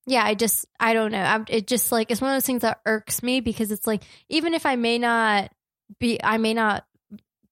yeah, 0.06 0.24
I 0.24 0.34
just 0.34 0.66
I 0.80 0.94
don't 0.94 1.12
know. 1.12 1.22
I'm, 1.22 1.44
it 1.48 1.66
just 1.66 1.92
like 1.92 2.10
it's 2.10 2.20
one 2.20 2.30
of 2.30 2.36
those 2.36 2.46
things 2.46 2.62
that 2.62 2.80
irks 2.86 3.22
me 3.22 3.40
because 3.40 3.70
it's 3.70 3.86
like 3.86 4.02
even 4.28 4.54
if 4.54 4.66
I 4.66 4.76
may 4.76 4.98
not 4.98 5.50
be 5.98 6.18
I 6.22 6.38
may 6.38 6.54
not 6.54 6.86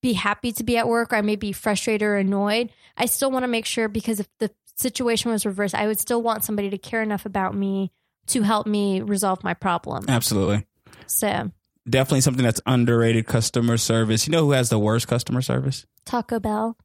be 0.03 0.13
happy 0.15 0.53
to 0.53 0.65
be 0.65 0.77
at 0.77 0.89
work 0.89 1.13
or 1.13 1.17
I 1.17 1.23
may 1.23 1.37
be 1.37 1.53
frustrated 1.53 2.03
or 2.03 2.17
annoyed, 2.17 2.71
I 2.97 3.07
still 3.07 3.31
want 3.31 3.45
to 3.45 3.49
make 3.49 3.65
sure 3.65 3.89
because 3.89 4.21
if 4.21 4.29
the 4.39 4.51
situation 4.77 5.31
was 5.31 5.47
reversed, 5.47 5.75
I 5.75 5.87
would 5.87 6.01
still 6.01 6.23
want 6.23 6.45
somebody 6.45 6.71
to 6.71 6.79
care 6.79 7.03
enough 7.03 7.25
about 7.25 7.55
me 7.55 7.93
to 8.27 8.43
help 8.43 8.67
me 8.67 9.01
resolve 9.01 9.43
my 9.43 9.55
problem. 9.55 10.05
Absolutely. 10.09 10.67
So, 11.07 11.51
Definitely 11.89 12.21
something 12.21 12.45
that's 12.45 12.61
underrated 12.65 13.27
customer 13.27 13.77
service. 13.77 14.27
You 14.27 14.33
know 14.33 14.45
who 14.45 14.53
has 14.53 14.69
the 14.69 14.79
worst 14.79 15.09
customer 15.09 15.43
service? 15.43 15.85
Taco 16.05 16.39
Bell, 16.39 16.77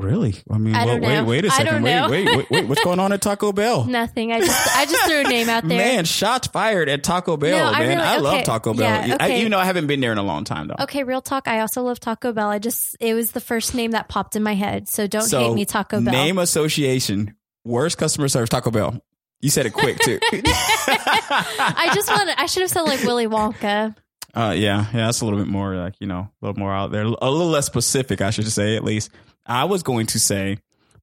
Really? 0.00 0.34
I 0.50 0.58
mean, 0.58 0.74
I 0.74 0.86
well, 0.86 1.00
wait, 1.00 1.22
wait 1.22 1.44
a 1.44 1.48
I 1.48 1.56
second. 1.58 1.82
Wait, 1.82 2.08
wait, 2.10 2.36
wait, 2.36 2.50
wait. 2.50 2.66
What's 2.68 2.82
going 2.82 2.98
on 2.98 3.12
at 3.12 3.20
Taco 3.20 3.52
Bell? 3.52 3.84
nothing. 3.88 4.32
I 4.32 4.40
just 4.40 4.76
I 4.76 4.86
just 4.86 5.04
threw 5.04 5.20
a 5.20 5.24
name 5.24 5.48
out 5.48 5.66
there. 5.68 5.78
Man, 5.78 6.04
shots 6.04 6.46
fired 6.48 6.88
at 6.88 7.04
Taco 7.04 7.36
Bell, 7.36 7.58
No, 7.58 7.64
I 7.76 7.80
man. 7.80 7.88
really- 7.88 8.02
I 8.02 8.16
love. 8.18 8.44
Taco 8.44 8.72
Bell. 8.74 9.06
Yeah, 9.06 9.16
I, 9.20 9.26
okay. 9.26 9.40
even 9.40 9.52
though 9.52 9.58
I 9.58 9.64
haven't 9.64 9.86
been 9.86 10.00
there 10.00 10.12
in 10.12 10.18
a 10.18 10.22
long 10.22 10.44
time, 10.44 10.68
though. 10.68 10.76
Okay, 10.80 11.04
real 11.04 11.20
talk. 11.20 11.46
I 11.48 11.60
also 11.60 11.82
love 11.82 12.00
Taco 12.00 12.32
Bell. 12.32 12.48
I 12.48 12.58
just 12.58 12.96
it 13.00 13.14
was 13.14 13.32
the 13.32 13.40
first 13.40 13.74
name 13.74 13.90
that 13.92 14.08
popped 14.08 14.36
in 14.36 14.42
my 14.42 14.54
head. 14.54 14.88
So 14.88 15.06
don't 15.06 15.22
So, 15.22 15.40
hate 15.40 15.54
me, 15.54 15.64
Taco 15.66 16.00
Bell. 16.00 16.12
Name 16.12 16.38
association, 16.38 17.34
worst 17.64 17.98
customer 17.98 18.28
service, 18.28 18.48
Taco 18.48 18.70
Bell. 18.70 19.00
You 19.40 19.48
said 19.50 19.64
it 19.66 19.72
quick, 19.72 19.98
too. 20.00 20.18
I 20.32 21.90
just 21.94 22.08
want 22.08 22.28
I 22.38 22.46
should 22.46 22.62
have 22.62 22.70
said 22.70 22.82
like 22.82 23.02
Willy 23.04 23.26
Wonka. 23.26 23.94
Uh, 24.32 24.54
yeah, 24.56 24.86
yeah, 24.94 25.06
that's 25.06 25.22
a 25.22 25.24
little 25.24 25.40
bit 25.40 25.48
more 25.48 25.74
like 25.74 25.94
you 25.98 26.06
know, 26.06 26.20
a 26.20 26.46
little 26.46 26.58
more 26.58 26.72
out 26.72 26.92
there, 26.92 27.02
a 27.02 27.08
little 27.08 27.48
less 27.48 27.66
specific, 27.66 28.20
I 28.20 28.30
should 28.30 28.50
say 28.50 28.76
at 28.76 28.84
least. 28.84 29.10
I 29.50 29.64
was 29.64 29.82
going 29.82 30.06
to 30.06 30.20
say 30.20 30.58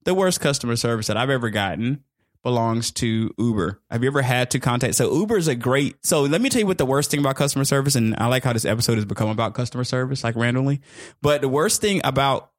the 0.05 0.13
worst 0.13 0.39
customer 0.39 0.77
service 0.77 1.07
that 1.07 1.17
I've 1.17 1.29
ever 1.29 1.49
gotten 1.49 2.03
belongs 2.43 2.91
to 2.91 3.33
Uber. 3.37 3.81
Have 3.91 4.03
you 4.03 4.09
ever 4.09 4.21
had 4.21 4.51
to 4.51 4.59
contact? 4.59 4.95
So 4.95 5.13
Uber 5.13 5.37
is 5.37 5.49
a 5.49 5.55
great. 5.55 5.97
So 6.05 6.21
let 6.21 6.39
me 6.39 6.49
tell 6.49 6.61
you 6.61 6.67
what 6.67 6.77
the 6.77 6.85
worst 6.85 7.11
thing 7.11 7.19
about 7.19 7.35
customer 7.35 7.65
service, 7.65 7.95
and 7.95 8.15
I 8.17 8.27
like 8.27 8.45
how 8.45 8.53
this 8.53 8.63
episode 8.63 8.95
has 8.95 9.05
become 9.05 9.27
about 9.27 9.53
customer 9.53 9.83
service, 9.83 10.23
like 10.23 10.37
randomly. 10.37 10.79
But 11.21 11.41
the 11.41 11.49
worst 11.49 11.81
thing 11.81 11.99
about 12.05 12.51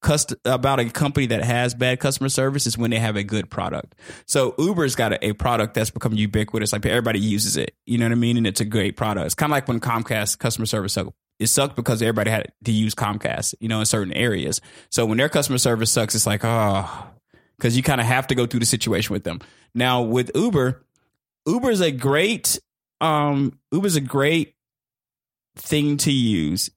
cust- 0.00 0.34
about 0.44 0.78
a 0.78 0.88
company 0.88 1.26
that 1.26 1.42
has 1.42 1.74
bad 1.74 1.98
customer 1.98 2.28
service 2.28 2.66
is 2.66 2.78
when 2.78 2.92
they 2.92 3.00
have 3.00 3.16
a 3.16 3.24
good 3.24 3.50
product. 3.50 3.96
So 4.26 4.54
Uber's 4.56 4.94
got 4.94 5.14
a, 5.14 5.28
a 5.28 5.32
product 5.32 5.74
that's 5.74 5.90
become 5.90 6.12
ubiquitous, 6.12 6.72
like 6.72 6.86
everybody 6.86 7.18
uses 7.18 7.56
it. 7.56 7.74
You 7.86 7.98
know 7.98 8.04
what 8.04 8.12
I 8.12 8.16
mean? 8.16 8.36
And 8.36 8.46
it's 8.46 8.60
a 8.60 8.64
great 8.64 8.96
product. 8.96 9.26
It's 9.26 9.34
kind 9.34 9.50
of 9.50 9.54
like 9.54 9.66
when 9.66 9.80
Comcast 9.80 10.38
customer 10.38 10.66
service. 10.66 10.96
It 11.38 11.48
sucked 11.48 11.76
because 11.76 12.00
everybody 12.00 12.30
had 12.30 12.52
to 12.64 12.72
use 12.72 12.94
Comcast, 12.94 13.54
you 13.60 13.68
know, 13.68 13.80
in 13.80 13.86
certain 13.86 14.12
areas. 14.12 14.60
So 14.90 15.04
when 15.04 15.18
their 15.18 15.28
customer 15.28 15.58
service 15.58 15.90
sucks, 15.90 16.14
it's 16.14 16.26
like, 16.26 16.42
oh, 16.44 17.06
because 17.58 17.76
you 17.76 17.82
kind 17.82 18.00
of 18.00 18.06
have 18.06 18.28
to 18.28 18.34
go 18.34 18.46
through 18.46 18.60
the 18.60 18.66
situation 18.66 19.12
with 19.12 19.24
them. 19.24 19.40
Now 19.74 20.02
with 20.02 20.30
Uber, 20.34 20.84
Uber 21.46 21.70
is 21.70 21.80
a 21.80 21.90
great, 21.90 22.58
um, 23.00 23.58
Uber's 23.72 23.96
a 23.96 24.00
great 24.00 24.54
thing 25.56 25.96
to 25.98 26.12
use 26.12 26.70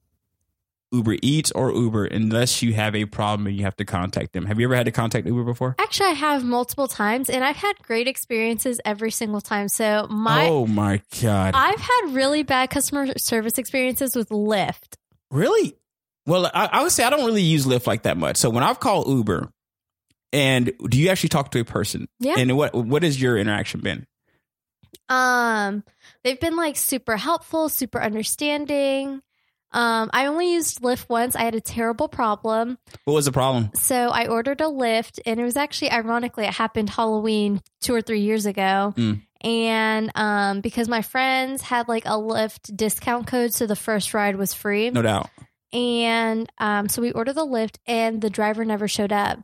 Uber 0.92 1.18
Eats 1.22 1.52
or 1.52 1.72
Uber 1.72 2.06
unless 2.06 2.62
you 2.62 2.74
have 2.74 2.96
a 2.96 3.06
problem 3.06 3.48
and 3.48 3.58
you 3.58 3.64
have 3.64 3.76
to 3.78 3.86
contact 3.86 4.34
them. 4.34 4.46
Have 4.46 4.60
you 4.60 4.68
ever 4.68 4.76
had 4.76 4.86
to 4.86 4.92
contact 4.92 5.28
Uber 5.28 5.44
before? 5.44 5.76
Actually, 5.80 6.12
I 6.12 6.14
have 6.14 6.44
multiple 6.44 6.88
times, 6.88 7.30
and 7.30 7.44
I've 7.44 7.56
had 7.58 7.74
great 7.84 8.08
experiences 8.08 8.80
every 8.86 9.12
single 9.12 9.42
time. 9.42 9.68
So 9.68 10.08
my 10.10 10.48
oh 10.48 10.66
my 10.66 11.02
god! 11.22 11.54
I've 11.56 11.80
had 11.80 12.14
really 12.14 12.44
bad 12.44 12.70
customer 12.70 13.08
service 13.18 13.58
experiences 13.58 14.16
with 14.16 14.30
Lyft. 14.30 14.96
really? 15.32 15.76
Well, 16.26 16.46
I, 16.54 16.66
I 16.74 16.84
would 16.84 16.92
say 16.92 17.06
I 17.06 17.10
don't 17.10 17.26
really 17.26 17.42
use 17.42 17.66
Lyft 17.66 17.88
like 17.88 18.04
that 18.04 18.18
much. 18.18 18.36
So 18.36 18.50
when 18.50 18.62
I've 18.64 18.82
called 18.82 19.08
Uber, 19.08 19.50
and 20.34 20.74
do 20.90 21.00
you 21.00 21.08
actually 21.10 21.30
talk 21.30 21.52
to 21.52 21.60
a 21.62 21.66
person? 21.66 22.08
Yeah. 22.20 22.36
And 22.38 22.58
what 22.58 22.74
what 22.76 23.04
has 23.04 23.22
your 23.22 23.38
interaction 23.38 23.80
been? 23.82 24.06
Um, 25.10 25.84
they've 26.24 26.40
been 26.40 26.56
like 26.56 26.76
super 26.76 27.16
helpful, 27.18 27.70
super 27.70 28.02
understanding. 28.02 29.22
Um, 29.72 30.10
I 30.14 30.28
only 30.28 30.54
used 30.54 30.82
Lyft 30.82 31.10
once. 31.10 31.36
I 31.36 31.44
had 31.44 31.56
a 31.56 31.62
terrible 31.62 32.08
problem. 32.08 32.78
What 33.06 33.14
was 33.14 33.26
the 33.26 33.32
problem? 33.32 33.72
So 33.76 34.10
I 34.10 34.28
ordered 34.28 34.62
a 34.62 34.66
Lyft, 34.66 35.20
and 35.26 35.40
it 35.40 35.44
was 35.44 35.58
actually 35.58 35.92
ironically 35.92 36.46
it 36.46 36.54
happened 36.54 36.90
Halloween 36.90 37.62
two 37.82 37.94
or 37.94 38.02
three 38.02 38.22
years 38.22 38.46
ago. 38.46 38.94
Mm. 38.96 39.22
And 39.42 40.12
um, 40.16 40.62
because 40.62 40.88
my 40.88 41.02
friends 41.02 41.62
had 41.62 41.88
like 41.88 42.06
a 42.06 42.18
Lyft 42.18 42.76
discount 42.76 43.28
code, 43.28 43.54
so 43.54 43.68
the 43.68 43.76
first 43.76 44.14
ride 44.14 44.36
was 44.36 44.54
free. 44.54 44.90
No 44.90 45.02
doubt. 45.02 45.30
And 45.74 46.50
um, 46.58 46.88
so 46.88 47.02
we 47.02 47.12
ordered 47.12 47.34
the 47.34 47.46
Lyft, 47.46 47.78
and 47.86 48.22
the 48.22 48.30
driver 48.30 48.64
never 48.64 48.88
showed 48.88 49.12
up. 49.12 49.40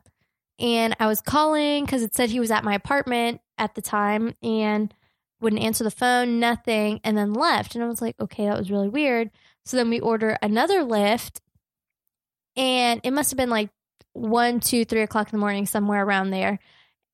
And 0.58 0.96
I 1.00 1.06
was 1.06 1.20
calling 1.20 1.84
because 1.84 2.02
it 2.02 2.14
said 2.14 2.30
he 2.30 2.40
was 2.40 2.50
at 2.50 2.64
my 2.64 2.74
apartment 2.74 3.40
at 3.58 3.74
the 3.74 3.82
time 3.82 4.34
and 4.42 4.94
wouldn't 5.40 5.62
answer 5.62 5.84
the 5.84 5.90
phone, 5.90 6.40
nothing, 6.40 7.00
and 7.04 7.16
then 7.16 7.32
left. 7.32 7.74
And 7.74 7.84
I 7.84 7.88
was 7.88 8.00
like, 8.00 8.16
okay, 8.20 8.46
that 8.46 8.58
was 8.58 8.70
really 8.70 8.88
weird. 8.88 9.30
So 9.64 9.76
then 9.76 9.90
we 9.90 10.00
order 10.00 10.36
another 10.42 10.82
Lyft, 10.82 11.40
and 12.56 13.00
it 13.02 13.12
must 13.12 13.30
have 13.30 13.38
been 13.38 13.50
like 13.50 13.70
one, 14.12 14.60
two, 14.60 14.84
three 14.84 15.02
o'clock 15.02 15.28
in 15.28 15.38
the 15.38 15.40
morning, 15.40 15.66
somewhere 15.66 16.04
around 16.04 16.30
there. 16.30 16.58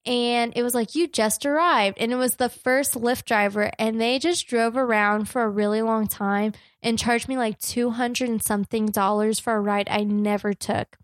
And 0.06 0.52
it 0.56 0.62
was 0.62 0.74
like, 0.74 0.94
you 0.94 1.06
just 1.06 1.44
arrived. 1.44 1.98
And 1.98 2.10
it 2.10 2.16
was 2.16 2.36
the 2.36 2.48
first 2.48 2.94
Lyft 2.94 3.24
driver, 3.24 3.70
and 3.78 4.00
they 4.00 4.18
just 4.18 4.46
drove 4.46 4.76
around 4.76 5.28
for 5.28 5.42
a 5.42 5.48
really 5.48 5.82
long 5.82 6.06
time 6.06 6.52
and 6.82 6.98
charged 6.98 7.28
me 7.28 7.36
like 7.36 7.58
200 7.58 8.28
and 8.28 8.42
something 8.42 8.86
dollars 8.86 9.38
for 9.38 9.54
a 9.54 9.60
ride 9.60 9.88
I 9.90 10.04
never 10.04 10.54
took. 10.54 10.96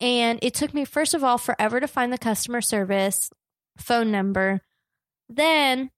And 0.00 0.38
it 0.42 0.54
took 0.54 0.72
me, 0.72 0.84
first 0.84 1.12
of 1.12 1.22
all, 1.22 1.38
forever 1.38 1.80
to 1.80 1.88
find 1.88 2.12
the 2.12 2.18
customer 2.18 2.60
service 2.60 3.30
phone 3.76 4.10
number. 4.10 4.60
Then, 5.28 5.90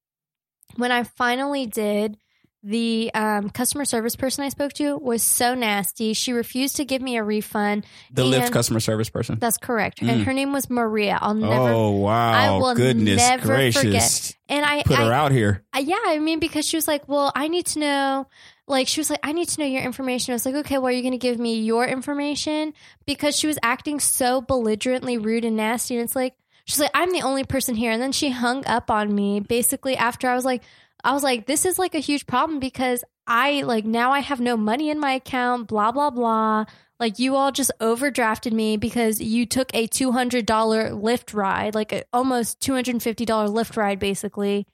when 0.77 0.91
I 0.91 1.05
finally 1.05 1.67
did, 1.67 2.17
the 2.63 3.11
um, 3.15 3.51
customer 3.51 3.85
service 3.85 4.15
person 4.15 4.45
I 4.45 4.49
spoke 4.49 4.73
to 4.75 4.97
was 4.97 5.23
so 5.23 5.55
nasty. 5.55 6.13
She 6.13 6.33
refused 6.33 6.77
to 6.77 6.85
give 6.85 7.03
me 7.03 7.17
a 7.17 7.25
refund. 7.25 7.85
The 8.13 8.23
Lyft 8.25 8.53
customer 8.53 8.81
service 8.81 9.11
person. 9.11 9.39
That's 9.41 9.59
correct. 9.59 10.01
Mm. 10.01 10.09
And 10.09 10.23
her 10.25 10.33
name 10.33 10.53
was 10.53 10.71
Maria. 10.71 11.19
I'll 11.21 11.35
never. 11.35 11.71
oh 11.71 11.91
wow! 11.91 12.33
I 12.33 12.51
will 12.59 12.75
Goodness 12.75 13.17
never 13.17 13.47
gracious! 13.47 13.83
forget. 13.83 14.37
And 14.49 14.65
I, 14.65 14.83
Put 14.83 14.99
I 14.99 15.07
her 15.07 15.13
out 15.13 15.33
here. 15.33 15.65
uh, 15.75 15.81
yeah, 15.81 15.99
I 16.05 16.19
mean, 16.19 16.39
because 16.39 16.67
she 16.67 16.77
was 16.77 16.87
like, 16.87 17.09
well, 17.09 17.33
I 17.35 17.49
need 17.49 17.67
to 17.67 17.79
know. 17.79 18.29
Like, 18.69 18.87
she 18.87 19.01
was 19.01 19.11
like, 19.11 19.21
I 19.23 19.33
need 19.33 19.49
to 19.49 19.61
know 19.61 19.67
your 19.67 19.83
information. 19.83 20.33
I 20.33 20.37
was 20.37 20.47
like, 20.47 20.55
okay, 20.55 20.79
well, 20.79 20.89
are 20.89 20.93
you 20.93 21.03
going 21.03 21.13
to 21.13 21.19
give 21.19 21.39
me 21.39 21.61
your 21.61 21.85
information? 21.87 22.75
Because 23.07 23.37
she 23.37 23.47
was 23.47 23.59
acting 23.63 23.99
so 23.99 24.41
belligerently 24.41 25.19
rude 25.19 25.45
and 25.45 25.57
nasty. 25.57 25.97
And 25.97 26.05
it's 26.05 26.15
like, 26.15 26.35
she's 26.65 26.79
like, 26.79 26.91
I'm 26.95 27.11
the 27.13 27.23
only 27.23 27.45
person 27.45 27.75
here. 27.75 27.91
And 27.91 28.01
then 28.01 28.13
she 28.13 28.31
hung 28.31 28.65
up 28.67 28.91
on 28.91 29.13
me 29.15 29.41
basically 29.41 29.97
after 29.97 30.29
I 30.29 30.35
was 30.35 30.45
like, 30.45 30.63
I 31.05 31.13
was 31.13 31.23
like, 31.23 31.47
this 31.47 31.65
is 31.65 31.79
like 31.79 31.95
a 31.95 32.01
huge 32.01 32.27
problem 32.27 32.61
because 32.61 33.05
I, 33.27 33.63
like, 33.63 33.85
now 33.85 34.13
I 34.13 34.21
have 34.21 34.41
no 34.41 34.57
money 34.57 34.91
in 34.91 35.01
my 35.01 35.13
account, 35.13 35.69
blah, 35.69 35.93
blah, 35.93 36.11
blah. 36.11 36.65
Like, 37.01 37.19
you 37.19 37.35
all 37.35 37.51
just 37.51 37.73
overdrafted 37.81 38.53
me 38.53 38.77
because 38.77 39.21
you 39.21 39.47
took 39.47 39.75
a 39.75 39.89
$200 39.89 40.45
Lyft 40.45 41.35
ride, 41.35 41.75
like 41.75 41.93
a 41.93 42.05
almost 42.13 42.61
$250 42.61 43.27
Lyft 43.27 43.77
ride, 43.77 43.99
basically 43.99 44.67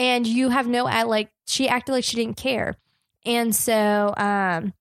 and 0.00 0.26
you 0.26 0.48
have 0.48 0.66
no 0.66 0.88
at 0.88 1.08
like 1.08 1.30
she 1.46 1.68
acted 1.68 1.92
like 1.92 2.04
she 2.04 2.16
didn't 2.16 2.38
care 2.38 2.74
and 3.26 3.54
so 3.54 4.14
um 4.16 4.72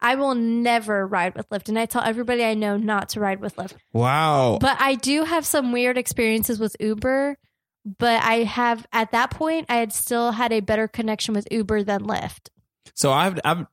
I 0.00 0.14
will 0.14 0.36
never 0.36 1.04
ride 1.04 1.34
with 1.34 1.48
Lyft. 1.48 1.68
And 1.68 1.76
I 1.76 1.86
tell 1.86 2.04
everybody 2.04 2.44
I 2.44 2.54
know 2.54 2.76
not 2.76 3.08
to 3.10 3.20
ride 3.20 3.40
with 3.40 3.56
Lyft. 3.56 3.74
Wow. 3.92 4.58
But 4.60 4.80
I 4.80 4.94
do 4.94 5.24
have 5.24 5.44
some 5.44 5.72
weird 5.72 5.98
experiences 5.98 6.60
with 6.60 6.76
Uber. 6.78 7.36
But 7.98 8.22
I 8.22 8.44
have, 8.44 8.86
at 8.92 9.12
that 9.12 9.30
point, 9.30 9.66
I 9.68 9.76
had 9.76 9.92
still 9.92 10.32
had 10.32 10.52
a 10.52 10.60
better 10.60 10.88
connection 10.88 11.34
with 11.34 11.48
Uber 11.50 11.84
than 11.84 12.02
Lyft. 12.02 12.48
So 12.94 13.12
I've, 13.12 13.38
I've 13.44 13.66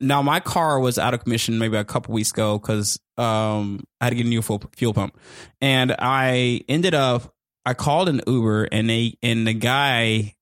now 0.00 0.20
my 0.20 0.40
car 0.40 0.80
was 0.80 0.98
out 0.98 1.14
of 1.14 1.22
commission 1.22 1.58
maybe 1.58 1.76
a 1.76 1.84
couple 1.84 2.12
weeks 2.12 2.32
ago 2.32 2.58
because 2.58 2.98
um, 3.16 3.84
I 4.00 4.06
had 4.06 4.10
to 4.10 4.16
get 4.16 4.26
a 4.26 4.28
new 4.28 4.42
fuel, 4.42 4.62
fuel 4.76 4.92
pump, 4.92 5.16
and 5.60 5.94
I 5.98 6.62
ended 6.68 6.92
up 6.92 7.32
I 7.64 7.74
called 7.74 8.08
an 8.08 8.20
Uber 8.26 8.64
and 8.64 8.90
they 8.90 9.14
and 9.22 9.46
the 9.46 9.54
guy, 9.54 10.34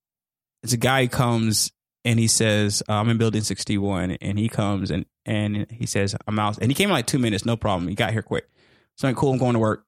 it's 0.62 0.72
a 0.72 0.78
guy 0.78 1.06
comes 1.06 1.70
and 2.04 2.18
he 2.18 2.28
says 2.28 2.82
uh, 2.88 2.94
I'm 2.94 3.10
in 3.10 3.18
building 3.18 3.42
61 3.42 4.12
and 4.12 4.38
he 4.38 4.48
comes 4.48 4.90
and 4.90 5.04
and 5.26 5.70
he 5.70 5.86
says 5.86 6.16
I'm 6.26 6.38
out 6.38 6.58
and 6.58 6.70
he 6.70 6.74
came 6.74 6.88
in 6.88 6.94
like 6.94 7.06
two 7.06 7.18
minutes 7.18 7.44
no 7.44 7.56
problem 7.56 7.88
he 7.88 7.94
got 7.94 8.12
here 8.12 8.22
quick. 8.22 8.48
So 8.96 9.06
I'm 9.06 9.14
like, 9.14 9.20
cool 9.20 9.32
I'm 9.32 9.38
going 9.38 9.54
to 9.54 9.58
work. 9.58 9.84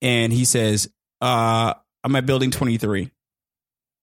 And 0.00 0.32
he 0.32 0.44
says 0.44 0.88
uh, 1.20 1.74
I'm 2.04 2.16
at 2.16 2.26
building 2.26 2.50
23 2.50 3.10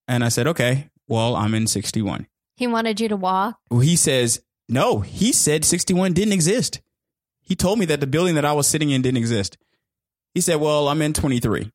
and 0.07 0.23
I 0.23 0.29
said 0.29 0.47
okay 0.47 0.89
well 1.07 1.35
I'm 1.35 1.53
in 1.53 1.67
61 1.67 2.27
He 2.55 2.67
wanted 2.67 2.99
you 2.99 3.07
to 3.09 3.15
walk. 3.15 3.57
well, 3.69 3.79
he 3.81 3.95
says, 3.95 4.41
no, 4.67 4.99
he 4.99 5.31
said 5.33 5.65
61 5.65 6.13
didn't 6.13 6.33
exist. 6.33 6.81
He 7.41 7.55
told 7.55 7.79
me 7.79 7.85
that 7.85 7.99
the 7.99 8.07
building 8.07 8.35
that 8.35 8.45
I 8.45 8.53
was 8.53 8.67
sitting 8.67 8.91
in 8.91 9.01
didn't 9.01 9.17
exist. 9.17 9.57
He 10.35 10.41
said, 10.41 10.57
well, 10.57 10.87
I'm 10.87 11.01
in 11.01 11.13
23. 11.13 11.71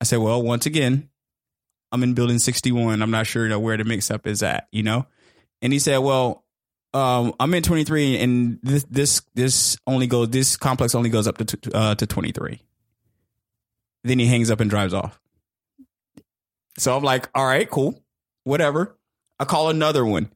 I 0.00 0.04
said, 0.04 0.18
well, 0.18 0.40
once 0.40 0.64
again, 0.66 1.08
I'm 1.90 2.02
in 2.04 2.14
building 2.14 2.38
61. 2.38 3.02
I'm 3.02 3.10
not 3.10 3.26
sure 3.26 3.42
you 3.42 3.48
know, 3.48 3.58
where 3.58 3.76
the 3.76 3.84
mix 3.84 4.10
up 4.10 4.26
is 4.28 4.42
at, 4.44 4.68
you 4.70 4.84
know? 4.84 5.06
And 5.60 5.72
he 5.72 5.80
said, 5.80 5.98
well, 5.98 6.44
um, 6.94 7.34
I'm 7.40 7.52
in 7.54 7.62
23 7.64 8.18
and 8.18 8.58
this, 8.62 8.84
this, 8.88 9.22
this 9.34 9.76
only 9.86 10.06
goes, 10.06 10.28
this 10.30 10.56
complex 10.56 10.94
only 10.94 11.10
goes 11.10 11.26
up 11.26 11.38
to, 11.38 11.58
uh, 11.74 11.94
to 11.96 12.06
23. 12.06 12.60
Then 14.04 14.18
he 14.20 14.26
hangs 14.26 14.50
up 14.50 14.60
and 14.60 14.70
drives 14.70 14.94
off. 14.94 15.18
So 16.78 16.96
I'm 16.96 17.02
like, 17.02 17.28
all 17.34 17.46
right, 17.46 17.68
cool, 17.68 18.02
whatever. 18.44 18.96
I 19.38 19.44
call 19.44 19.70
another 19.70 20.04
one. 20.04 20.30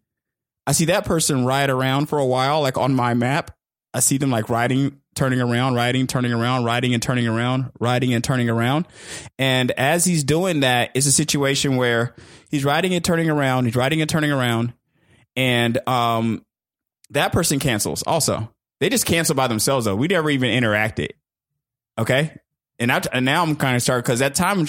I 0.66 0.72
see 0.72 0.86
that 0.86 1.04
person 1.04 1.44
ride 1.44 1.70
around 1.70 2.06
for 2.06 2.18
a 2.18 2.26
while, 2.26 2.60
like 2.60 2.76
on 2.76 2.94
my 2.94 3.14
map. 3.14 3.52
I 3.94 4.00
see 4.00 4.18
them 4.18 4.30
like 4.30 4.50
riding, 4.50 5.00
turning 5.14 5.40
around, 5.40 5.74
riding, 5.74 6.06
turning 6.06 6.32
around, 6.32 6.64
riding 6.64 6.92
and 6.92 7.02
turning 7.02 7.26
around, 7.26 7.70
riding 7.80 8.12
and 8.12 8.22
turning 8.22 8.50
around. 8.50 8.86
And 9.38 9.70
as 9.70 10.04
he's 10.04 10.24
doing 10.24 10.60
that, 10.60 10.90
it's 10.94 11.06
a 11.06 11.12
situation 11.12 11.76
where 11.76 12.14
he's 12.50 12.64
riding 12.64 12.92
and 12.94 13.04
turning 13.04 13.30
around, 13.30 13.64
he's 13.64 13.76
riding 13.76 14.00
and 14.00 14.10
turning 14.10 14.32
around, 14.32 14.74
and 15.36 15.78
um, 15.88 16.44
that 17.10 17.32
person 17.32 17.58
cancels 17.58 18.02
also. 18.02 18.52
They 18.80 18.88
just 18.88 19.06
cancel 19.06 19.34
by 19.34 19.46
themselves 19.46 19.86
though. 19.86 19.96
We 19.96 20.08
never 20.08 20.28
even 20.30 20.50
interacted. 20.50 21.10
Okay. 21.98 22.36
And, 22.78 22.92
I, 22.92 23.00
and 23.12 23.24
now 23.24 23.42
I'm 23.42 23.56
kind 23.56 23.76
of 23.76 23.82
started 23.82 24.02
because 24.02 24.18
that 24.18 24.34
time 24.34 24.66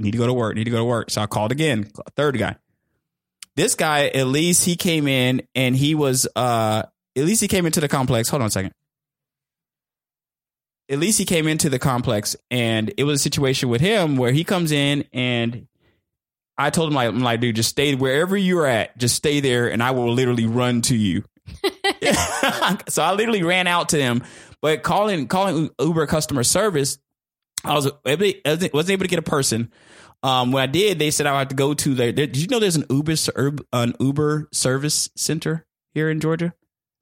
need 0.00 0.12
to 0.12 0.18
go 0.18 0.26
to 0.26 0.32
work, 0.32 0.54
need 0.56 0.64
to 0.64 0.70
go 0.70 0.78
to 0.78 0.84
work. 0.84 1.10
So 1.10 1.22
I 1.22 1.26
called 1.26 1.52
again, 1.52 1.90
third 2.16 2.38
guy. 2.38 2.56
This 3.56 3.74
guy 3.74 4.06
at 4.08 4.26
least 4.26 4.64
he 4.64 4.76
came 4.76 5.06
in 5.06 5.42
and 5.54 5.76
he 5.76 5.94
was 5.94 6.26
uh 6.36 6.82
at 7.16 7.24
least 7.24 7.40
he 7.40 7.48
came 7.48 7.66
into 7.66 7.80
the 7.80 7.88
complex. 7.88 8.28
Hold 8.28 8.42
on 8.42 8.48
a 8.48 8.50
second. 8.50 8.72
At 10.88 10.98
least 10.98 11.18
he 11.18 11.24
came 11.24 11.46
into 11.46 11.68
the 11.68 11.78
complex 11.78 12.36
and 12.50 12.92
it 12.96 13.04
was 13.04 13.20
a 13.20 13.22
situation 13.22 13.68
with 13.68 13.80
him 13.80 14.16
where 14.16 14.32
he 14.32 14.42
comes 14.42 14.72
in 14.72 15.04
and 15.12 15.68
i 16.58 16.68
told 16.68 16.88
him 16.88 16.94
like 16.94 17.08
i'm 17.08 17.20
like 17.20 17.40
dude 17.40 17.54
just 17.54 17.70
stay 17.70 17.94
wherever 17.94 18.36
you're 18.36 18.66
at 18.66 18.98
just 18.98 19.14
stay 19.14 19.38
there 19.38 19.70
and 19.70 19.82
i 19.82 19.92
will 19.92 20.12
literally 20.12 20.46
run 20.46 20.80
to 20.82 20.96
you. 20.96 21.22
So 22.88 23.02
i 23.02 23.12
literally 23.12 23.44
ran 23.44 23.66
out 23.68 23.90
to 23.90 24.00
him 24.00 24.24
but 24.60 24.82
calling 24.82 25.28
calling 25.28 25.70
uber 25.80 26.06
customer 26.06 26.42
service 26.42 26.98
i 27.64 27.74
was 27.74 27.90
able, 28.06 28.32
wasn't 28.72 28.90
able 28.90 29.04
to 29.04 29.08
get 29.08 29.18
a 29.18 29.22
person 29.22 29.70
um, 30.22 30.52
when 30.52 30.62
I 30.62 30.66
did, 30.66 30.98
they 30.98 31.10
said 31.10 31.26
I 31.26 31.38
had 31.38 31.50
to 31.50 31.56
go 31.56 31.72
to 31.72 31.94
the. 31.94 32.12
Did 32.12 32.36
you 32.36 32.46
know 32.48 32.58
there's 32.58 32.76
an 32.76 32.84
Uber 32.90 33.14
an 33.72 33.94
Uber 33.98 34.48
service 34.52 35.08
center 35.16 35.66
here 35.94 36.10
in 36.10 36.20
Georgia? 36.20 36.52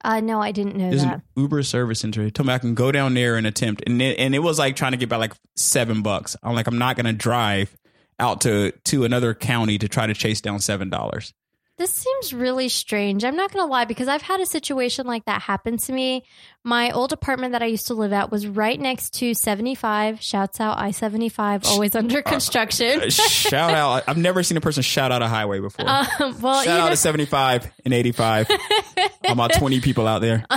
Uh, 0.01 0.21
no, 0.21 0.41
I 0.41 0.53
didn't 0.53 0.77
know 0.77 0.89
There's 0.89 1.03
that. 1.03 1.15
an 1.15 1.23
Uber 1.35 1.61
service 1.63 1.99
center. 1.99 2.23
He 2.23 2.31
told 2.31 2.47
me 2.47 2.53
I 2.53 2.59
can 2.59 2.73
go 2.73 2.89
down 2.91 3.13
there 3.15 3.35
and 3.35 3.45
attempt, 3.45 3.83
and 3.85 4.01
it, 4.01 4.17
and 4.17 4.33
it 4.33 4.39
was 4.39 4.57
like 4.57 4.77
trying 4.77 4.93
to 4.93 4.97
get 4.97 5.09
by 5.09 5.17
like 5.17 5.33
seven 5.57 6.01
bucks. 6.01 6.37
I'm 6.41 6.55
like, 6.55 6.67
I'm 6.67 6.77
not 6.77 6.95
gonna 6.95 7.11
drive 7.11 7.75
out 8.17 8.41
to 8.41 8.71
to 8.71 9.03
another 9.03 9.33
county 9.33 9.77
to 9.77 9.89
try 9.89 10.07
to 10.07 10.13
chase 10.13 10.39
down 10.39 10.59
seven 10.59 10.89
dollars. 10.89 11.33
This 11.77 11.91
seems 11.91 12.33
really 12.33 12.67
strange. 12.67 13.23
I'm 13.23 13.37
not 13.37 13.53
going 13.53 13.65
to 13.65 13.71
lie 13.71 13.85
because 13.85 14.09
I've 14.09 14.21
had 14.21 14.41
a 14.41 14.45
situation 14.45 15.07
like 15.07 15.23
that 15.23 15.41
happen 15.41 15.77
to 15.77 15.93
me. 15.93 16.25
My 16.65 16.91
old 16.91 17.13
apartment 17.13 17.53
that 17.53 17.63
I 17.63 17.67
used 17.67 17.87
to 17.87 17.93
live 17.93 18.11
at 18.11 18.31
was 18.31 18.45
right 18.45 18.77
next 18.77 19.13
to 19.19 19.33
75. 19.33 20.21
Shouts 20.21 20.59
out 20.59 20.77
I 20.77 20.91
75, 20.91 21.65
always 21.65 21.95
under 21.95 22.21
construction. 22.21 23.09
shout 23.09 23.71
out! 23.71 24.03
I've 24.07 24.17
never 24.17 24.43
seen 24.43 24.57
a 24.57 24.61
person 24.61 24.83
shout 24.83 25.13
out 25.13 25.21
a 25.21 25.27
highway 25.27 25.61
before. 25.61 25.85
Um, 25.87 26.41
well, 26.41 26.61
shout 26.63 26.79
out 26.79 26.83
know- 26.85 26.89
to 26.89 26.97
75 26.97 27.71
and 27.85 27.93
85. 27.93 28.51
I'm 29.25 29.39
about 29.39 29.53
20 29.53 29.79
people 29.79 30.05
out 30.05 30.19
there. 30.19 30.45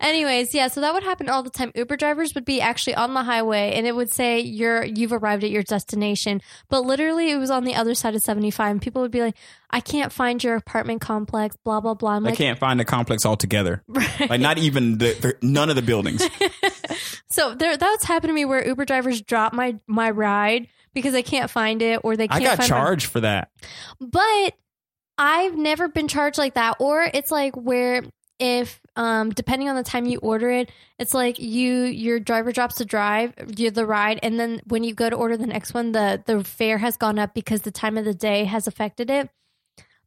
Anyways, 0.00 0.54
yeah, 0.54 0.68
so 0.68 0.80
that 0.80 0.92
would 0.92 1.02
happen 1.02 1.28
all 1.28 1.42
the 1.42 1.50
time. 1.50 1.72
Uber 1.74 1.96
drivers 1.96 2.34
would 2.34 2.44
be 2.44 2.60
actually 2.60 2.94
on 2.94 3.14
the 3.14 3.22
highway 3.22 3.72
and 3.74 3.86
it 3.86 3.94
would 3.94 4.10
say 4.10 4.40
you're 4.40 4.84
you've 4.84 5.12
arrived 5.12 5.44
at 5.44 5.50
your 5.50 5.62
destination. 5.62 6.42
But 6.68 6.84
literally 6.84 7.30
it 7.30 7.36
was 7.36 7.50
on 7.50 7.64
the 7.64 7.74
other 7.74 7.94
side 7.94 8.14
of 8.14 8.22
75 8.22 8.70
and 8.70 8.82
people 8.82 9.02
would 9.02 9.10
be 9.10 9.20
like, 9.20 9.36
I 9.74 9.80
can't 9.80 10.12
find 10.12 10.42
your 10.42 10.54
apartment 10.56 11.00
complex, 11.00 11.56
blah 11.64 11.80
blah 11.80 11.94
blah. 11.94 12.12
I'm 12.12 12.24
I 12.24 12.30
like, 12.30 12.38
can't 12.38 12.58
find 12.58 12.78
the 12.80 12.84
complex 12.84 13.26
altogether. 13.26 13.82
Like 14.30 14.40
not 14.40 14.58
even 14.58 14.98
the, 14.98 15.36
none 15.42 15.68
of 15.70 15.76
the 15.76 15.82
buildings. 15.82 16.22
So 17.28 17.52
there 17.54 17.76
that's 17.76 18.04
happened 18.04 18.28
to 18.30 18.34
me 18.34 18.44
where 18.44 18.64
Uber 18.64 18.84
drivers 18.84 19.20
drop 19.20 19.52
my 19.52 19.76
my 19.88 20.10
ride 20.10 20.68
because 20.92 21.12
they 21.12 21.24
can't 21.24 21.50
find 21.50 21.82
it 21.82 22.00
or 22.04 22.16
they 22.16 22.24
I 22.24 22.38
can't 22.38 22.42
I 22.42 22.44
got 22.46 22.56
find 22.58 22.70
my- 22.70 22.76
charged 22.76 23.06
for 23.06 23.20
that. 23.20 23.50
but 24.00 24.54
I've 25.18 25.56
never 25.56 25.88
been 25.88 26.06
charged 26.06 26.38
like 26.38 26.54
that. 26.54 26.76
Or 26.78 27.02
it's 27.02 27.32
like 27.32 27.56
where 27.56 28.04
if 28.38 28.80
um 28.94 29.30
depending 29.30 29.68
on 29.68 29.74
the 29.76 29.82
time 29.82 30.06
you 30.06 30.18
order 30.18 30.48
it, 30.50 30.70
it's 30.98 31.12
like 31.14 31.40
you 31.40 31.82
your 31.84 32.20
driver 32.20 32.52
drops 32.52 32.76
the 32.76 32.84
drive, 32.84 33.34
you 33.56 33.72
the 33.72 33.84
ride, 33.86 34.20
and 34.22 34.38
then 34.38 34.60
when 34.66 34.84
you 34.84 34.94
go 34.94 35.10
to 35.10 35.16
order 35.16 35.36
the 35.36 35.46
next 35.48 35.74
one, 35.74 35.90
the 35.90 36.22
the 36.24 36.44
fare 36.44 36.78
has 36.78 36.96
gone 36.96 37.18
up 37.18 37.34
because 37.34 37.62
the 37.62 37.72
time 37.72 37.98
of 37.98 38.04
the 38.04 38.14
day 38.14 38.44
has 38.44 38.68
affected 38.68 39.10
it. 39.10 39.28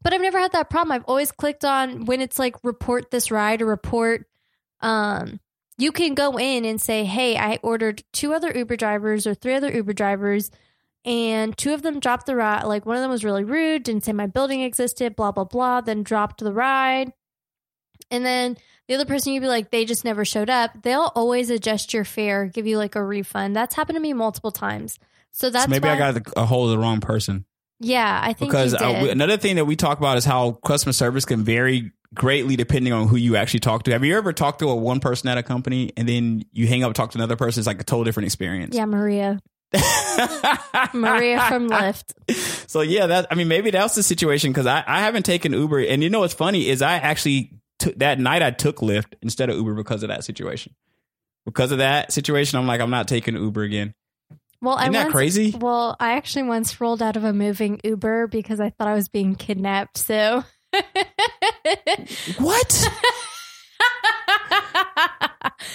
But 0.02 0.14
I've 0.14 0.22
never 0.22 0.40
had 0.40 0.54
that 0.54 0.70
problem. 0.70 0.92
I've 0.94 1.06
always 1.06 1.32
clicked 1.32 1.66
on 1.66 2.06
when 2.06 2.22
it's 2.22 2.40
like 2.40 2.56
report 2.64 3.12
this 3.12 3.32
ride 3.32 3.62
or 3.62 3.66
report 3.66 4.26
um 4.82 5.40
you 5.80 5.92
can 5.92 6.16
go 6.16 6.38
in 6.38 6.66
and 6.66 6.82
say, 6.82 7.06
"Hey, 7.06 7.38
I 7.38 7.60
ordered 7.62 8.04
two 8.12 8.34
other 8.34 8.52
Uber 8.52 8.78
drivers 8.78 9.28
or 9.28 9.36
three 9.36 9.54
other 9.54 9.72
Uber 9.72 9.94
drivers 9.94 10.50
and 11.06 11.58
two 11.58 11.74
of 11.74 11.82
them 11.84 12.00
dropped 12.00 12.26
the 12.26 12.36
ride. 12.36 12.64
Like 12.64 12.86
one 12.86 12.98
of 12.98 13.02
them 13.02 13.12
was 13.12 13.24
really 13.24 13.46
rude, 13.46 13.84
didn't 13.84 14.04
say 14.04 14.12
my 14.12 14.28
building 14.28 14.62
existed, 14.62 15.16
blah 15.16 15.32
blah 15.32 15.46
blah. 15.46 15.82
Then 15.82 16.04
dropped 16.04 16.40
the 16.42 16.52
ride, 16.52 17.14
and 18.12 18.26
then 18.26 18.58
the 18.88 18.96
other 18.96 19.06
person 19.06 19.34
you'd 19.34 19.42
be 19.42 19.48
like, 19.48 19.72
they 19.72 19.86
just 19.86 20.06
never 20.06 20.26
showed 20.26 20.50
up. 20.50 20.72
They'll 20.82 21.12
always 21.16 21.50
adjust 21.50 21.94
your 21.94 22.06
fare, 22.06 22.46
give 22.46 22.68
you 22.68 22.78
like 22.78 22.96
a 22.96 23.04
refund. 23.04 23.56
That's 23.56 23.76
happened 23.76 23.96
to 23.98 24.02
me 24.02 24.14
multiple 24.14 24.52
times. 24.52 24.98
So 25.32 25.50
that's 25.50 25.66
so 25.66 25.70
maybe 25.70 25.88
why, 25.88 25.96
I 25.96 26.12
got 26.12 26.22
a 26.36 26.46
hold 26.46 26.70
of 26.70 26.72
the 26.72 26.82
wrong 26.82 27.02
person. 27.02 27.46
Yeah, 27.80 28.20
I 28.24 28.34
think 28.34 28.52
Because 28.52 28.74
uh, 28.74 29.00
we- 29.04 29.10
another 29.10 29.38
thing 29.38 29.56
that 29.58 29.66
we 29.66 29.76
talk 29.76 29.98
about 30.00 30.18
is 30.18 30.26
how 30.26 30.54
customer 30.66 30.94
service 30.94 31.26
can 31.26 31.44
vary 31.44 31.92
greatly 32.14 32.56
depending 32.56 32.94
on 32.94 33.08
who 33.08 33.18
you 33.18 33.36
actually 33.36 33.60
talk 33.60 33.84
to. 33.84 33.92
Have 33.92 34.04
you 34.04 34.18
ever 34.18 34.32
talked 34.34 34.60
to 34.60 34.70
a 34.70 34.76
one 34.76 35.00
person 35.00 35.30
at 35.30 35.38
a 35.38 35.44
company 35.44 35.92
and 35.98 36.08
then 36.08 36.44
you 36.54 36.66
hang 36.68 36.84
up 36.84 36.88
and 36.88 36.96
talk 36.96 37.12
to 37.12 37.18
another 37.18 37.36
person? 37.36 37.60
It's 37.60 37.68
like 37.68 37.82
a 37.82 37.84
total 37.84 38.04
different 38.06 38.26
experience. 38.26 38.76
yeah, 38.76 38.86
Maria, 38.86 39.40
Maria 40.94 41.42
from 41.48 41.70
Lyft. 41.70 42.14
So 42.70 42.82
yeah, 42.82 43.08
that 43.08 43.28
I 43.32 43.36
mean 43.36 43.48
maybe 43.48 43.72
that's 43.72 43.96
the 43.96 44.04
situation 44.04 44.52
because 44.52 44.66
I, 44.66 44.84
I 44.88 45.02
haven't 45.02 45.24
taken 45.24 45.54
Uber 45.54 45.80
and 45.80 46.02
you 46.04 46.10
know 46.10 46.22
what's 46.22 46.34
funny 46.34 46.70
is 46.70 46.82
I 46.82 46.94
actually 46.96 47.52
took 47.80 47.98
that 48.00 48.20
night 48.20 48.42
I 48.42 48.52
took 48.52 48.78
Lyft 48.78 49.14
instead 49.22 49.50
of 49.50 49.58
Uber 49.58 49.74
because 49.76 50.04
of 50.04 50.10
that 50.10 50.24
situation. 50.24 50.74
Because 51.46 51.72
of 51.72 51.78
that 51.78 52.12
situation, 52.12 52.58
I'm 52.60 52.68
like 52.68 52.82
I'm 52.82 52.90
not 52.90 53.08
taking 53.08 53.36
Uber 53.36 53.64
again. 53.64 53.94
Well, 54.62 54.78
Isn't 54.78 54.90
I 54.96 54.98
that 55.00 55.04
once, 55.06 55.14
crazy? 55.14 55.56
Well, 55.58 55.96
I 56.00 56.14
actually 56.14 56.44
once 56.44 56.82
rolled 56.82 57.02
out 57.02 57.16
of 57.16 57.24
a 57.24 57.34
moving 57.34 57.80
Uber 57.84 58.28
because 58.28 58.60
I 58.60 58.70
thought 58.72 58.88
I 58.88 58.94
was 58.94 59.08
being 59.10 59.36
kidnapped. 59.36 59.98
So. 59.98 60.44
What? 62.40 62.90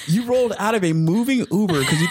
you 0.06 0.24
rolled 0.24 0.52
out 0.58 0.74
of 0.74 0.84
a 0.84 0.92
moving 0.92 1.46
Uber 1.50 1.80
because 1.80 2.00
you 2.00 2.08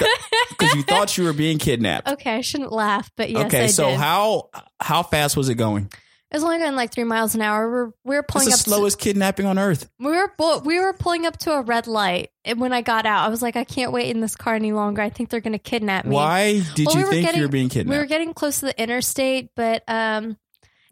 because 0.49 0.75
you 0.75 0.83
thought 0.83 1.17
you 1.17 1.23
were 1.23 1.33
being 1.33 1.57
kidnapped. 1.57 2.07
okay, 2.09 2.35
I 2.35 2.41
shouldn't 2.41 2.71
laugh, 2.71 3.11
but 3.15 3.29
yes, 3.29 3.45
okay, 3.45 3.63
I 3.65 3.67
so 3.67 3.89
did. 3.89 3.99
how 3.99 4.49
how 4.79 5.03
fast 5.03 5.35
was 5.37 5.49
it 5.49 5.55
going? 5.55 5.91
It 6.31 6.35
was 6.37 6.43
only 6.45 6.59
going 6.59 6.75
like 6.75 6.91
three 6.93 7.03
miles 7.03 7.35
an 7.35 7.41
hour. 7.41 7.69
We're 7.69 7.85
we 8.05 8.15
were 8.15 8.21
That's 8.21 8.31
pulling 8.31 8.47
the 8.47 8.53
up. 8.53 8.59
slowest 8.59 8.99
kidnapping 8.99 9.45
on 9.45 9.59
earth. 9.59 9.81
To, 9.81 9.89
we 9.99 10.11
were 10.11 10.31
we 10.63 10.79
were 10.79 10.93
pulling 10.93 11.25
up 11.25 11.37
to 11.39 11.51
a 11.51 11.61
red 11.61 11.87
light, 11.87 12.29
and 12.45 12.59
when 12.59 12.71
I 12.71 12.81
got 12.81 13.05
out, 13.05 13.25
I 13.25 13.29
was 13.29 13.41
like, 13.41 13.55
I 13.57 13.63
can't 13.65 13.91
wait 13.91 14.09
in 14.09 14.21
this 14.21 14.35
car 14.35 14.55
any 14.55 14.71
longer. 14.71 15.01
I 15.01 15.09
think 15.09 15.29
they're 15.29 15.41
going 15.41 15.53
to 15.53 15.59
kidnap 15.59 16.05
me. 16.05 16.15
Why 16.15 16.61
did 16.75 16.87
Well, 16.87 16.97
you 16.97 17.03
we 17.05 17.09
think 17.09 17.25
getting- 17.25 17.41
you 17.41 17.47
were 17.47 17.51
being 17.51 17.69
kidnapped? 17.69 17.91
We 17.93 17.97
were 17.97 18.05
getting 18.07 18.33
close 18.33 18.59
to 18.61 18.67
the 18.67 18.81
interstate, 18.81 19.49
but 19.55 19.83
um, 19.87 20.37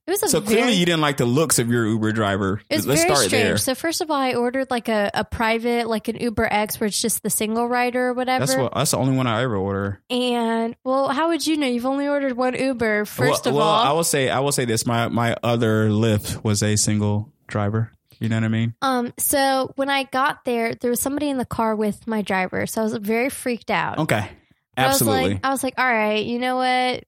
It 0.09 0.21
was 0.21 0.31
So 0.31 0.39
very, 0.39 0.55
clearly, 0.61 0.73
you 0.73 0.85
didn't 0.85 1.01
like 1.01 1.17
the 1.17 1.25
looks 1.25 1.59
of 1.59 1.69
your 1.69 1.85
Uber 1.85 2.11
driver. 2.13 2.61
It 2.69 2.77
was 2.77 2.87
Let's 2.87 3.03
very 3.03 3.13
start 3.15 3.27
strange. 3.27 3.43
there. 3.43 3.57
So 3.57 3.75
first 3.75 4.01
of 4.01 4.09
all, 4.09 4.17
I 4.17 4.33
ordered 4.33 4.71
like 4.71 4.89
a, 4.89 5.11
a 5.13 5.23
private, 5.23 5.87
like 5.87 6.07
an 6.07 6.17
Uber 6.17 6.47
X, 6.51 6.79
where 6.79 6.87
it's 6.87 6.99
just 6.99 7.21
the 7.21 7.29
single 7.29 7.67
rider 7.67 8.07
or 8.07 8.13
whatever. 8.13 8.45
That's 8.45 8.57
what. 8.57 8.73
That's 8.73 8.91
the 8.91 8.97
only 8.97 9.15
one 9.15 9.27
I 9.27 9.43
ever 9.43 9.55
order. 9.55 10.01
and 10.09 10.75
well, 10.83 11.09
how 11.09 11.29
would 11.29 11.45
you 11.45 11.57
know? 11.57 11.67
You've 11.67 11.85
only 11.85 12.07
ordered 12.07 12.35
one 12.35 12.55
Uber. 12.55 13.05
First 13.05 13.45
well, 13.45 13.53
of 13.53 13.57
well, 13.57 13.67
all, 13.67 13.87
I 13.87 13.91
will 13.91 14.03
say, 14.03 14.29
I 14.29 14.39
will 14.39 14.51
say 14.51 14.65
this: 14.65 14.85
my 14.85 15.07
my 15.09 15.35
other 15.43 15.89
Lyft 15.89 16.43
was 16.43 16.63
a 16.63 16.75
single 16.75 17.31
driver. 17.47 17.91
You 18.19 18.27
know 18.27 18.35
what 18.35 18.43
I 18.43 18.49
mean? 18.49 18.73
um, 18.81 19.13
so 19.17 19.71
when 19.75 19.89
I 19.89 20.03
got 20.03 20.43
there, 20.43 20.75
there 20.75 20.89
was 20.89 20.99
somebody 20.99 21.29
in 21.29 21.37
the 21.37 21.45
car 21.45 21.75
with 21.75 22.05
my 22.05 22.21
driver, 22.21 22.65
so 22.67 22.81
I 22.81 22.83
was 22.83 22.93
very 22.95 23.29
freaked 23.29 23.71
out. 23.71 23.99
Okay, 23.99 24.27
absolutely. 24.75 25.19
I 25.19 25.23
was 25.23 25.31
like, 25.31 25.45
I 25.45 25.49
was 25.51 25.63
like, 25.63 25.73
all 25.77 25.85
right, 25.85 26.25
you 26.25 26.39
know 26.39 26.57
what? 26.57 27.03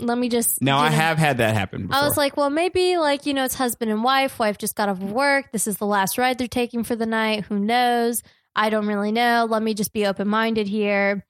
Let 0.00 0.18
me 0.18 0.28
just 0.28 0.60
now 0.62 0.78
I 0.78 0.88
know- 0.88 0.96
have 0.96 1.18
had 1.18 1.38
that 1.38 1.54
happen. 1.54 1.86
Before. 1.86 2.02
I 2.02 2.06
was 2.06 2.16
like, 2.16 2.36
well, 2.36 2.50
maybe 2.50 2.96
like, 2.96 3.26
you 3.26 3.34
know, 3.34 3.44
it's 3.44 3.54
husband 3.54 3.90
and 3.90 4.02
wife. 4.02 4.38
Wife 4.38 4.58
just 4.58 4.74
got 4.74 4.88
off 4.88 5.02
of 5.02 5.12
work. 5.12 5.52
This 5.52 5.66
is 5.66 5.76
the 5.76 5.86
last 5.86 6.18
ride 6.18 6.38
they're 6.38 6.48
taking 6.48 6.84
for 6.84 6.96
the 6.96 7.06
night. 7.06 7.44
Who 7.44 7.58
knows? 7.58 8.22
I 8.56 8.70
don't 8.70 8.86
really 8.86 9.12
know. 9.12 9.46
Let 9.48 9.62
me 9.62 9.74
just 9.74 9.92
be 9.92 10.06
open 10.06 10.28
minded 10.28 10.66
here. 10.66 11.24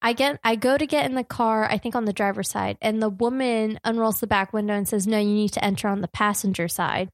I 0.00 0.14
get 0.14 0.40
I 0.42 0.56
go 0.56 0.76
to 0.76 0.86
get 0.86 1.06
in 1.06 1.14
the 1.14 1.22
car, 1.22 1.64
I 1.64 1.78
think 1.78 1.94
on 1.94 2.04
the 2.04 2.12
driver's 2.12 2.50
side, 2.50 2.76
and 2.82 3.00
the 3.00 3.08
woman 3.08 3.78
unrolls 3.84 4.18
the 4.18 4.26
back 4.26 4.52
window 4.52 4.74
and 4.74 4.88
says, 4.88 5.06
No, 5.06 5.18
you 5.18 5.32
need 5.32 5.52
to 5.52 5.64
enter 5.64 5.86
on 5.86 6.00
the 6.00 6.08
passenger 6.08 6.66
side. 6.66 7.10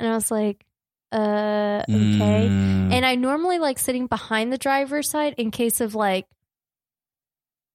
And 0.00 0.08
I 0.08 0.14
was 0.14 0.30
like, 0.32 0.64
uh 1.12 1.82
okay. 1.88 2.48
Mm. 2.50 2.92
And 2.92 3.06
I 3.06 3.14
normally 3.14 3.60
like 3.60 3.78
sitting 3.78 4.08
behind 4.08 4.52
the 4.52 4.58
driver's 4.58 5.08
side 5.08 5.34
in 5.38 5.52
case 5.52 5.80
of 5.80 5.94
like 5.94 6.26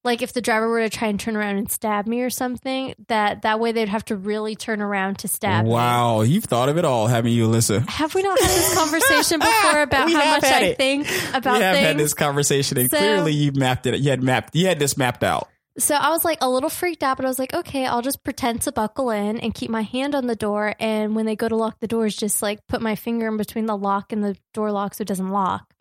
like 0.09 0.21
if 0.23 0.33
the 0.33 0.41
driver 0.41 0.67
were 0.67 0.81
to 0.81 0.89
try 0.89 1.07
and 1.07 1.19
turn 1.19 1.35
around 1.35 1.57
and 1.57 1.69
stab 1.71 2.07
me 2.07 2.21
or 2.21 2.29
something, 2.31 2.95
that 3.07 3.43
that 3.43 3.59
way 3.59 3.71
they'd 3.71 3.89
have 3.89 4.03
to 4.05 4.15
really 4.15 4.55
turn 4.55 4.81
around 4.81 5.19
to 5.19 5.27
stab 5.27 5.65
me. 5.65 5.71
wow, 5.71 6.21
you've 6.21 6.45
thought 6.45 6.67
of 6.69 6.77
it 6.77 6.85
all, 6.85 7.07
haven't 7.07 7.31
you, 7.31 7.47
Alyssa? 7.47 7.87
Have 7.87 8.15
we 8.15 8.23
not 8.23 8.39
had 8.39 8.49
this 8.49 8.75
conversation 8.75 9.39
before 9.39 9.81
about 9.83 10.11
how 10.11 10.31
much 10.31 10.43
I 10.45 10.61
it. 10.63 10.77
think 10.77 11.07
about 11.33 11.57
we 11.57 11.63
have 11.63 11.75
things? 11.75 11.87
had 11.87 11.97
this 11.99 12.13
conversation, 12.13 12.77
and 12.79 12.89
So- 12.89 12.97
clearly 12.97 13.33
you 13.33 13.51
mapped 13.53 13.85
it. 13.85 13.99
You 13.99 14.09
had 14.09 14.23
mapped. 14.23 14.55
You 14.55 14.65
had 14.67 14.79
this 14.79 14.97
mapped 14.97 15.23
out. 15.23 15.47
So 15.77 15.95
I 15.95 16.09
was 16.09 16.25
like 16.25 16.39
a 16.41 16.49
little 16.49 16.69
freaked 16.69 17.03
out, 17.03 17.15
but 17.15 17.25
I 17.25 17.29
was 17.29 17.39
like, 17.39 17.53
okay, 17.53 17.85
I'll 17.85 18.01
just 18.01 18.21
pretend 18.25 18.63
to 18.63 18.71
buckle 18.73 19.11
in 19.11 19.39
and 19.39 19.53
keep 19.53 19.69
my 19.69 19.83
hand 19.83 20.13
on 20.13 20.27
the 20.27 20.35
door. 20.35 20.73
And 20.77 21.15
when 21.15 21.25
they 21.25 21.37
go 21.37 21.47
to 21.47 21.55
lock 21.55 21.79
the 21.79 21.87
doors, 21.87 22.17
just 22.17 22.41
like 22.41 22.67
put 22.67 22.81
my 22.81 22.95
finger 22.95 23.27
in 23.29 23.37
between 23.37 23.65
the 23.65 23.77
lock 23.77 24.11
and 24.11 24.21
the 24.21 24.35
door 24.53 24.73
lock 24.73 24.95
so 24.95 25.03
it 25.03 25.07
doesn't 25.07 25.29
lock. 25.29 25.73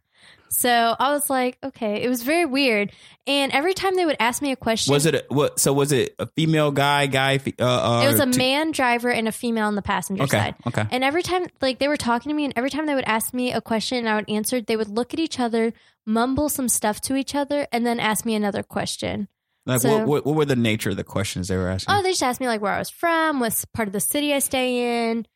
So 0.50 0.96
I 0.98 1.10
was 1.12 1.28
like, 1.28 1.58
okay, 1.62 2.02
it 2.02 2.08
was 2.08 2.22
very 2.22 2.46
weird. 2.46 2.90
And 3.26 3.52
every 3.52 3.74
time 3.74 3.94
they 3.96 4.06
would 4.06 4.16
ask 4.18 4.40
me 4.40 4.50
a 4.50 4.56
question, 4.56 4.92
Was 4.94 5.04
it 5.04 5.14
a, 5.14 5.24
what? 5.28 5.60
So 5.60 5.74
was 5.74 5.92
it 5.92 6.14
a 6.18 6.26
female 6.26 6.70
guy? 6.70 7.06
Guy? 7.06 7.38
Uh, 7.58 7.64
uh, 7.64 8.02
it 8.02 8.10
was 8.10 8.20
a 8.20 8.30
two- 8.30 8.38
man 8.38 8.70
driver 8.70 9.10
and 9.10 9.28
a 9.28 9.32
female 9.32 9.66
on 9.66 9.74
the 9.74 9.82
passenger 9.82 10.22
Okay. 10.22 10.38
side. 10.38 10.54
Okay. 10.66 10.84
And 10.90 11.04
every 11.04 11.22
time, 11.22 11.44
like, 11.60 11.78
they 11.78 11.86
were 11.88 11.98
talking 11.98 12.30
to 12.30 12.34
me, 12.34 12.46
and 12.46 12.54
every 12.56 12.70
time 12.70 12.86
they 12.86 12.94
would 12.94 13.04
ask 13.06 13.34
me 13.34 13.52
a 13.52 13.60
question 13.60 13.98
and 13.98 14.08
I 14.08 14.16
would 14.16 14.30
answer, 14.30 14.62
they 14.62 14.76
would 14.76 14.88
look 14.88 15.12
at 15.12 15.20
each 15.20 15.38
other, 15.38 15.74
mumble 16.06 16.48
some 16.48 16.70
stuff 16.70 17.02
to 17.02 17.14
each 17.16 17.34
other, 17.34 17.66
and 17.70 17.84
then 17.84 18.00
ask 18.00 18.24
me 18.24 18.34
another 18.34 18.62
question. 18.62 19.28
Like 19.66 19.82
so- 19.82 19.98
what, 19.98 20.06
what? 20.06 20.26
What 20.26 20.34
were 20.36 20.44
the 20.46 20.56
nature 20.56 20.88
of 20.88 20.96
the 20.96 21.04
questions 21.04 21.48
they 21.48 21.58
were 21.58 21.68
asking? 21.68 21.94
Oh, 21.94 22.02
they 22.02 22.12
just 22.12 22.22
asked 22.22 22.40
me, 22.40 22.46
like, 22.46 22.62
where 22.62 22.72
I 22.72 22.78
was 22.78 22.88
from, 22.88 23.38
what 23.38 23.62
part 23.74 23.86
of 23.86 23.92
the 23.92 24.00
city 24.00 24.32
I 24.32 24.38
stay 24.38 25.10
in, 25.10 25.26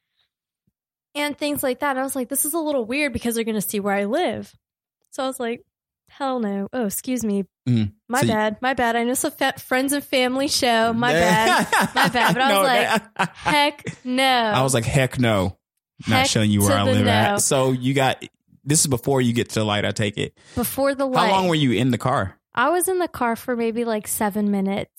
and 1.14 1.36
things 1.36 1.62
like 1.62 1.80
that. 1.80 1.90
And 1.90 1.98
I 2.00 2.02
was 2.02 2.16
like, 2.16 2.30
this 2.30 2.46
is 2.46 2.54
a 2.54 2.58
little 2.58 2.86
weird 2.86 3.12
because 3.12 3.34
they're 3.34 3.44
going 3.44 3.56
to 3.56 3.60
see 3.60 3.78
where 3.78 3.94
I 3.94 4.06
live. 4.06 4.54
So 5.12 5.22
I 5.22 5.26
was 5.28 5.38
like, 5.38 5.62
hell 6.08 6.40
no. 6.40 6.68
Oh, 6.72 6.86
excuse 6.86 7.24
me. 7.24 7.44
Mhm. 7.68 7.92
My 8.08 8.20
So 8.20 8.26
you- 8.26 8.32
bad. 8.32 8.56
My 8.60 8.74
bad. 8.74 8.96
I 8.96 9.04
know 9.04 9.12
it's 9.12 9.24
a 9.24 9.30
fa- 9.30 9.54
friends 9.58 9.92
and 9.92 10.02
family 10.02 10.48
show. 10.48 10.92
My 10.92 11.12
bad. 11.12 11.68
My 11.94 12.08
bad. 12.08 12.34
But 12.34 12.42
I 12.42 12.52
was 12.58 12.66
like, 12.66 13.14
that- 13.16 13.36
Heck 13.36 14.04
no. 14.04 14.24
I 14.24 14.62
was 14.62 14.74
like, 14.74 14.84
heck 14.84 15.18
no, 15.18 15.56
not 16.08 16.26
showing 16.26 16.50
you 16.50 16.60
where 16.62 16.76
I 16.76 16.82
live 16.82 17.04
no. 17.04 17.10
at. 17.10 17.36
So 17.36 17.70
you 17.72 17.94
got 17.94 18.22
this 18.64 18.80
is 18.80 18.86
before 18.88 19.20
you 19.20 19.32
get 19.32 19.48
to 19.50 19.60
the 19.60 19.64
light. 19.64 19.84
I 19.84 19.92
take 19.92 20.16
it. 20.18 20.36
Before 20.54 20.94
the 20.94 21.06
light. 21.06 21.28
How 21.30 21.36
long 21.36 21.48
were 21.48 21.54
you 21.54 21.72
in 21.72 21.90
the 21.92 21.98
car? 21.98 22.36
I 22.54 22.68
was 22.70 22.88
in 22.88 22.98
the 22.98 23.08
car 23.08 23.34
for 23.36 23.56
maybe 23.56 23.84
like 23.84 24.06
seven 24.08 24.50
minutes. 24.50 24.90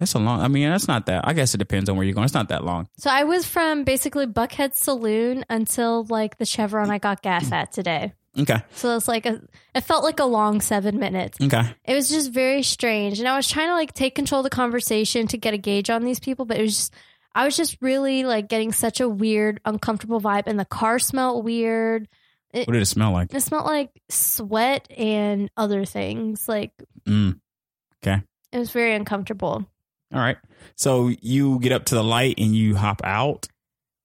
That's 0.00 0.14
a 0.14 0.18
long. 0.18 0.40
I 0.40 0.48
mean, 0.48 0.68
that's 0.68 0.88
not 0.88 1.06
that. 1.06 1.26
I 1.28 1.32
guess 1.34 1.54
it 1.54 1.58
depends 1.58 1.88
on 1.88 1.96
where 1.96 2.04
you're 2.04 2.14
going. 2.14 2.24
It's 2.24 2.34
not 2.34 2.48
that 2.48 2.64
long. 2.64 2.88
So 2.98 3.10
I 3.10 3.22
was 3.24 3.46
from 3.46 3.84
basically 3.84 4.26
Buckhead 4.26 4.74
Saloon 4.74 5.44
until 5.48 6.04
like 6.08 6.38
the 6.38 6.44
Chevron 6.44 6.90
I 6.90 6.98
got 6.98 7.22
gas 7.22 7.52
at 7.52 7.70
today. 7.72 8.12
Okay. 8.38 8.62
So 8.74 8.96
it's 8.96 9.08
like 9.08 9.26
a, 9.26 9.42
it 9.74 9.82
felt 9.82 10.04
like 10.04 10.18
a 10.20 10.24
long 10.24 10.60
seven 10.60 10.98
minutes. 10.98 11.38
Okay. 11.40 11.62
It 11.84 11.94
was 11.94 12.08
just 12.08 12.30
very 12.32 12.62
strange. 12.62 13.18
And 13.18 13.28
I 13.28 13.36
was 13.36 13.46
trying 13.48 13.68
to 13.68 13.74
like 13.74 13.92
take 13.92 14.14
control 14.14 14.40
of 14.40 14.44
the 14.44 14.50
conversation 14.50 15.26
to 15.28 15.36
get 15.36 15.52
a 15.54 15.58
gauge 15.58 15.90
on 15.90 16.02
these 16.02 16.18
people, 16.20 16.44
but 16.46 16.56
it 16.58 16.62
was 16.62 16.74
just, 16.76 16.94
I 17.34 17.44
was 17.44 17.56
just 17.56 17.76
really 17.82 18.24
like 18.24 18.48
getting 18.48 18.72
such 18.72 19.00
a 19.00 19.08
weird, 19.08 19.60
uncomfortable 19.64 20.20
vibe. 20.20 20.44
And 20.46 20.58
the 20.58 20.64
car 20.64 20.98
smelled 20.98 21.44
weird. 21.44 22.08
What 22.52 22.66
did 22.72 22.76
it 22.82 22.86
smell 22.86 23.12
like? 23.12 23.34
It 23.34 23.40
smelled 23.42 23.66
like 23.66 23.90
sweat 24.08 24.86
and 24.96 25.50
other 25.56 25.84
things. 25.84 26.48
Like 26.48 26.72
Mm. 27.06 27.38
okay. 28.02 28.22
it 28.52 28.58
was 28.58 28.70
very 28.70 28.94
uncomfortable. 28.94 29.66
All 30.14 30.20
right. 30.20 30.36
So 30.76 31.08
you 31.20 31.58
get 31.58 31.72
up 31.72 31.86
to 31.86 31.94
the 31.94 32.04
light 32.04 32.36
and 32.38 32.54
you 32.54 32.76
hop 32.76 33.00
out. 33.04 33.48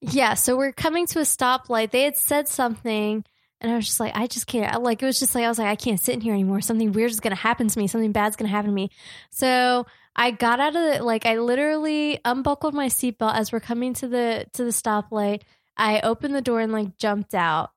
Yeah, 0.02 0.34
so 0.36 0.56
we're 0.58 0.72
coming 0.74 1.06
to 1.08 1.20
a 1.20 1.24
stoplight. 1.24 1.92
They 1.92 2.04
had 2.04 2.16
said 2.18 2.48
something, 2.48 3.26
and 3.60 3.72
I 3.72 3.76
was 3.76 3.86
just 3.86 4.00
like, 4.00 4.16
I 4.16 4.28
just 4.28 4.46
can't. 4.46 4.84
Like, 4.84 5.02
it 5.02 5.06
was 5.06 5.20
just 5.20 5.34
like, 5.34 5.44
I 5.44 5.50
was 5.50 5.58
like, 5.58 5.68
I 5.68 5.76
can't 5.76 6.00
sit 6.00 6.14
in 6.14 6.22
here 6.22 6.34
anymore. 6.34 6.62
Something 6.62 6.92
weird 6.92 7.12
is 7.12 7.20
going 7.20 7.36
to 7.36 7.42
happen 7.42 7.68
to 7.68 7.80
me. 7.80 7.88
Something 7.88 8.12
bad's 8.12 8.36
going 8.36 8.50
to 8.50 8.56
happen 8.56 8.70
to 8.70 8.76
me. 8.76 8.92
So 9.32 9.88
I 10.16 10.32
got 10.32 10.60
out 10.60 10.76
of 10.76 10.82
the, 10.82 11.04
like, 11.04 11.26
I 11.26 11.38
literally 11.40 12.20
unbuckled 12.24 12.74
my 12.74 12.88
seatbelt 12.88 13.36
as 13.36 13.52
we're 13.52 13.60
coming 13.60 13.94
to 13.96 14.08
the, 14.08 14.46
to 14.54 14.64
the 14.64 14.70
stoplight. 14.70 15.42
I 15.76 16.02
opened 16.02 16.36
the 16.36 16.42
door 16.42 16.60
and, 16.60 16.72
like, 16.72 16.98
jumped 16.98 17.34
out. 17.34 17.72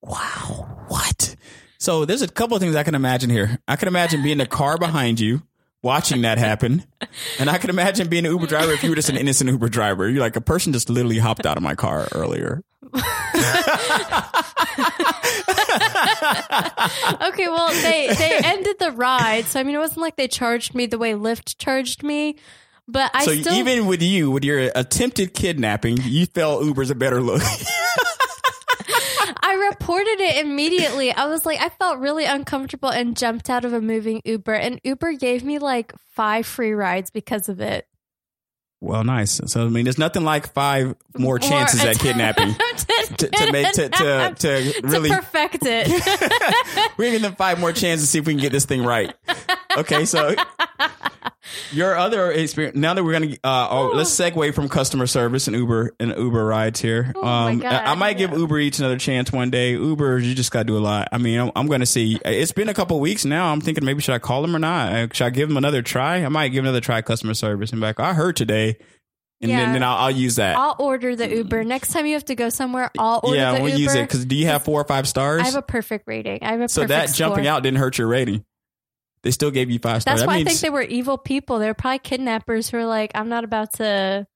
Wow. 0.00 0.84
What? 0.88 1.36
So 1.78 2.04
there's 2.04 2.22
a 2.22 2.28
couple 2.28 2.56
of 2.56 2.62
things 2.62 2.76
I 2.76 2.84
can 2.84 2.94
imagine 2.94 3.30
here. 3.30 3.58
I 3.66 3.74
can 3.74 3.88
imagine 3.88 4.22
being 4.22 4.32
in 4.32 4.38
the 4.38 4.46
car 4.46 4.78
behind 4.78 5.18
you, 5.18 5.42
watching 5.82 6.22
that 6.22 6.38
happen. 6.38 6.84
And 7.40 7.50
I 7.50 7.58
can 7.58 7.70
imagine 7.70 8.08
being 8.08 8.26
an 8.26 8.30
Uber 8.32 8.46
driver 8.46 8.72
if 8.72 8.84
you 8.84 8.90
were 8.90 8.96
just 8.96 9.08
an 9.08 9.16
innocent 9.16 9.50
Uber 9.50 9.68
driver. 9.68 10.08
You're 10.08 10.20
like 10.20 10.36
a 10.36 10.40
person 10.40 10.72
just 10.72 10.88
literally 10.88 11.18
hopped 11.18 11.46
out 11.46 11.56
of 11.56 11.62
my 11.64 11.74
car 11.74 12.06
earlier. 12.12 12.62
Okay, 17.22 17.48
well, 17.48 17.68
they, 17.68 18.08
they 18.14 18.40
ended 18.44 18.78
the 18.78 18.90
ride. 18.92 19.46
So, 19.46 19.60
I 19.60 19.62
mean, 19.62 19.74
it 19.74 19.78
wasn't 19.78 20.00
like 20.00 20.16
they 20.16 20.28
charged 20.28 20.74
me 20.74 20.86
the 20.86 20.98
way 20.98 21.12
Lyft 21.12 21.56
charged 21.58 22.02
me. 22.02 22.36
But 22.88 23.10
I 23.14 23.24
so 23.24 23.34
still. 23.34 23.54
even 23.54 23.86
with 23.86 24.02
you, 24.02 24.30
with 24.30 24.44
your 24.44 24.70
attempted 24.74 25.34
kidnapping, 25.34 25.98
you 26.02 26.26
felt 26.26 26.64
Uber's 26.64 26.90
a 26.90 26.94
better 26.94 27.22
look. 27.22 27.42
I 29.44 29.68
reported 29.70 30.20
it 30.20 30.44
immediately. 30.44 31.12
I 31.12 31.26
was 31.26 31.46
like, 31.46 31.60
I 31.60 31.68
felt 31.68 31.98
really 31.98 32.24
uncomfortable 32.24 32.88
and 32.88 33.16
jumped 33.16 33.48
out 33.48 33.64
of 33.64 33.72
a 33.72 33.80
moving 33.80 34.20
Uber. 34.24 34.54
And 34.54 34.80
Uber 34.84 35.14
gave 35.14 35.44
me 35.44 35.58
like 35.58 35.92
five 36.14 36.44
free 36.44 36.72
rides 36.72 37.10
because 37.10 37.48
of 37.48 37.60
it. 37.60 37.86
Well, 38.82 39.04
nice. 39.04 39.40
So 39.46 39.64
I 39.64 39.68
mean, 39.68 39.84
there's 39.84 39.96
nothing 39.96 40.24
like 40.24 40.52
five 40.52 40.96
more 41.16 41.38
chances 41.38 41.84
at 41.84 42.00
kidnapping 42.00 42.52
to, 43.18 43.28
to 43.28 43.52
make 43.52 43.72
to 43.74 43.88
to, 43.88 44.34
to 44.36 44.80
really. 44.82 45.08
to 45.10 45.14
perfect 45.14 45.58
it. 45.62 46.92
We're 46.98 47.04
giving 47.04 47.22
them 47.22 47.36
five 47.36 47.60
more 47.60 47.72
chances 47.72 48.08
to 48.08 48.10
see 48.10 48.18
if 48.18 48.26
we 48.26 48.32
can 48.32 48.40
get 48.40 48.50
this 48.50 48.64
thing 48.64 48.82
right. 48.82 49.14
Okay, 49.76 50.04
so 50.04 50.34
your 51.72 51.96
other 51.96 52.30
experience. 52.30 52.76
Now 52.76 52.94
that 52.94 53.02
we're 53.04 53.12
gonna, 53.12 53.36
uh, 53.42 53.68
oh, 53.70 53.92
let's 53.94 54.10
segue 54.10 54.54
from 54.54 54.68
customer 54.68 55.06
service 55.06 55.46
and 55.46 55.56
Uber 55.56 55.94
and 55.98 56.14
Uber 56.16 56.44
rides 56.44 56.80
here. 56.80 57.12
Oh 57.16 57.22
my 57.22 57.50
um, 57.52 57.58
God, 57.58 57.72
I, 57.72 57.92
I 57.92 57.94
might 57.94 58.18
give 58.18 58.30
yeah. 58.30 58.38
Uber 58.38 58.58
Eats 58.58 58.78
another 58.78 58.98
chance 58.98 59.32
one 59.32 59.50
day. 59.50 59.72
Uber, 59.72 60.18
you 60.18 60.34
just 60.34 60.50
gotta 60.52 60.64
do 60.64 60.76
a 60.76 60.80
lot. 60.80 61.08
I 61.12 61.18
mean, 61.18 61.38
I'm, 61.38 61.52
I'm 61.56 61.66
gonna 61.66 61.86
see. 61.86 62.18
It's 62.24 62.52
been 62.52 62.68
a 62.68 62.74
couple 62.74 62.98
weeks 63.00 63.24
now. 63.24 63.52
I'm 63.52 63.60
thinking 63.60 63.84
maybe 63.84 64.00
should 64.02 64.14
I 64.14 64.18
call 64.18 64.42
them 64.42 64.54
or 64.54 64.58
not? 64.58 64.92
Uh, 64.92 65.08
Should 65.12 65.26
I 65.26 65.30
give 65.30 65.48
them 65.48 65.56
another 65.56 65.82
try? 65.82 66.24
I 66.24 66.28
might 66.28 66.48
give 66.48 66.64
another 66.64 66.80
try 66.80 67.02
customer 67.02 67.34
service 67.34 67.72
and 67.72 67.80
be 67.80 67.86
like, 67.86 68.00
I 68.00 68.14
heard 68.14 68.36
today. 68.36 68.76
And 69.40 69.50
Yeah. 69.50 69.58
then, 69.58 69.72
then 69.72 69.82
I'll, 69.82 69.96
I'll 69.96 70.10
use 70.10 70.36
that. 70.36 70.56
I'll 70.56 70.76
order 70.78 71.16
the 71.16 71.28
Uber. 71.28 71.64
Next 71.64 71.92
time 71.92 72.06
you 72.06 72.12
have 72.14 72.24
to 72.26 72.36
go 72.36 72.48
somewhere, 72.48 72.92
I'll 72.96 73.18
order 73.24 73.36
yeah, 73.36 73.56
the 73.56 73.62
we'll 73.62 73.70
Uber. 73.72 73.82
use 73.82 73.94
it 73.96 74.02
because 74.02 74.24
do 74.24 74.36
you 74.36 74.46
have 74.46 74.62
four 74.62 74.80
or 74.80 74.84
five 74.84 75.08
stars? 75.08 75.42
I 75.42 75.46
have 75.46 75.56
a 75.56 75.62
perfect 75.62 76.06
rating. 76.06 76.38
I 76.42 76.52
have 76.52 76.60
a 76.60 76.68
so 76.68 76.86
that 76.86 77.12
jumping 77.12 77.44
score. 77.44 77.52
out 77.52 77.64
didn't 77.64 77.78
hurt 77.78 77.98
your 77.98 78.06
rating. 78.06 78.44
They 79.22 79.30
still 79.30 79.50
gave 79.50 79.70
you 79.70 79.78
five 79.78 80.02
stars. 80.02 80.04
That's 80.04 80.20
That 80.22 80.26
why 80.26 80.36
I 80.38 80.44
think 80.44 80.60
they 80.60 80.70
were 80.70 80.82
evil 80.82 81.18
people. 81.18 81.58
They're 81.58 81.74
probably 81.74 81.98
kidnappers 82.00 82.70
who 82.70 82.78
are 82.78 82.86
like, 82.86 83.12
I'm 83.14 83.28
not 83.28 83.44
about 83.44 83.74
to, 83.74 84.26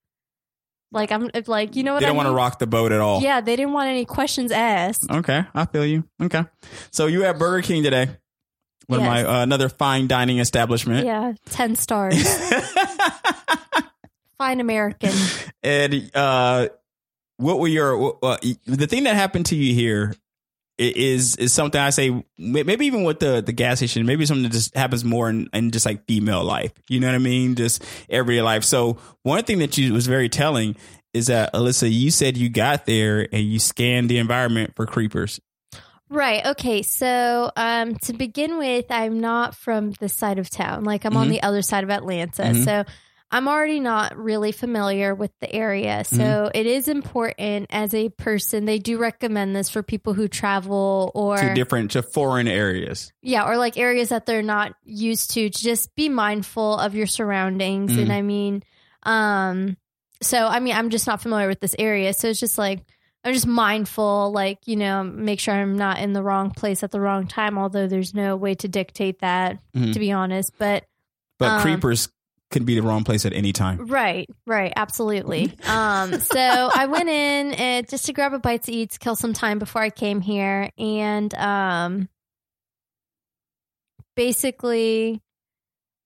like, 0.92 1.11
I'm 1.11 1.29
like, 1.49 1.75
you 1.75 1.83
know 1.83 1.94
what 1.94 2.01
they 2.01 2.07
I 2.07 2.11
don't 2.11 2.16
want 2.16 2.29
to 2.29 2.35
rock 2.35 2.61
the 2.61 2.68
boat 2.68 2.92
at 2.92 3.01
all. 3.01 3.20
Yeah, 3.20 3.40
they 3.40 3.57
didn't 3.57 3.72
want 3.72 3.88
any 3.88 4.05
questions 4.05 4.53
asked. 4.53 5.11
Okay, 5.11 5.44
I 5.55 5.64
feel 5.66 5.85
you. 5.85 6.05
Okay, 6.22 6.44
so 6.92 7.07
you 7.07 7.25
at 7.25 7.38
Burger 7.38 7.66
King 7.66 7.83
today, 7.83 8.09
one 8.87 9.01
Yes. 9.01 9.20
of 9.22 9.27
my 9.27 9.40
uh, 9.40 9.42
another 9.42 9.68
fine 9.68 10.07
dining 10.07 10.38
establishment. 10.38 11.05
Yeah, 11.05 11.33
10 11.51 11.75
stars. 11.77 12.14
Fine 14.38 14.61
American. 14.61 15.12
and 15.62 16.11
uh, 16.14 16.68
what 17.38 17.59
were 17.59 17.68
your 17.68 18.18
uh, 18.22 18.37
the 18.66 18.87
thing 18.87 19.05
that 19.05 19.14
happened 19.16 19.46
to 19.46 19.57
you 19.57 19.75
here? 19.75 20.14
Is 20.78 21.36
is 21.36 21.52
something 21.52 21.80
I 21.80 21.90
say 21.90 22.24
maybe 22.38 22.86
even 22.86 23.04
with 23.04 23.18
the 23.20 23.40
the 23.40 23.52
gas 23.52 23.78
station, 23.78 24.04
maybe 24.06 24.26
something 24.26 24.42
that 24.44 24.52
just 24.52 24.74
happens 24.76 25.04
more 25.04 25.30
in, 25.30 25.48
in 25.52 25.70
just 25.70 25.86
like 25.86 26.06
female 26.06 26.44
life. 26.44 26.72
You 26.88 27.00
know 27.00 27.06
what 27.08 27.14
I 27.14 27.18
mean? 27.18 27.54
Just 27.54 27.82
everyday 28.10 28.42
life. 28.42 28.64
So 28.64 28.98
one 29.22 29.44
thing 29.44 29.58
that 29.60 29.78
you 29.78 29.92
was 29.92 30.06
very 30.06 30.28
telling 30.28 30.76
is 31.14 31.28
that 31.28 31.52
Alyssa, 31.54 31.90
you 31.90 32.10
said 32.10 32.36
you 32.36 32.50
got 32.50 32.84
there 32.84 33.26
and 33.32 33.42
you 33.44 33.58
scanned 33.58 34.10
the 34.10 34.18
environment 34.18 34.72
for 34.76 34.84
creepers. 34.84 35.40
Right. 36.08 36.44
Okay. 36.46 36.82
So, 36.82 37.50
um, 37.56 37.96
to 37.96 38.12
begin 38.12 38.58
with, 38.58 38.84
I'm 38.90 39.18
not 39.18 39.56
from 39.56 39.90
this 39.98 40.14
side 40.14 40.38
of 40.38 40.48
town. 40.48 40.84
Like, 40.84 41.04
I'm 41.04 41.16
on 41.16 41.26
Mhm. 41.26 41.30
the 41.30 41.42
other 41.42 41.62
side 41.62 41.82
of 41.82 41.90
Atlanta. 41.90 42.42
Mhm. 42.42 42.64
So, 42.64 42.84
I'm 43.30 43.48
already 43.48 43.80
not 43.80 44.16
really 44.16 44.52
familiar 44.52 45.14
with 45.14 45.32
the 45.40 45.52
area. 45.52 46.04
So, 46.04 46.16
Mm-hmm. 46.16 46.50
it 46.54 46.66
is 46.66 46.86
important 46.88 47.66
as 47.70 47.92
a 47.92 48.08
person. 48.10 48.64
They 48.66 48.78
do 48.78 48.98
recommend 48.98 49.54
this 49.56 49.68
for 49.68 49.82
people 49.82 50.14
who 50.14 50.28
travel 50.28 51.10
or, 51.14 51.36
to 51.38 51.54
different 51.54 51.90
to 51.92 52.02
foreign 52.02 52.46
areas. 52.46 53.12
yeah, 53.22 53.48
or 53.48 53.56
like 53.56 53.76
areas 53.76 54.10
that 54.10 54.26
they're 54.26 54.42
not 54.42 54.74
used 54.84 55.32
to, 55.32 55.50
to 55.50 55.62
just 55.62 55.94
be 55.96 56.08
mindful 56.08 56.78
of 56.78 56.94
your 56.94 57.08
surroundings. 57.08 57.92
Mhm. 57.92 58.02
And 58.02 58.12
I 58.12 58.22
mean, 58.22 58.62
um, 59.02 59.76
so 60.22 60.46
I 60.46 60.60
mean, 60.60 60.74
I'm 60.76 60.90
just 60.90 61.06
not 61.06 61.20
familiar 61.20 61.48
with 61.48 61.60
this 61.60 61.74
area. 61.78 62.12
So, 62.12 62.28
it's 62.28 62.40
just 62.40 62.58
like, 62.58 62.80
I'm 63.24 63.34
just 63.34 63.46
mindful, 63.46 64.30
like, 64.30 64.58
you 64.66 64.76
know, 64.76 65.02
make 65.02 65.40
sure 65.40 65.52
I'm 65.52 65.76
not 65.76 65.98
in 65.98 66.12
the 66.12 66.22
wrong 66.22 66.52
place 66.52 66.84
at 66.84 66.92
the 66.92 67.00
wrong 67.00 67.26
time, 67.26 67.58
although 67.58 67.88
there's 67.88 68.14
no 68.14 68.36
way 68.36 68.54
to 68.54 68.68
dictate 68.68 69.18
that, 69.20 69.58
Mhm. 69.76 69.92
to 69.94 69.98
be 69.98 70.12
honest. 70.12 70.52
But 70.58 70.84
But 71.38 71.50
Um, 71.50 71.60
creepers 71.62 72.08
could 72.56 72.64
be 72.64 72.74
the 72.74 72.82
wrong 72.82 73.04
place 73.04 73.26
at 73.26 73.34
any 73.34 73.52
time. 73.52 73.86
right, 73.86 74.26
right, 74.46 74.72
absolutely. 74.76 75.52
um, 75.66 76.18
so 76.20 76.70
I 76.74 76.86
went 76.86 77.10
in 77.10 77.52
and 77.52 77.86
just 77.86 78.06
to 78.06 78.14
grab 78.14 78.32
a 78.32 78.38
bite 78.38 78.62
to 78.62 78.72
eat 78.72 78.92
to 78.92 78.98
kill 78.98 79.14
some 79.14 79.34
time 79.34 79.58
before 79.58 79.82
I 79.82 79.90
came 79.90 80.22
here. 80.22 80.70
And 80.78 81.34
um 81.34 82.08
basically 84.14 85.20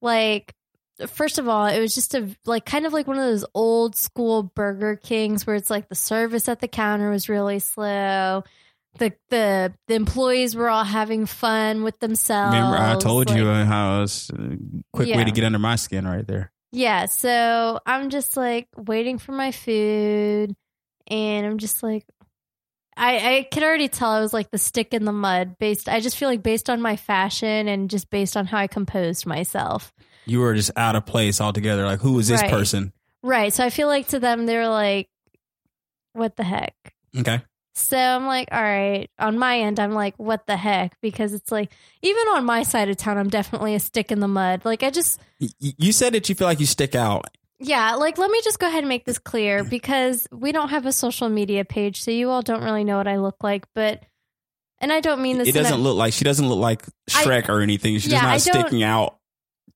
like 0.02 0.52
first 1.06 1.38
of 1.38 1.48
all, 1.48 1.66
it 1.66 1.78
was 1.78 1.94
just 1.94 2.16
a 2.16 2.28
like 2.44 2.66
kind 2.66 2.84
of 2.84 2.92
like 2.92 3.06
one 3.06 3.16
of 3.16 3.24
those 3.24 3.44
old 3.54 3.94
school 3.94 4.42
Burger 4.42 4.96
Kings 4.96 5.46
where 5.46 5.54
it's 5.54 5.70
like 5.70 5.88
the 5.88 5.94
service 5.94 6.48
at 6.48 6.58
the 6.58 6.68
counter 6.68 7.10
was 7.10 7.28
really 7.28 7.60
slow. 7.60 8.42
The 8.98 9.12
the 9.30 9.72
the 9.86 9.94
employees 9.94 10.54
were 10.56 10.68
all 10.68 10.84
having 10.84 11.24
fun 11.26 11.84
with 11.84 11.98
themselves. 12.00 12.54
Remember, 12.54 12.76
I 12.76 12.96
told 12.96 13.28
like- 13.30 13.38
you 13.38 13.48
uh, 13.48 13.64
how 13.64 13.98
it 13.98 14.00
was 14.02 14.30
a 14.34 14.56
quick 14.92 15.14
way 15.14 15.24
to 15.24 15.30
get 15.30 15.44
under 15.44 15.58
my 15.58 15.76
skin 15.76 16.06
right 16.06 16.26
there. 16.26 16.52
Yeah, 16.72 17.06
so 17.06 17.80
I'm 17.86 18.10
just 18.10 18.36
like 18.36 18.68
waiting 18.76 19.18
for 19.18 19.32
my 19.32 19.52
food, 19.52 20.54
and 21.08 21.46
I'm 21.46 21.58
just 21.58 21.82
like, 21.82 22.04
I 22.96 23.36
I 23.38 23.48
could 23.50 23.62
already 23.62 23.88
tell 23.88 24.10
I 24.10 24.20
was 24.20 24.32
like 24.32 24.50
the 24.50 24.58
stick 24.58 24.92
in 24.92 25.04
the 25.04 25.12
mud. 25.12 25.56
Based, 25.58 25.88
I 25.88 26.00
just 26.00 26.16
feel 26.16 26.28
like 26.28 26.42
based 26.42 26.68
on 26.68 26.80
my 26.82 26.96
fashion 26.96 27.68
and 27.68 27.88
just 27.90 28.10
based 28.10 28.36
on 28.36 28.46
how 28.46 28.58
I 28.58 28.66
composed 28.66 29.24
myself. 29.26 29.92
You 30.26 30.40
were 30.40 30.54
just 30.54 30.70
out 30.76 30.96
of 30.96 31.06
place 31.06 31.40
altogether. 31.40 31.84
Like, 31.84 32.00
who 32.00 32.18
is 32.18 32.28
this 32.28 32.42
Right. 32.42 32.50
person? 32.50 32.92
Right. 33.22 33.52
So 33.52 33.64
I 33.64 33.70
feel 33.70 33.88
like 33.88 34.08
to 34.08 34.20
them 34.20 34.46
they're 34.46 34.68
like, 34.68 35.08
what 36.12 36.36
the 36.36 36.44
heck. 36.44 36.74
Okay. 37.16 37.42
So 37.74 37.96
I'm 37.96 38.26
like, 38.26 38.48
all 38.50 38.62
right. 38.62 39.08
On 39.18 39.38
my 39.38 39.60
end, 39.60 39.78
I'm 39.78 39.92
like, 39.92 40.14
what 40.18 40.46
the 40.46 40.56
heck? 40.56 41.00
Because 41.00 41.32
it's 41.32 41.52
like, 41.52 41.70
even 42.02 42.22
on 42.28 42.44
my 42.44 42.62
side 42.64 42.88
of 42.90 42.96
town, 42.96 43.16
I'm 43.16 43.28
definitely 43.30 43.74
a 43.74 43.80
stick 43.80 44.10
in 44.10 44.20
the 44.20 44.28
mud. 44.28 44.64
Like, 44.64 44.82
I 44.82 44.90
just, 44.90 45.20
You 45.58 45.92
said 45.92 46.14
that 46.14 46.28
you 46.28 46.34
feel 46.34 46.46
like 46.48 46.60
you 46.60 46.66
stick 46.66 46.94
out. 46.94 47.26
Yeah, 47.62 47.96
like 47.96 48.16
let 48.16 48.30
me 48.30 48.40
just 48.42 48.58
go 48.58 48.66
ahead 48.68 48.78
and 48.78 48.88
make 48.88 49.04
this 49.04 49.18
clear 49.18 49.62
because 49.64 50.26
we 50.32 50.50
don't 50.50 50.70
have 50.70 50.86
a 50.86 50.92
social 50.92 51.28
media 51.28 51.62
page, 51.62 52.02
so 52.02 52.10
you 52.10 52.30
all 52.30 52.40
don't 52.40 52.64
really 52.64 52.84
know 52.84 52.96
what 52.96 53.06
I 53.06 53.18
look 53.18 53.44
like. 53.44 53.66
But, 53.74 54.02
and 54.78 54.90
I 54.90 55.00
don't 55.00 55.20
mean 55.20 55.36
this. 55.36 55.48
It 55.48 55.52
doesn't 55.52 55.82
look 55.82 55.96
like 55.96 56.14
she 56.14 56.24
doesn't 56.24 56.48
look 56.48 56.58
like 56.58 56.82
I- 57.14 57.22
Shrek 57.24 57.50
or 57.50 57.60
anything. 57.60 57.98
She's 57.98 58.12
Yeah, 58.12 58.32
just 58.32 58.46
not 58.46 58.54
sticking 58.62 58.82
out 58.82 59.18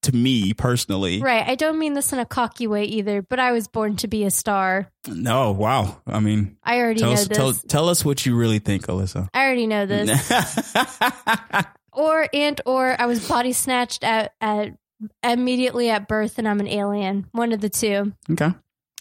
to 0.05 0.14
me 0.17 0.55
personally. 0.55 1.21
right. 1.21 1.47
I 1.47 1.55
don't 1.55 1.79
mean 1.79 1.95
this 1.95 2.12
in 2.12 2.19
a 2.19 2.25
cocky 2.27 2.67
way 2.67 2.85
either. 2.85 3.23
But 3.23 3.38
I 3.40 3.53
was 3.53 3.69
born 3.69 3.97
to 3.97 4.09
be 4.09 4.25
a 4.25 4.31
star. 4.31 4.90
No, 5.07 5.53
wow. 5.53 6.01
I 6.07 6.21
mean, 6.21 6.57
I 6.62 6.79
already 6.79 7.01
tell 7.01 7.11
know 7.11 7.14
us, 7.14 7.27
this. 7.27 7.37
tell, 7.37 7.53
tell 7.53 7.88
us 7.88 8.05
what 8.05 8.25
you 8.25 8.37
really 8.37 8.59
think, 8.59 8.87
Alyssa. 8.87 9.29
I 9.35 9.45
already 9.45 9.67
know 9.67 9.87
this. 9.87 10.33
or 11.93 12.29
and 12.33 12.61
or 12.67 13.01
I 13.01 13.07
was 13.07 13.27
body 13.29 13.53
snatched 13.53 14.05
at 14.05 14.33
at 14.40 14.77
immediately 15.23 15.90
at 15.90 16.09
birth, 16.09 16.38
and 16.38 16.49
I'm 16.49 16.61
an 16.61 16.69
alien. 16.69 17.27
One 17.33 17.53
of 17.53 17.61
the 17.61 17.69
two. 17.71 18.12
okay. 18.31 18.51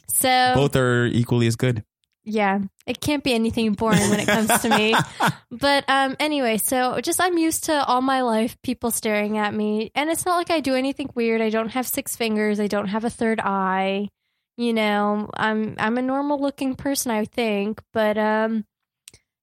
So 0.10 0.52
Both 0.56 0.76
are 0.76 1.06
equally 1.06 1.48
as 1.48 1.56
good. 1.56 1.84
Yeah, 2.26 2.60
it 2.88 3.02
can't 3.02 3.24
be 3.24 3.34
anything 3.34 3.74
boring 3.74 4.10
when 4.10 4.20
it 4.20 4.28
comes 4.28 4.62
to 4.62 4.70
me. 4.70 4.96
But 5.52 5.88
um 5.88 6.16
anyway, 6.20 6.58
so 6.58 7.00
just 7.00 7.22
I'm 7.22 7.38
used 7.38 7.66
to 7.66 7.86
all 7.86 8.02
my 8.02 8.22
life 8.22 8.58
people 8.64 8.90
staring 8.92 9.38
at 9.38 9.54
me 9.54 9.92
and 9.94 10.10
it's 10.10 10.26
not 10.26 10.36
like 10.36 10.50
I 10.50 10.62
do 10.62 10.74
anything 10.74 11.10
weird. 11.14 11.42
I 11.42 11.50
don't 11.50 11.70
have 11.70 11.88
six 11.88 12.16
fingers, 12.16 12.60
I 12.60 12.68
don't 12.68 12.88
have 12.88 13.06
a 13.06 13.10
third 13.10 13.40
eye. 13.40 14.10
You 14.58 14.74
know, 14.74 15.30
I'm 15.36 15.76
I'm 15.78 15.98
a 15.98 16.02
normal 16.02 16.42
looking 16.42 16.76
person 16.76 17.12
I 17.12 17.26
think, 17.26 17.82
but 17.94 18.18
um 18.18 18.66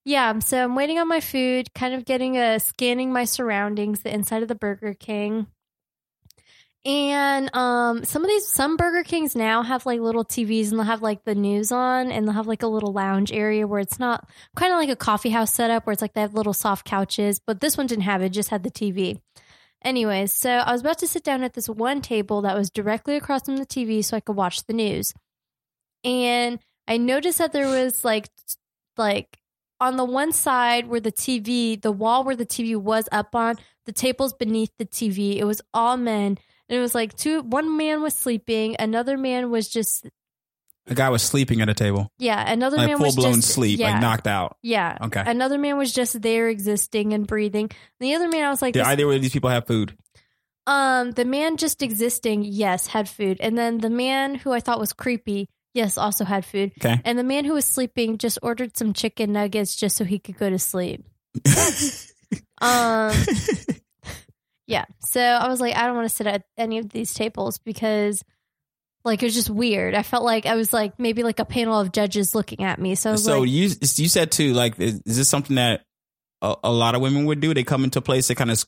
yeah, 0.04 0.38
so 0.40 0.64
I'm 0.64 0.74
waiting 0.74 0.98
on 0.98 1.08
my 1.08 1.20
food, 1.20 1.72
kind 1.74 1.94
of 1.94 2.04
getting 2.04 2.36
a 2.36 2.58
scanning 2.58 3.12
my 3.12 3.24
surroundings, 3.24 4.00
the 4.00 4.12
inside 4.12 4.42
of 4.42 4.48
the 4.48 4.54
Burger 4.54 4.94
King. 4.94 5.46
And 6.84 7.54
um 7.54 8.04
some 8.04 8.22
of 8.22 8.28
these 8.28 8.46
some 8.46 8.76
Burger 8.78 9.04
Kings 9.04 9.36
now 9.36 9.62
have 9.62 9.84
like 9.84 10.00
little 10.00 10.24
TVs 10.24 10.70
and 10.70 10.78
they'll 10.78 10.86
have 10.86 11.02
like 11.02 11.24
the 11.24 11.34
news 11.34 11.72
on 11.72 12.10
and 12.10 12.26
they'll 12.26 12.34
have 12.34 12.46
like 12.46 12.62
a 12.62 12.66
little 12.68 12.92
lounge 12.92 13.32
area 13.32 13.66
where 13.66 13.80
it's 13.80 13.98
not 13.98 14.26
kind 14.56 14.72
of 14.72 14.78
like 14.78 14.88
a 14.88 14.96
coffee 14.96 15.28
house 15.28 15.52
setup 15.52 15.86
where 15.86 15.92
it's 15.92 16.00
like 16.00 16.14
they 16.14 16.22
have 16.22 16.32
little 16.32 16.54
soft 16.54 16.86
couches, 16.86 17.38
but 17.46 17.60
this 17.60 17.76
one 17.76 17.86
didn't 17.86 18.04
have 18.04 18.22
it, 18.22 18.30
just 18.30 18.48
had 18.48 18.62
the 18.62 18.70
TV. 18.70 19.20
Anyways, 19.82 20.32
so 20.32 20.50
I 20.50 20.72
was 20.72 20.80
about 20.80 20.98
to 20.98 21.06
sit 21.06 21.22
down 21.22 21.42
at 21.42 21.54
this 21.54 21.68
one 21.68 22.00
table 22.00 22.42
that 22.42 22.56
was 22.56 22.70
directly 22.70 23.16
across 23.16 23.44
from 23.44 23.56
the 23.56 23.66
TV 23.66 24.02
so 24.04 24.16
I 24.16 24.20
could 24.20 24.36
watch 24.36 24.64
the 24.64 24.74
news. 24.74 25.12
And 26.02 26.58
I 26.88 26.96
noticed 26.96 27.38
that 27.38 27.52
there 27.52 27.68
was 27.68 28.04
like 28.04 28.28
like 28.96 29.38
on 29.80 29.96
the 29.96 30.04
one 30.04 30.32
side 30.32 30.86
where 30.86 31.00
the 31.00 31.12
TV, 31.12 31.80
the 31.80 31.92
wall 31.92 32.24
where 32.24 32.36
the 32.36 32.46
TV 32.46 32.76
was 32.76 33.08
up 33.12 33.34
on, 33.34 33.56
the 33.86 33.92
tables 33.92 34.32
beneath 34.32 34.70
the 34.78 34.86
TV, 34.86 35.36
it 35.36 35.44
was 35.44 35.62
all 35.72 35.96
men. 35.96 36.38
And 36.70 36.78
it 36.78 36.80
was 36.80 36.94
like 36.94 37.16
two 37.16 37.42
one 37.42 37.76
man 37.76 38.00
was 38.00 38.14
sleeping, 38.14 38.76
another 38.78 39.18
man 39.18 39.50
was 39.50 39.68
just 39.68 40.06
A 40.87 40.94
guy 40.94 41.09
was 41.11 41.20
sleeping 41.22 41.61
at 41.61 41.68
a 41.68 41.74
table, 41.74 42.11
yeah, 42.18 42.50
another 42.50 42.76
like 42.76 42.87
man 42.88 42.96
full 42.96 43.06
was 43.06 43.16
blown 43.16 43.35
just 43.35 43.48
sleep, 43.48 43.80
yeah, 43.80 43.90
like 43.90 44.00
knocked 44.00 44.26
out. 44.28 44.56
Yeah. 44.62 44.96
Okay. 45.02 45.22
Another 45.26 45.59
man 45.59 45.76
was 45.76 45.92
just 45.92 46.22
there 46.22 46.48
existing 46.48 47.12
and 47.12 47.26
breathing. 47.26 47.70
The 47.98 48.14
other 48.14 48.28
man 48.28 48.44
I 48.44 48.50
was 48.50 48.62
like 48.62 48.74
Did 48.74 48.85
either 48.85 49.12
of 49.12 49.20
these 49.20 49.33
people 49.33 49.50
have 49.50 49.66
food? 49.66 49.96
um 50.66 51.11
the 51.12 51.24
man 51.24 51.56
just 51.56 51.83
existing, 51.83 52.44
yes, 52.44 52.87
had 52.87 53.09
food. 53.09 53.38
And 53.40 53.59
then 53.59 53.78
the 53.78 53.90
man 53.90 54.37
who 54.37 54.52
I 54.52 54.61
thought 54.61 54.78
was 54.78 54.92
creepy, 54.92 55.48
yes, 55.74 55.98
also 55.98 56.24
had 56.24 56.44
food. 56.44 56.70
Okay. 56.78 57.00
And 57.04 57.18
the 57.18 57.24
man 57.24 57.44
who 57.44 57.54
was 57.54 57.64
sleeping 57.64 58.16
just 58.18 58.38
ordered 58.42 58.76
some 58.76 58.92
chicken 58.92 59.33
nuggets 59.33 59.74
just 59.74 59.96
so 59.96 60.04
he 60.04 60.20
could 60.20 60.38
go 60.38 60.48
to 60.48 60.59
sleep. 60.59 61.04
Um 62.62 63.12
yeah. 64.70 64.85
So 65.00 65.20
I 65.20 65.48
was 65.48 65.61
like 65.61 65.76
I 65.76 65.87
don't 65.87 65.96
want 65.96 66.09
to 66.09 66.14
sit 66.14 66.26
at 66.26 66.44
any 66.56 66.78
of 66.78 66.88
these 66.88 67.12
tables 67.12 67.59
because 67.59 68.22
like 69.04 69.22
it 69.22 69.26
was 69.26 69.35
just 69.35 69.50
weird. 69.50 69.94
I 69.94 70.02
felt 70.02 70.24
like 70.24 70.46
I 70.46 70.54
was 70.54 70.72
like 70.72 70.98
maybe 70.98 71.22
like 71.22 71.38
a 71.38 71.44
panel 71.44 71.78
of 71.78 71.92
judges 71.92 72.35
looking 72.35 72.62
at 72.62 72.78
me. 72.78 72.94
So 72.94 73.11
I 73.11 73.12
was 73.12 73.24
so 73.24 73.40
like 73.40 73.50
you 73.50 73.70
you 73.80 74.09
said 74.09 74.30
too, 74.30 74.52
like, 74.52 74.78
is, 74.78 75.02
is 75.04 75.16
this 75.16 75.28
something 75.28 75.56
that 75.56 75.83
a, 76.42 76.54
a 76.64 76.72
lot 76.72 76.94
of 76.94 77.00
women 77.00 77.26
would 77.26 77.40
do? 77.40 77.52
They 77.52 77.64
come 77.64 77.85
into 77.85 77.98
a 77.98 78.02
place, 78.02 78.28
they 78.28 78.35
kind 78.35 78.50
of 78.50 78.64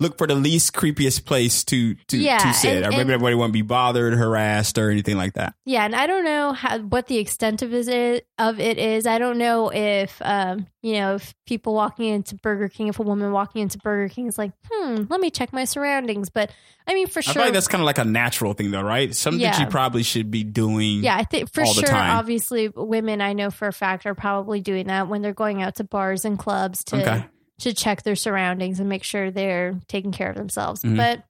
look 0.00 0.18
for 0.18 0.26
the 0.26 0.34
least 0.34 0.72
creepiest 0.72 1.24
place 1.24 1.62
to 1.64 1.94
to, 2.08 2.18
Yeah, 2.18 2.38
to 2.38 2.52
sit, 2.52 2.76
and- 2.78 2.86
or 2.86 2.90
maybe 2.90 3.02
and- 3.02 3.10
everybody 3.12 3.34
won't 3.36 3.52
be 3.52 3.62
bothered, 3.62 4.14
harassed, 4.14 4.78
or 4.78 4.90
anything 4.90 5.16
like 5.16 5.34
that. 5.34 5.54
Yeah, 5.64 5.84
and 5.84 5.94
I 5.94 6.06
don't 6.08 6.24
know 6.24 6.52
how 6.52 6.78
what 6.80 7.06
the 7.06 7.18
extent 7.18 7.62
of 7.62 7.72
it 7.72 8.26
of 8.38 8.58
it 8.58 8.78
is. 8.78 9.06
I 9.06 9.18
don't 9.18 9.38
know 9.38 9.70
if 9.72 10.20
um, 10.24 10.66
you 10.82 10.94
know, 10.94 11.14
if 11.16 11.34
people 11.46 11.74
walking 11.74 12.06
into 12.06 12.34
Burger 12.36 12.68
King, 12.68 12.88
if 12.88 12.98
a 12.98 13.02
woman 13.02 13.30
walking 13.32 13.62
into 13.62 13.78
Burger 13.78 14.08
King 14.12 14.26
is 14.26 14.38
like, 14.38 14.52
"Hmm, 14.70 15.02
let 15.08 15.20
me 15.20 15.30
check 15.30 15.52
my 15.52 15.64
surroundings." 15.64 16.30
But 16.30 16.50
I 16.86 16.94
mean, 16.94 17.06
for 17.06 17.18
I 17.18 17.22
sure, 17.22 17.34
feel 17.34 17.42
like 17.44 17.52
that's 17.52 17.68
kind 17.68 17.82
of 17.82 17.86
like 17.86 17.98
a 17.98 18.04
natural 18.04 18.54
thing, 18.54 18.70
though, 18.70 18.82
right? 18.82 19.14
Something 19.14 19.42
that 19.42 19.58
Yeah. 19.58 19.64
you 19.64 19.70
probably 19.70 20.02
should 20.02 20.30
be 20.30 20.42
doing. 20.42 21.04
yeah, 21.04 21.16
I 21.16 21.24
think 21.24 21.52
for 21.52 21.64
sure. 21.66 21.94
Obviously, 21.94 22.68
women 22.74 23.20
I 23.20 23.34
know 23.34 23.50
for 23.50 23.68
a 23.68 23.72
fact 23.72 24.06
are 24.06 24.14
probably 24.14 24.60
doing 24.60 24.86
that 24.86 25.06
when 25.08 25.20
they're 25.22 25.34
going 25.34 25.62
out 25.62 25.74
to 25.76 25.84
bars 25.84 26.24
and 26.24 26.38
clubs 26.38 26.82
to 26.84 27.00
Okay. 27.02 27.24
To 27.60 27.74
check 27.74 28.02
their 28.02 28.16
surroundings 28.16 28.80
and 28.80 28.88
make 28.88 29.04
sure 29.04 29.30
they're 29.30 29.80
taking 29.88 30.12
care 30.12 30.30
of 30.30 30.36
themselves. 30.36 30.82
Mhm. 30.82 30.96
But 30.96 31.24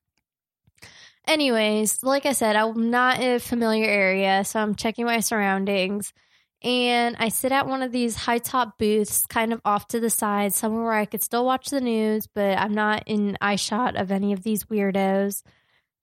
anyways, 1.27 2.03
like 2.03 2.27
I 2.27 2.33
said, 2.33 2.57
I'm 2.57 2.91
not 2.91 3.21
in 3.21 3.37
a 3.37 3.41
familiar 3.41 3.87
area, 3.87 4.45
so 4.45 4.61
I'm 4.61 4.75
checking 4.75 5.07
my 5.07 5.21
surroundings. 5.21 6.13
And 6.63 7.17
I 7.19 7.29
sit 7.31 7.53
at 7.53 7.67
one 7.67 7.83
of 7.83 7.91
these 7.91 8.17
high 8.17 8.39
top 8.39 8.77
booths, 8.79 9.25
kind 9.27 9.53
of 9.53 9.63
off 9.65 9.89
to 9.89 10.01
the 10.01 10.11
side, 10.11 10.53
somewhere 10.53 10.85
where 10.85 10.93
I 10.93 11.07
could 11.07 11.23
still 11.23 11.47
watch 11.47 11.69
the 11.69 11.81
news, 11.81 12.27
but 12.27 12.59
I'm 12.59 12.75
not 12.75 13.05
in 13.07 13.39
eye 13.41 13.57
shot 13.57 13.97
of 13.97 14.11
any 14.11 14.35
of 14.35 14.43
these 14.43 14.65
weirdos. 14.65 15.43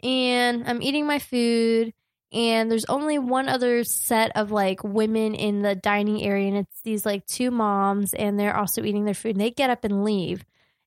And 0.01 0.67
I'm 0.67 0.81
eating 0.81 1.05
my 1.05 1.19
food, 1.19 1.93
and 2.31 2.69
there's 2.69 2.85
only 2.85 3.17
one 3.17 3.47
other 3.47 3.83
set 3.83 4.31
of 4.35 4.51
like 4.51 4.83
women 4.83 5.33
in 5.35 5.61
the 5.61 5.75
dining 5.75 6.21
area 6.23 6.47
and 6.47 6.57
it's 6.57 6.81
these 6.83 7.05
like 7.05 7.25
two 7.25 7.51
moms 7.51 8.13
and 8.13 8.39
they're 8.39 8.55
also 8.55 8.83
eating 8.83 9.05
their 9.05 9.13
food 9.13 9.31
and 9.31 9.41
they 9.41 9.51
get 9.51 9.69
up 9.69 9.83
and 9.83 10.03
leave 10.03 10.43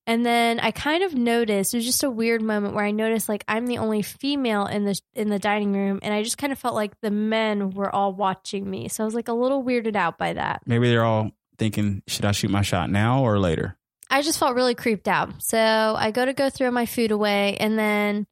and 0.07 0.25
then 0.25 0.61
i 0.61 0.71
kind 0.71 1.03
of 1.03 1.15
noticed 1.15 1.73
it 1.75 1.79
was 1.79 1.87
just 1.87 2.03
a 2.03 2.11
weird 2.11 2.43
moment 2.43 2.75
where 2.75 2.85
i 2.85 2.91
noticed 2.91 3.29
like 3.29 3.45
i'm 3.49 3.67
the 3.67 3.79
only 3.79 4.03
female 4.03 4.67
in 4.67 4.85
the 4.85 4.99
in 5.15 5.29
the 5.29 5.39
dining 5.39 5.73
room 5.73 5.99
and 6.03 6.13
i 6.13 6.23
just 6.23 6.39
kind 6.39 6.53
of 6.53 6.59
felt 6.59 6.75
like 6.75 6.99
the 7.01 7.11
men 7.11 7.71
were 7.71 7.95
all 7.95 8.13
watching 8.13 8.69
me 8.69 8.89
so 8.89 9.03
i 9.03 9.07
was 9.07 9.15
like 9.15 9.29
a 9.29 9.33
little 9.33 9.65
weirded 9.65 9.97
out 9.97 10.19
by 10.19 10.33
that 10.33 10.63
Maybe 10.67 10.89
they're 10.89 11.05
all 11.05 11.31
thinking, 11.61 12.03
should 12.09 12.25
I 12.25 12.33
shoot 12.33 12.51
my 12.51 12.63
shot 12.63 12.91
now 12.91 13.23
or 13.23 13.39
later? 13.39 13.77
I 14.11 14.23
just 14.23 14.41
felt 14.41 14.57
really 14.57 14.75
creeped 14.75 15.07
out. 15.07 15.41
So 15.41 15.59
I 15.59 16.11
go 16.11 16.25
to 16.25 16.33
go 16.33 16.51
throw 16.51 16.73
my 16.73 16.87
food 16.87 17.13
away, 17.13 17.57
and 17.61 17.79
then 17.79 18.27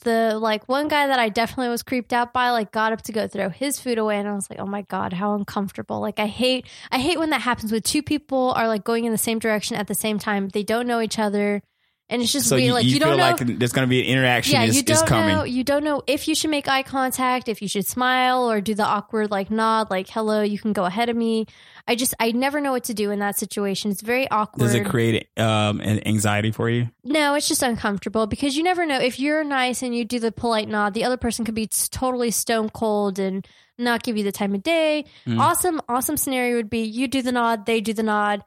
the 0.00 0.38
like 0.38 0.68
one 0.68 0.88
guy 0.88 1.06
that 1.06 1.18
I 1.18 1.28
definitely 1.28 1.68
was 1.68 1.82
creeped 1.82 2.12
out 2.12 2.32
by 2.32 2.50
like 2.50 2.72
got 2.72 2.92
up 2.92 3.02
to 3.02 3.12
go 3.12 3.26
throw 3.26 3.48
his 3.48 3.80
food 3.80 3.98
away, 3.98 4.18
and 4.18 4.28
I 4.28 4.34
was 4.34 4.48
like, 4.50 4.58
oh 4.58 4.66
my 4.66 4.82
god, 4.82 5.12
how 5.12 5.34
uncomfortable! 5.34 6.00
Like 6.00 6.18
I 6.18 6.26
hate 6.26 6.66
I 6.90 6.98
hate 6.98 7.18
when 7.18 7.30
that 7.30 7.42
happens 7.42 7.72
with 7.72 7.84
two 7.84 8.02
people 8.02 8.52
are 8.56 8.68
like 8.68 8.84
going 8.84 9.04
in 9.04 9.12
the 9.12 9.18
same 9.18 9.38
direction 9.38 9.76
at 9.76 9.86
the 9.86 9.94
same 9.94 10.18
time. 10.18 10.48
They 10.48 10.62
don't 10.62 10.86
know 10.86 11.00
each 11.00 11.18
other, 11.18 11.62
and 12.10 12.20
it's 12.20 12.32
just 12.32 12.48
So 12.48 12.56
weird. 12.56 12.66
you, 12.66 12.72
like 12.74 12.84
you, 12.84 12.90
you, 12.94 13.00
don't 13.00 13.16
know. 13.16 13.30
like 13.30 13.38
there's 13.38 13.72
going 13.72 13.86
to 13.86 13.88
be 13.88 14.00
an 14.00 14.06
interaction 14.06 14.54
yeah, 14.54 14.64
is, 14.64 14.76
you 14.76 14.82
don't 14.82 15.06
coming. 15.06 15.34
know. 15.34 15.44
You 15.44 15.64
don't 15.64 15.84
know 15.84 16.02
if 16.06 16.28
you 16.28 16.34
should 16.34 16.50
make 16.50 16.68
eye 16.68 16.82
contact, 16.82 17.48
if 17.48 17.62
you 17.62 17.68
should 17.68 17.86
smile 17.86 18.50
or 18.50 18.60
do 18.60 18.74
the 18.74 18.84
awkward 18.84 19.30
like 19.30 19.50
nod, 19.50 19.90
like 19.90 20.08
"hello, 20.10 20.42
you 20.42 20.58
can 20.58 20.72
go 20.72 20.84
ahead 20.84 21.08
of 21.08 21.16
me." 21.16 21.46
I 21.88 21.94
just 21.94 22.14
I 22.20 22.32
never 22.32 22.60
know 22.60 22.72
what 22.72 22.84
to 22.84 22.94
do 22.94 23.10
in 23.10 23.20
that 23.20 23.38
situation. 23.38 23.90
It's 23.90 24.02
very 24.02 24.28
awkward. 24.30 24.66
Does 24.66 24.74
it 24.74 24.84
create 24.86 25.28
um, 25.38 25.80
an 25.80 26.06
anxiety 26.06 26.50
for 26.50 26.68
you? 26.68 26.88
No, 27.04 27.34
it's 27.34 27.48
just 27.48 27.62
uncomfortable 27.62 28.26
because 28.26 28.56
you 28.56 28.62
never 28.62 28.84
know 28.84 28.98
if 28.98 29.18
you're 29.18 29.44
nice 29.44 29.82
and 29.82 29.94
you 29.94 30.04
do 30.04 30.18
the 30.18 30.32
polite 30.32 30.68
nod, 30.68 30.94
the 30.94 31.04
other 31.04 31.16
person 31.16 31.44
could 31.44 31.54
be 31.54 31.68
totally 31.90 32.30
stone 32.30 32.68
cold 32.70 33.18
and 33.18 33.46
not 33.78 34.02
give 34.02 34.16
you 34.16 34.24
the 34.24 34.32
time 34.32 34.54
of 34.54 34.62
day. 34.62 35.06
Mm. 35.26 35.38
Awesome, 35.40 35.80
awesome 35.88 36.16
scenario 36.16 36.56
would 36.56 36.70
be 36.70 36.80
you 36.80 37.08
do 37.08 37.22
the 37.22 37.32
nod, 37.32 37.66
they 37.66 37.80
do 37.80 37.92
the 37.94 38.02
nod. 38.02 38.44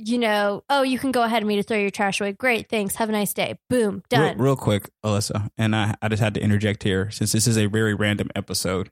You 0.00 0.18
know, 0.18 0.62
oh, 0.70 0.82
you 0.82 0.96
can 0.96 1.10
go 1.10 1.24
ahead 1.24 1.42
of 1.42 1.48
me 1.48 1.56
to 1.56 1.64
throw 1.64 1.76
your 1.76 1.90
trash 1.90 2.20
away. 2.20 2.30
Great, 2.32 2.68
thanks. 2.68 2.94
Have 2.94 3.08
a 3.08 3.12
nice 3.12 3.32
day. 3.34 3.58
Boom, 3.68 4.02
done. 4.08 4.38
real 4.38 4.54
quick, 4.54 4.90
Alyssa, 5.04 5.50
and 5.58 5.74
I, 5.74 5.96
I 6.00 6.08
just 6.08 6.22
had 6.22 6.34
to 6.34 6.40
interject 6.40 6.84
here 6.84 7.10
since 7.10 7.32
this 7.32 7.48
is 7.48 7.58
a 7.58 7.66
very 7.66 7.94
random 7.94 8.30
episode. 8.36 8.90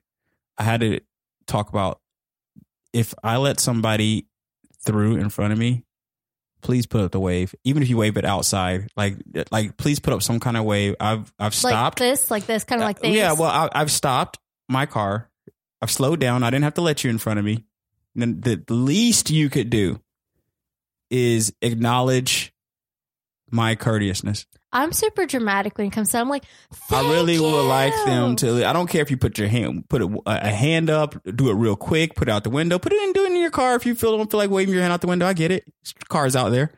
I 0.57 0.63
had 0.63 0.81
to 0.81 0.99
talk 1.45 1.69
about 1.69 2.01
if 2.91 3.13
I 3.23 3.37
let 3.37 3.59
somebody 3.61 4.27
through 4.83 5.15
in 5.15 5.29
front 5.29 5.53
of 5.53 5.59
me, 5.59 5.85
please 6.61 6.85
put 6.85 7.01
up 7.01 7.11
the 7.11 7.19
wave. 7.21 7.55
Even 7.63 7.83
if 7.83 7.89
you 7.89 7.95
wave 7.95 8.17
it 8.17 8.25
outside, 8.25 8.89
like 8.97 9.15
like 9.49 9.77
please 9.77 9.99
put 9.99 10.13
up 10.13 10.21
some 10.21 10.39
kind 10.41 10.57
of 10.57 10.65
wave. 10.65 10.95
I've 10.99 11.31
I've 11.39 11.53
like 11.63 11.71
stopped. 11.71 11.99
this, 11.99 12.29
like 12.29 12.45
this, 12.47 12.65
kind 12.65 12.81
of 12.81 12.85
like 12.85 12.97
Uh, 12.97 13.03
this. 13.03 13.15
Yeah, 13.15 13.31
well, 13.33 13.49
I, 13.49 13.69
I've 13.71 13.91
stopped 13.91 14.39
my 14.67 14.85
car. 14.85 15.29
I've 15.81 15.91
slowed 15.91 16.19
down. 16.19 16.43
I 16.43 16.49
didn't 16.49 16.63
have 16.63 16.73
to 16.75 16.81
let 16.81 17.03
you 17.03 17.09
in 17.09 17.17
front 17.17 17.39
of 17.39 17.45
me. 17.45 17.65
Then 18.15 18.41
the 18.41 18.61
least 18.69 19.29
you 19.29 19.49
could 19.49 19.69
do 19.69 20.01
is 21.09 21.53
acknowledge 21.61 22.53
my 23.51 23.75
courteousness. 23.75 24.45
I'm 24.73 24.91
super 24.91 25.25
dramatic 25.25 25.77
when 25.77 25.87
it 25.87 25.91
comes 25.91 26.11
to. 26.11 26.19
I'm 26.19 26.29
like, 26.29 26.43
I 26.91 27.01
really 27.09 27.37
"Thank 27.37 27.51
would 27.53 27.67
like 27.67 27.93
them 28.05 28.35
to. 28.37 28.65
I 28.67 28.73
don't 28.73 28.87
care 28.87 29.01
if 29.01 29.09
you 29.09 29.17
put 29.17 29.37
your 29.37 29.47
hand, 29.47 29.87
put 29.89 30.01
a, 30.01 30.21
a 30.25 30.49
hand 30.49 30.89
up, 30.89 31.15
do 31.23 31.49
it 31.49 31.53
real 31.53 31.77
quick, 31.77 32.15
put 32.15 32.27
it 32.27 32.31
out 32.31 32.43
the 32.43 32.49
window, 32.49 32.77
put 32.77 32.91
it 32.91 33.01
in, 33.01 33.13
do 33.13 33.23
it 33.23 33.31
in 33.31 33.37
your 33.37 33.49
car. 33.49 33.75
If 33.75 33.85
you 33.85 33.95
feel 33.95 34.17
don't 34.17 34.29
feel 34.29 34.39
like 34.39 34.49
waving 34.49 34.73
your 34.73 34.83
hand 34.83 34.93
out 34.93 35.01
the 35.01 35.07
window, 35.07 35.25
I 35.25 35.33
get 35.33 35.51
it. 35.51 35.63
Cars 36.09 36.35
out 36.35 36.49
there. 36.49 36.73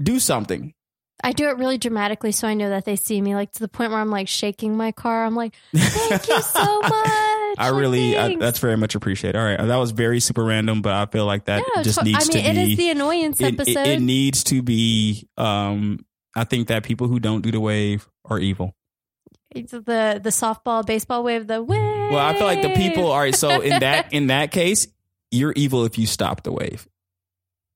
Do 0.00 0.18
something. 0.18 0.74
I 1.22 1.32
do 1.32 1.48
it 1.48 1.58
really 1.58 1.78
dramatically 1.78 2.32
so 2.32 2.48
I 2.48 2.54
know 2.54 2.70
that 2.70 2.84
they 2.84 2.96
see 2.96 3.20
me, 3.20 3.34
like 3.34 3.52
to 3.52 3.60
the 3.60 3.68
point 3.68 3.90
where 3.90 4.00
I'm 4.00 4.10
like 4.10 4.28
shaking 4.28 4.76
my 4.76 4.92
car. 4.92 5.24
I'm 5.24 5.34
like, 5.34 5.54
thank 5.74 6.28
you 6.28 6.42
so 6.42 6.80
much. 6.80 7.36
I 7.60 7.68
really, 7.68 8.16
I, 8.16 8.36
that's 8.36 8.58
very 8.58 8.76
much 8.76 8.94
appreciated. 8.94 9.38
All 9.38 9.44
right, 9.44 9.58
that 9.58 9.76
was 9.76 9.90
very 9.90 10.20
super 10.20 10.44
random, 10.44 10.82
but 10.82 10.92
I 10.92 11.06
feel 11.06 11.26
like 11.26 11.44
that 11.44 11.62
just 11.82 11.98
to- 11.98 12.04
needs 12.04 12.28
I 12.30 12.32
mean, 12.34 12.44
to 12.44 12.50
it 12.50 12.54
be. 12.66 12.72
is 12.72 12.78
the 12.78 12.90
annoyance 12.90 13.40
it, 13.40 13.44
it- 13.54 13.60
episode. 13.60 13.86
it 13.86 14.00
needs 14.00 14.44
to 14.44 14.62
be. 14.62 15.28
Um, 15.36 15.98
I 16.34 16.44
think 16.44 16.68
that 16.68 16.84
people 16.84 17.08
who 17.08 17.20
don't 17.20 17.42
do 17.42 17.50
the 17.50 17.60
wave 17.60 18.08
are 18.24 18.38
evil. 18.38 18.74
It's 19.50 19.72
the 19.72 20.20
the 20.22 20.30
softball, 20.30 20.86
baseball 20.86 21.24
wave, 21.24 21.46
the 21.48 21.60
wave. 21.62 21.80
Well, 22.12 22.18
I 22.18 22.34
feel 22.36 22.46
like 22.46 22.62
the 22.62 22.72
people. 22.74 23.06
All 23.10 23.18
right, 23.18 23.34
so 23.34 23.60
in 23.60 23.80
that 23.80 24.12
in 24.12 24.28
that 24.28 24.52
case, 24.52 24.86
you're 25.32 25.52
evil 25.56 25.84
if 25.84 25.98
you 25.98 26.06
stop 26.06 26.42
the 26.44 26.52
wave. 26.52 26.86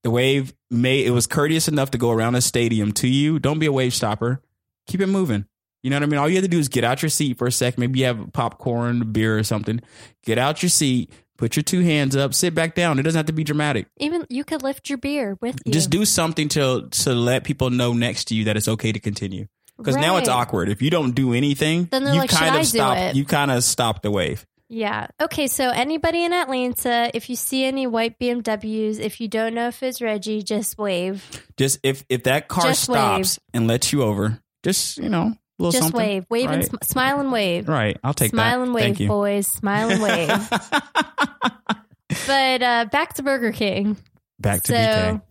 The 0.03 0.09
wave 0.11 0.53
may 0.71 1.03
it 1.03 1.09
was 1.11 1.27
courteous 1.27 1.67
enough 1.67 1.91
to 1.91 1.97
go 1.97 2.11
around 2.11 2.35
a 2.35 2.41
stadium 2.41 2.91
to 2.93 3.07
you. 3.07 3.39
Don't 3.39 3.59
be 3.59 3.65
a 3.65 3.71
wave 3.71 3.93
stopper. 3.93 4.41
Keep 4.87 5.01
it 5.01 5.07
moving. 5.07 5.45
You 5.85 5.91
know 5.91 5.97
what 5.97 6.03
I 6.03 6.05
mean? 6.07 6.17
All 6.17 6.27
you 6.27 6.37
have 6.37 6.43
to 6.43 6.49
do 6.49 6.57
is 6.57 6.67
get 6.67 6.83
out 6.83 7.03
your 7.03 7.11
seat 7.11 7.37
for 7.37 7.45
a 7.45 7.51
second. 7.51 7.79
Maybe 7.79 7.99
you 7.99 8.05
have 8.07 8.33
popcorn, 8.33 9.11
beer, 9.11 9.37
or 9.37 9.43
something. 9.43 9.81
Get 10.23 10.39
out 10.39 10.63
your 10.63 10.71
seat. 10.71 11.11
Put 11.37 11.55
your 11.55 11.61
two 11.61 11.81
hands 11.81 12.15
up. 12.15 12.33
Sit 12.33 12.55
back 12.55 12.73
down. 12.73 12.97
It 12.97 13.03
doesn't 13.03 13.19
have 13.19 13.27
to 13.27 13.33
be 13.33 13.43
dramatic. 13.43 13.85
Even 13.97 14.25
you 14.27 14.43
could 14.43 14.63
lift 14.63 14.89
your 14.89 14.97
beer 14.97 15.37
with 15.41 15.59
you. 15.63 15.71
Just 15.71 15.91
do 15.91 16.03
something 16.03 16.47
to 16.49 16.87
to 16.89 17.13
let 17.13 17.43
people 17.43 17.69
know 17.69 17.93
next 17.93 18.29
to 18.29 18.35
you 18.35 18.45
that 18.45 18.57
it's 18.57 18.67
okay 18.67 18.93
to 18.93 18.99
continue. 18.99 19.45
Because 19.77 19.95
now 19.95 20.17
it's 20.17 20.27
awkward. 20.27 20.69
If 20.69 20.81
you 20.81 20.89
don't 20.89 21.11
do 21.11 21.33
anything, 21.33 21.87
Then 21.91 22.03
they're 22.03 22.15
you 22.15 22.19
like, 22.21 22.31
"Should 22.31 22.39
kind 22.39 22.55
of 22.55 22.65
stop. 22.65 22.97
it?" 22.97 23.15
You 23.15 23.23
kind 23.23 23.51
of 23.51 23.63
stop 23.63 24.01
the 24.01 24.09
wave. 24.09 24.43
Yeah. 24.69 25.05
Okay. 25.21 25.45
So 25.45 25.69
anybody 25.69 26.23
in 26.23 26.33
Atlanta, 26.33 27.11
if 27.13 27.29
you 27.29 27.35
see 27.35 27.63
any 27.63 27.85
white 27.85 28.17
BMWs, 28.17 28.99
if 28.99 29.21
you 29.21 29.27
don't 29.27 29.53
know 29.53 29.67
if 29.67 29.83
it's 29.83 30.01
Reggie, 30.01 30.41
just 30.41 30.79
wave. 30.79 31.43
Just 31.57 31.77
if 31.83 32.03
if 32.09 32.23
that 32.23 32.47
car 32.47 32.65
Just 32.65 32.85
stops 32.85 33.37
and 33.53 33.67
lets 33.67 33.93
you 33.93 34.01
over, 34.01 34.39
just 34.63 34.97
you 34.97 35.09
know, 35.09 35.35
little 35.57 35.71
Just 35.71 35.83
something. 35.83 35.99
wave. 35.99 36.25
Wave 36.29 36.51
and 36.51 36.65
sm- 36.65 36.75
smile 36.83 37.19
and 37.19 37.31
wave. 37.31 37.67
Right, 37.67 37.97
I'll 38.03 38.13
take 38.13 38.31
that. 38.31 38.37
Smile 38.37 38.59
that. 38.59 38.65
and 38.65 38.73
wave, 38.73 39.07
boys. 39.07 39.47
Smile 39.47 39.89
and 39.89 40.01
wave. 40.01 40.49
but 42.27 42.63
uh, 42.63 42.85
back 42.91 43.13
to 43.15 43.23
Burger 43.23 43.51
King. 43.51 43.97
Back 44.39 44.63
to 44.63 44.71
so 44.71 44.75
BK. 44.75 45.21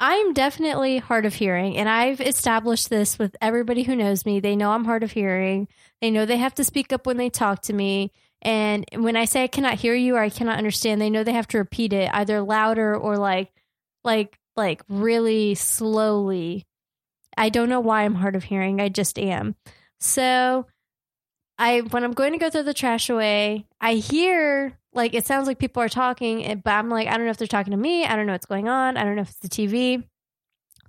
I'm 0.00 0.32
definitely 0.32 0.98
hard 0.98 1.26
of 1.26 1.34
hearing, 1.34 1.76
and 1.76 1.88
I've 1.88 2.20
established 2.20 2.90
this 2.90 3.18
with 3.18 3.36
everybody 3.40 3.84
who 3.84 3.94
knows 3.94 4.26
me. 4.26 4.40
They 4.40 4.56
know 4.56 4.72
I'm 4.72 4.84
hard 4.84 5.04
of 5.04 5.12
hearing. 5.12 5.68
They 6.00 6.10
know 6.10 6.26
they 6.26 6.38
have 6.38 6.54
to 6.54 6.64
speak 6.64 6.92
up 6.92 7.06
when 7.06 7.18
they 7.18 7.30
talk 7.30 7.62
to 7.62 7.72
me. 7.72 8.10
And 8.42 8.84
when 8.96 9.16
I 9.16 9.26
say 9.26 9.44
I 9.44 9.46
cannot 9.46 9.74
hear 9.74 9.94
you 9.94 10.16
or 10.16 10.20
I 10.20 10.28
cannot 10.28 10.58
understand, 10.58 11.00
they 11.00 11.10
know 11.10 11.22
they 11.22 11.32
have 11.32 11.46
to 11.48 11.58
repeat 11.58 11.92
it 11.92 12.10
either 12.12 12.40
louder 12.40 12.96
or 12.96 13.16
like, 13.16 13.52
like, 14.02 14.36
like 14.56 14.82
really 14.88 15.54
slowly. 15.54 16.66
I 17.36 17.48
don't 17.48 17.68
know 17.68 17.80
why 17.80 18.02
I'm 18.02 18.14
hard 18.14 18.36
of 18.36 18.44
hearing. 18.44 18.80
I 18.80 18.88
just 18.88 19.18
am. 19.18 19.54
So 20.00 20.66
I 21.58 21.80
when 21.80 22.04
I'm 22.04 22.12
going 22.12 22.32
to 22.32 22.38
go 22.38 22.50
throw 22.50 22.62
the 22.62 22.74
trash 22.74 23.08
away, 23.10 23.66
I 23.80 23.94
hear 23.94 24.78
like 24.92 25.14
it 25.14 25.26
sounds 25.26 25.46
like 25.46 25.58
people 25.58 25.82
are 25.82 25.88
talking, 25.88 26.44
eh, 26.44 26.54
but 26.56 26.70
I'm 26.72 26.88
like, 26.88 27.08
I 27.08 27.16
don't 27.16 27.24
know 27.24 27.30
if 27.30 27.36
they're 27.38 27.46
talking 27.46 27.70
to 27.70 27.76
me. 27.76 28.04
I 28.04 28.16
don't 28.16 28.26
know 28.26 28.32
what's 28.32 28.46
going 28.46 28.68
on. 28.68 28.96
I 28.96 29.04
don't 29.04 29.16
know 29.16 29.22
if 29.22 29.30
it's 29.30 29.38
the 29.38 29.48
TV. 29.48 30.02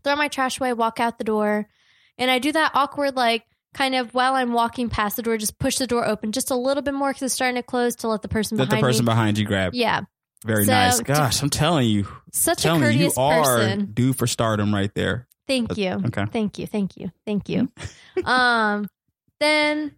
Throw 0.04 0.16
my 0.16 0.28
trash 0.28 0.60
away, 0.60 0.74
walk 0.74 1.00
out 1.00 1.18
the 1.18 1.24
door, 1.24 1.68
and 2.18 2.30
I 2.30 2.40
do 2.40 2.52
that 2.52 2.72
awkward 2.74 3.16
like 3.16 3.44
kind 3.74 3.96
of 3.96 4.14
while 4.14 4.36
I'm 4.36 4.54
walking 4.54 4.90
past 4.90 5.16
the 5.16 5.22
door, 5.24 5.38
just 5.38 5.58
push 5.58 5.78
the 5.78 5.88
door 5.88 6.06
open 6.06 6.32
just 6.32 6.52
a 6.52 6.56
little 6.56 6.84
bit 6.84 6.94
more 6.94 7.10
because 7.10 7.24
it's 7.24 7.34
starting 7.34 7.56
to 7.56 7.64
close 7.64 7.96
to 7.98 8.08
let 8.08 8.22
the 8.22 8.28
person 8.28 8.58
Let 8.58 8.66
the 8.66 8.76
behind 8.76 8.84
person 8.84 9.06
me. 9.06 9.10
behind 9.12 9.38
you 9.38 9.46
grab. 9.46 9.74
yeah, 9.74 10.02
Very 10.46 10.66
So, 10.66 10.72
nice. 10.72 11.00
Gosh, 11.02 11.42
I'm 11.42 11.50
telling 11.50 11.88
you, 11.90 12.06
such 12.34 12.60
a 12.60 12.64
telling 12.64 12.82
you, 12.84 12.88
you 12.90 12.94
courteous 12.96 13.18
are 13.18 13.44
person. 13.58 13.92
due 13.94 14.14
for 14.14 14.28
stardom 14.28 14.74
right 14.76 14.94
there. 14.94 15.28
Thank 15.48 15.78
you. 15.78 16.02
Okay. 16.06 16.26
Thank 16.26 16.60
you. 16.60 16.68
Thank 16.68 16.98
you. 16.98 17.12
Thank 17.26 17.50
you. 17.50 17.70
um, 18.26 18.88
then 19.40 19.96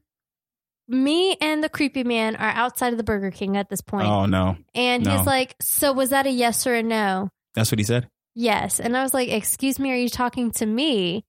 me 0.87 1.35
and 1.41 1.63
the 1.63 1.69
creepy 1.69 2.03
man 2.03 2.35
are 2.35 2.49
outside 2.49 2.93
of 2.93 2.97
the 2.97 3.03
Burger 3.03 3.31
King 3.31 3.57
at 3.57 3.69
this 3.69 3.81
point. 3.81 4.07
Oh 4.07 4.25
no, 4.25 4.57
and 4.73 5.03
no. 5.05 5.17
he's 5.17 5.25
like, 5.25 5.55
So 5.61 5.93
was 5.93 6.09
that 6.09 6.25
a 6.25 6.31
yes 6.31 6.65
or 6.67 6.75
a 6.75 6.83
no? 6.83 7.29
that's 7.53 7.71
what 7.71 7.79
he 7.79 7.85
said. 7.85 8.09
Yes. 8.35 8.79
And 8.81 8.97
I 8.97 9.03
was 9.03 9.13
like, 9.13 9.29
Excuse 9.29 9.79
me, 9.79 9.91
are 9.91 9.95
you 9.95 10.09
talking 10.09 10.51
to 10.51 10.65
me? 10.65 11.25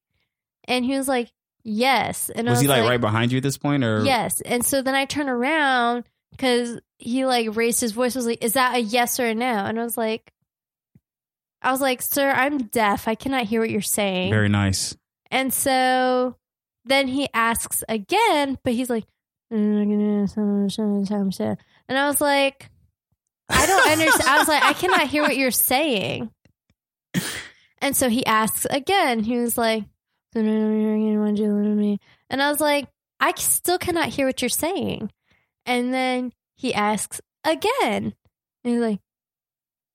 And 0.65 0.83
he 0.83 0.97
was 0.97 1.07
like, 1.07 1.31
Yes. 1.63 2.29
And 2.29 2.47
I 2.47 2.51
Was 2.51 2.57
was 2.57 2.61
he 2.63 2.67
like, 2.67 2.89
right 2.89 3.01
behind 3.01 3.31
you 3.31 3.37
at 3.37 3.43
this 3.43 3.57
point, 3.57 3.83
or 3.83 4.03
Yes. 4.03 4.41
And 4.41 4.65
so 4.65 4.81
then 4.81 4.95
I 4.95 5.05
turn 5.05 5.29
around 5.29 6.03
because 6.31 6.79
he 6.97 7.25
like 7.25 7.55
raised 7.55 7.79
his 7.79 7.93
voice, 7.93 8.15
was 8.15 8.25
like, 8.27 8.43
Is 8.43 8.53
that 8.53 8.75
a 8.75 8.79
yes 8.79 9.19
or 9.19 9.25
a 9.27 9.35
no? 9.35 9.45
And 9.45 9.79
I 9.79 9.83
was 9.83 9.97
like, 9.97 10.31
I 11.61 11.71
was 11.71 11.81
like, 11.81 12.01
Sir, 12.01 12.29
I'm 12.29 12.57
deaf. 12.59 13.07
I 13.07 13.15
cannot 13.15 13.45
hear 13.45 13.59
what 13.59 13.69
you're 13.69 13.81
saying. 13.81 14.31
Very 14.31 14.49
nice. 14.49 14.95
And 15.31 15.53
so 15.53 16.37
then 16.85 17.07
he 17.07 17.27
asks 17.33 17.83
again, 17.89 18.57
but 18.63 18.73
he's 18.73 18.89
like, 18.89 19.05
and 19.49 20.27
I 21.89 22.07
was 22.07 22.21
like, 22.21 22.69
I 23.49 23.65
don't 23.65 23.91
understand. 23.91 24.29
I 24.29 24.37
was 24.39 24.47
like, 24.47 24.63
I 24.63 24.73
cannot 24.73 25.07
hear 25.07 25.21
what 25.21 25.37
you're 25.37 25.51
saying. 25.51 26.31
And 27.79 27.95
so 27.95 28.09
he 28.09 28.25
asks 28.25 28.65
again. 28.69 29.23
He 29.23 29.37
was 29.37 29.57
like, 29.57 29.83
and 30.35 30.49
I 32.31 32.49
was 32.49 32.59
like, 32.59 32.87
I 33.19 33.33
still 33.37 33.77
cannot 33.77 34.09
hear 34.09 34.25
what 34.25 34.41
you're 34.41 34.49
saying. 34.49 35.11
And 35.65 35.93
then 35.93 36.33
he 36.55 36.73
asks 36.73 37.21
again. 37.43 38.13
And 38.63 38.73
he's 38.73 38.81
like, 38.81 38.99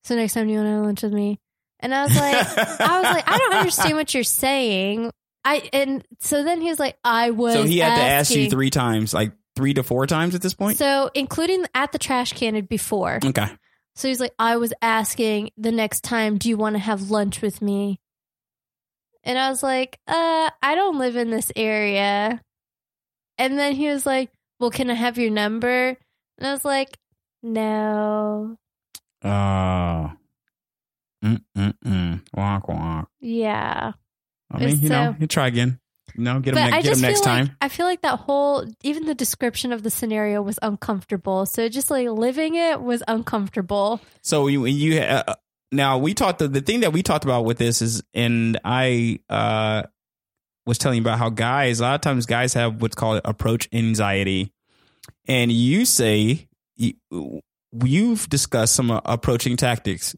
so 0.05 0.15
next 0.17 0.35
time 0.35 0.49
you 0.49 0.57
want 0.59 0.69
to 0.69 0.73
have 0.73 0.85
lunch 0.85 1.03
with 1.03 1.13
me? 1.13 1.41
And 1.83 1.95
I 1.95 2.05
was 2.05 2.17
like, 2.17 2.59
I 2.81 3.01
was 3.01 3.11
like, 3.11 3.29
I 3.29 3.39
don't 3.39 3.55
understand 3.55 3.97
what 3.97 4.15
you're 4.15 4.23
saying. 4.23 5.11
I 5.45 5.69
and 5.73 6.07
so 6.21 6.45
then 6.45 6.61
he 6.61 6.69
was 6.69 6.79
like, 6.79 6.97
I 7.05 7.31
was. 7.31 7.55
so 7.55 7.65
he 7.65 7.79
had 7.79 7.97
to 7.97 8.03
ask 8.03 8.35
you 8.35 8.49
three 8.49 8.71
times, 8.71 9.13
like 9.13 9.33
three 9.57 9.75
to 9.75 9.83
four 9.83 10.07
times 10.07 10.35
at 10.35 10.43
this 10.43 10.55
point. 10.55 10.79
So, 10.79 11.11
including 11.15 11.67
at 11.75 11.93
the 11.93 11.99
trash 11.99 12.33
can 12.33 12.65
before. 12.65 13.19
okay. 13.25 13.49
So 13.95 14.09
he's 14.09 14.21
like, 14.21 14.33
I 14.39 14.57
was 14.57 14.73
asking 14.81 15.51
the 15.59 15.73
next 15.73 16.03
time, 16.03 16.39
do 16.39 16.49
you 16.49 16.57
want 16.57 16.77
to 16.77 16.79
have 16.79 17.11
lunch 17.11 17.43
with 17.43 17.61
me? 17.61 18.01
And 19.25 19.39
I 19.39 19.51
was 19.51 19.63
like, 19.63 19.99
uh, 20.07 20.51
I 20.63 20.75
don't 20.75 20.99
live 20.99 21.17
in 21.17 21.31
this 21.31 21.53
area. 21.55 22.41
And 23.39 23.59
then 23.59 23.75
he 23.75 23.89
was 23.89 24.07
like, 24.07 24.31
Well, 24.61 24.71
can 24.71 24.91
I 24.91 24.95
have 24.95 25.19
your 25.19 25.31
number? 25.31 25.97
And 26.39 26.47
I 26.47 26.53
was 26.53 26.65
like, 26.65 26.97
No. 27.43 28.57
Uh, 29.23 30.11
mm, 31.23 31.41
mm, 31.57 31.75
mm. 31.85 32.23
Wonk, 32.37 32.63
wonk. 32.69 33.07
Yeah. 33.21 33.93
I 34.51 34.59
mean, 34.59 34.81
you 34.81 34.89
know, 34.89 35.13
So- 35.13 35.17
you 35.21 35.27
try 35.27 35.47
again. 35.49 35.79
You 36.15 36.25
know, 36.25 36.41
get 36.41 36.55
them, 36.55 36.75
I 36.75 36.83
get 36.83 36.93
them 36.93 37.01
next 37.01 37.21
feel 37.21 37.25
time. 37.25 37.45
like 37.47 37.55
I 37.63 37.69
feel 37.71 37.87
like 37.87 38.03
that 38.03 38.19
whole 38.19 38.67
even 38.83 39.07
the 39.07 39.15
description 39.15 39.73
of 39.73 39.83
the 39.83 39.89
scenario 39.89 40.43
was 40.43 40.59
uncomfortable. 40.61 41.47
So 41.47 41.71
just 41.71 41.91
like 41.91 42.07
living 42.09 42.55
it 42.55 42.83
was 42.83 43.03
uncomfortable. 43.09 43.99
So 44.21 44.47
you, 44.49 44.67
you 44.67 45.01
uh, 45.01 45.35
now 45.71 45.97
we 45.97 46.13
talked 46.13 46.41
the, 46.41 46.49
the 46.49 46.61
thing 46.61 46.81
that 46.81 46.93
we 46.93 47.03
talked 47.03 47.25
about 47.25 47.47
with 47.47 47.57
this 47.57 47.81
is, 47.81 48.03
and 48.13 48.59
I 48.63 49.21
uh 49.31 49.85
was 50.67 50.77
telling 50.77 50.97
you 50.97 51.03
about 51.03 51.19
how 51.19 51.31
guys 51.31 51.81
a 51.81 51.85
lot 51.85 51.95
of 51.95 52.01
times 52.03 52.27
guys 52.27 52.53
have 52.55 52.83
what's 52.83 52.95
called 52.95 53.23
approach 53.25 53.71
anxiety, 53.73 54.53
and 55.27 55.51
you 55.51 55.87
say 55.87 56.47
you, 56.77 56.93
you've 57.83 58.29
discussed 58.29 58.75
some 58.75 58.91
uh, 58.91 59.01
approaching 59.07 59.57
tactics. 59.57 60.15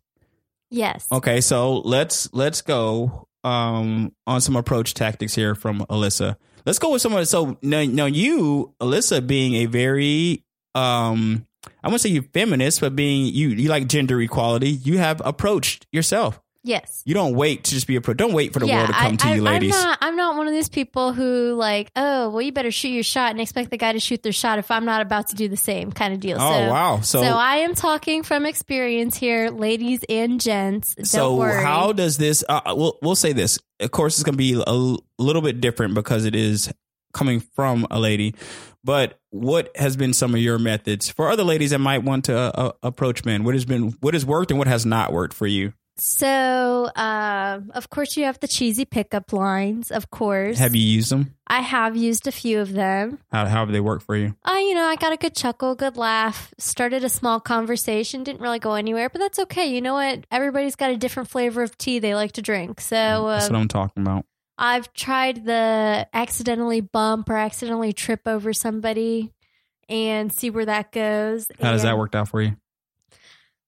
Yes. 0.71 1.07
Okay, 1.13 1.41
so 1.41 1.79
let's 1.79 2.33
let's 2.33 2.63
go 2.63 3.29
um 3.45 4.13
on 4.27 4.41
some 4.41 4.57
approach 4.57 4.95
tactics 4.95 5.35
here 5.35 5.55
from 5.55 5.81
Alyssa. 5.91 6.37
Let's 6.67 6.79
go 6.79 6.93
with 6.93 7.03
someone. 7.03 7.27
So 7.27 7.59
now, 7.61 7.85
now 7.85 8.07
you, 8.07 8.75
Alyssa, 8.81 9.27
being 9.27 9.55
a 9.55 9.67
very 9.67 10.45
um 10.75 11.47
I 11.83 11.89
wouldn't 11.89 12.01
say 12.01 12.11
you 12.11 12.23
feminist, 12.23 12.81
but 12.81 12.97
being 12.97 13.27
you 13.27 13.49
you 13.49 13.69
like 13.69 13.87
gender 13.87 14.21
equality, 14.21 14.71
you 14.71 14.99
have 14.99 15.21
approached 15.25 15.87
yourself. 15.93 16.41
Yes. 16.65 17.03
You 17.05 17.13
don't 17.13 17.35
wait 17.35 17.65
to 17.65 17.71
just 17.73 17.87
be 17.87 17.97
a 17.97 18.01
pro. 18.01 18.15
Don't 18.15 18.33
wait 18.33 18.55
for 18.55 18.59
the 18.59 18.67
world 18.67 18.87
to 18.87 18.95
come 18.95 19.19
to 19.19 19.27
I, 19.27 19.35
you, 19.35 19.43
ladies. 19.43 19.77
I'm 19.77 19.83
not, 19.83 19.99
I'm 20.01 20.17
not 20.17 20.37
one 20.39 20.49
of 20.49 20.55
those 20.55 20.71
people 20.71 21.13
who 21.13 21.53
like, 21.55 21.91
oh, 21.95 22.31
well, 22.31 22.41
you 22.41 22.53
better 22.53 22.71
shoot 22.71 22.89
your 22.89 23.03
shot 23.03 23.33
and 23.33 23.41
expect 23.41 23.71
the 23.71 23.77
guy 23.77 23.93
to 23.93 24.01
shoot 24.01 24.23
their 24.23 24.33
shot 24.33 24.59
if 24.59 24.71
I'm 24.71 24.87
not 24.87 25.03
about 25.03 25.29
to 25.29 25.37
do 25.37 25.47
the 25.47 25.59
same 25.59 25.93
kind 25.93 26.15
of 26.15 26.21
deal. 26.21 26.39
oh 26.41 26.53
so, 26.53 26.71
wow! 26.71 27.01
So, 27.03 27.21
So 27.21 27.29
I 27.29 27.57
am 27.57 27.75
talking 27.75 28.23
from 28.23 28.47
experience 28.47 29.15
here, 29.15 29.51
ladies 29.51 30.05
and 30.09 30.41
gents. 30.41 30.95
Don't 30.95 31.05
so 31.05 31.37
worry. 31.37 31.63
how 31.63 31.93
does 31.93 32.17
this? 32.17 32.43
Uh, 32.49 32.61
we'll 32.69 32.99
we'll 33.03 33.15
say 33.15 33.35
this. 33.35 33.59
Of 33.79 33.91
course, 33.91 34.17
it's 34.17 34.23
going 34.23 34.35
to 34.35 34.39
be 34.39 34.55
a 34.55 34.65
l- 34.67 35.05
little 35.19 35.43
bit 35.43 35.61
different 35.61 35.93
because 35.93 36.25
it 36.25 36.35
is 36.35 36.73
coming 37.13 37.41
from 37.41 37.87
a 37.91 38.01
lady. 38.01 38.35
But 38.83 39.19
what 39.31 39.75
has 39.77 39.97
been 39.97 40.15
some 40.15 40.35
of 40.35 40.41
your 40.41 40.59
methods 40.59 41.11
for 41.11 41.31
other 41.31 41.45
ladies 41.45 41.71
that 41.71 41.79
might 41.79 42.05
want 42.05 42.27
to 42.27 42.37
uh, 42.37 42.73
approach 42.83 43.25
men? 43.27 43.45
What 43.45 43.55
has 43.55 43.67
been 43.67 43.91
what 44.01 44.15
has 44.15 44.25
worked 44.25 44.51
and 44.51 44.59
what 44.59 44.69
has 44.69 44.87
not 44.87 45.13
worked 45.13 45.35
for 45.35 45.47
you? 45.47 45.75
So, 45.97 46.91
um, 46.97 47.71
of 47.73 47.89
course, 47.89 48.17
you 48.17 48.25
have 48.25 48.41
the 48.41 48.49
cheesy 48.49 48.85
pickup 48.85 49.33
lines. 49.33 49.93
Of 49.93 50.11
course, 50.11 50.59
Have 50.59 50.75
you 50.75 50.83
used 50.83 51.11
them? 51.11 51.35
I 51.47 51.61
have 51.61 51.97
used 51.97 52.27
a 52.27 52.33
few 52.33 52.61
of 52.61 52.73
them. 52.73 53.21
How 53.31 53.47
how 53.47 53.61
have 53.61 53.71
they 53.71 53.81
worked 53.81 54.05
for 54.05 54.17
you? 54.17 54.35
Uh, 54.45 54.59
you 54.59 54.75
know, 54.75 54.85
I 54.85 54.97
got 54.97 55.13
a 55.13 55.17
good 55.17 55.37
chuckle, 55.37 55.75
good 55.77 55.97
laugh, 55.97 56.53
started 56.59 57.05
a 57.05 57.09
small 57.09 57.39
conversation, 57.39 58.25
didn't 58.25 58.41
really 58.41 58.59
go 58.59 58.75
anywhere, 58.75 59.09
but 59.09 59.21
that's 59.21 59.39
okay. 59.39 59.67
You 59.67 59.81
know 59.81 59.95
what? 59.95 60.27
Everybody's 60.33 60.75
got 60.75 60.91
a 60.91 60.97
different 60.97 61.29
flavor 61.29 61.63
of 61.63 61.79
tea 61.79 62.01
they 62.01 62.15
like 62.15 62.33
to 62.33 62.43
drink. 62.43 62.81
So 62.81 62.97
That's 63.29 63.47
uh, 63.47 63.53
what 63.53 63.61
I'm 63.61 63.69
talking 63.69 64.03
about. 64.03 64.27
I've 64.59 64.93
tried 64.93 65.45
the 65.45 66.09
accidentally 66.13 66.81
bump 66.81 67.29
or 67.29 67.37
accidentally 67.37 67.93
trip 67.93 68.27
over 68.27 68.53
somebody 68.53 69.33
and 69.89 70.33
see 70.33 70.51
where 70.51 70.65
that 70.67 70.93
goes. 70.93 71.49
How 71.61 71.73
does 71.73 71.83
that 71.83 71.91
And 71.91 71.99
work 71.99 72.15
out 72.15 72.29
for 72.29 72.41
you? 72.41 72.57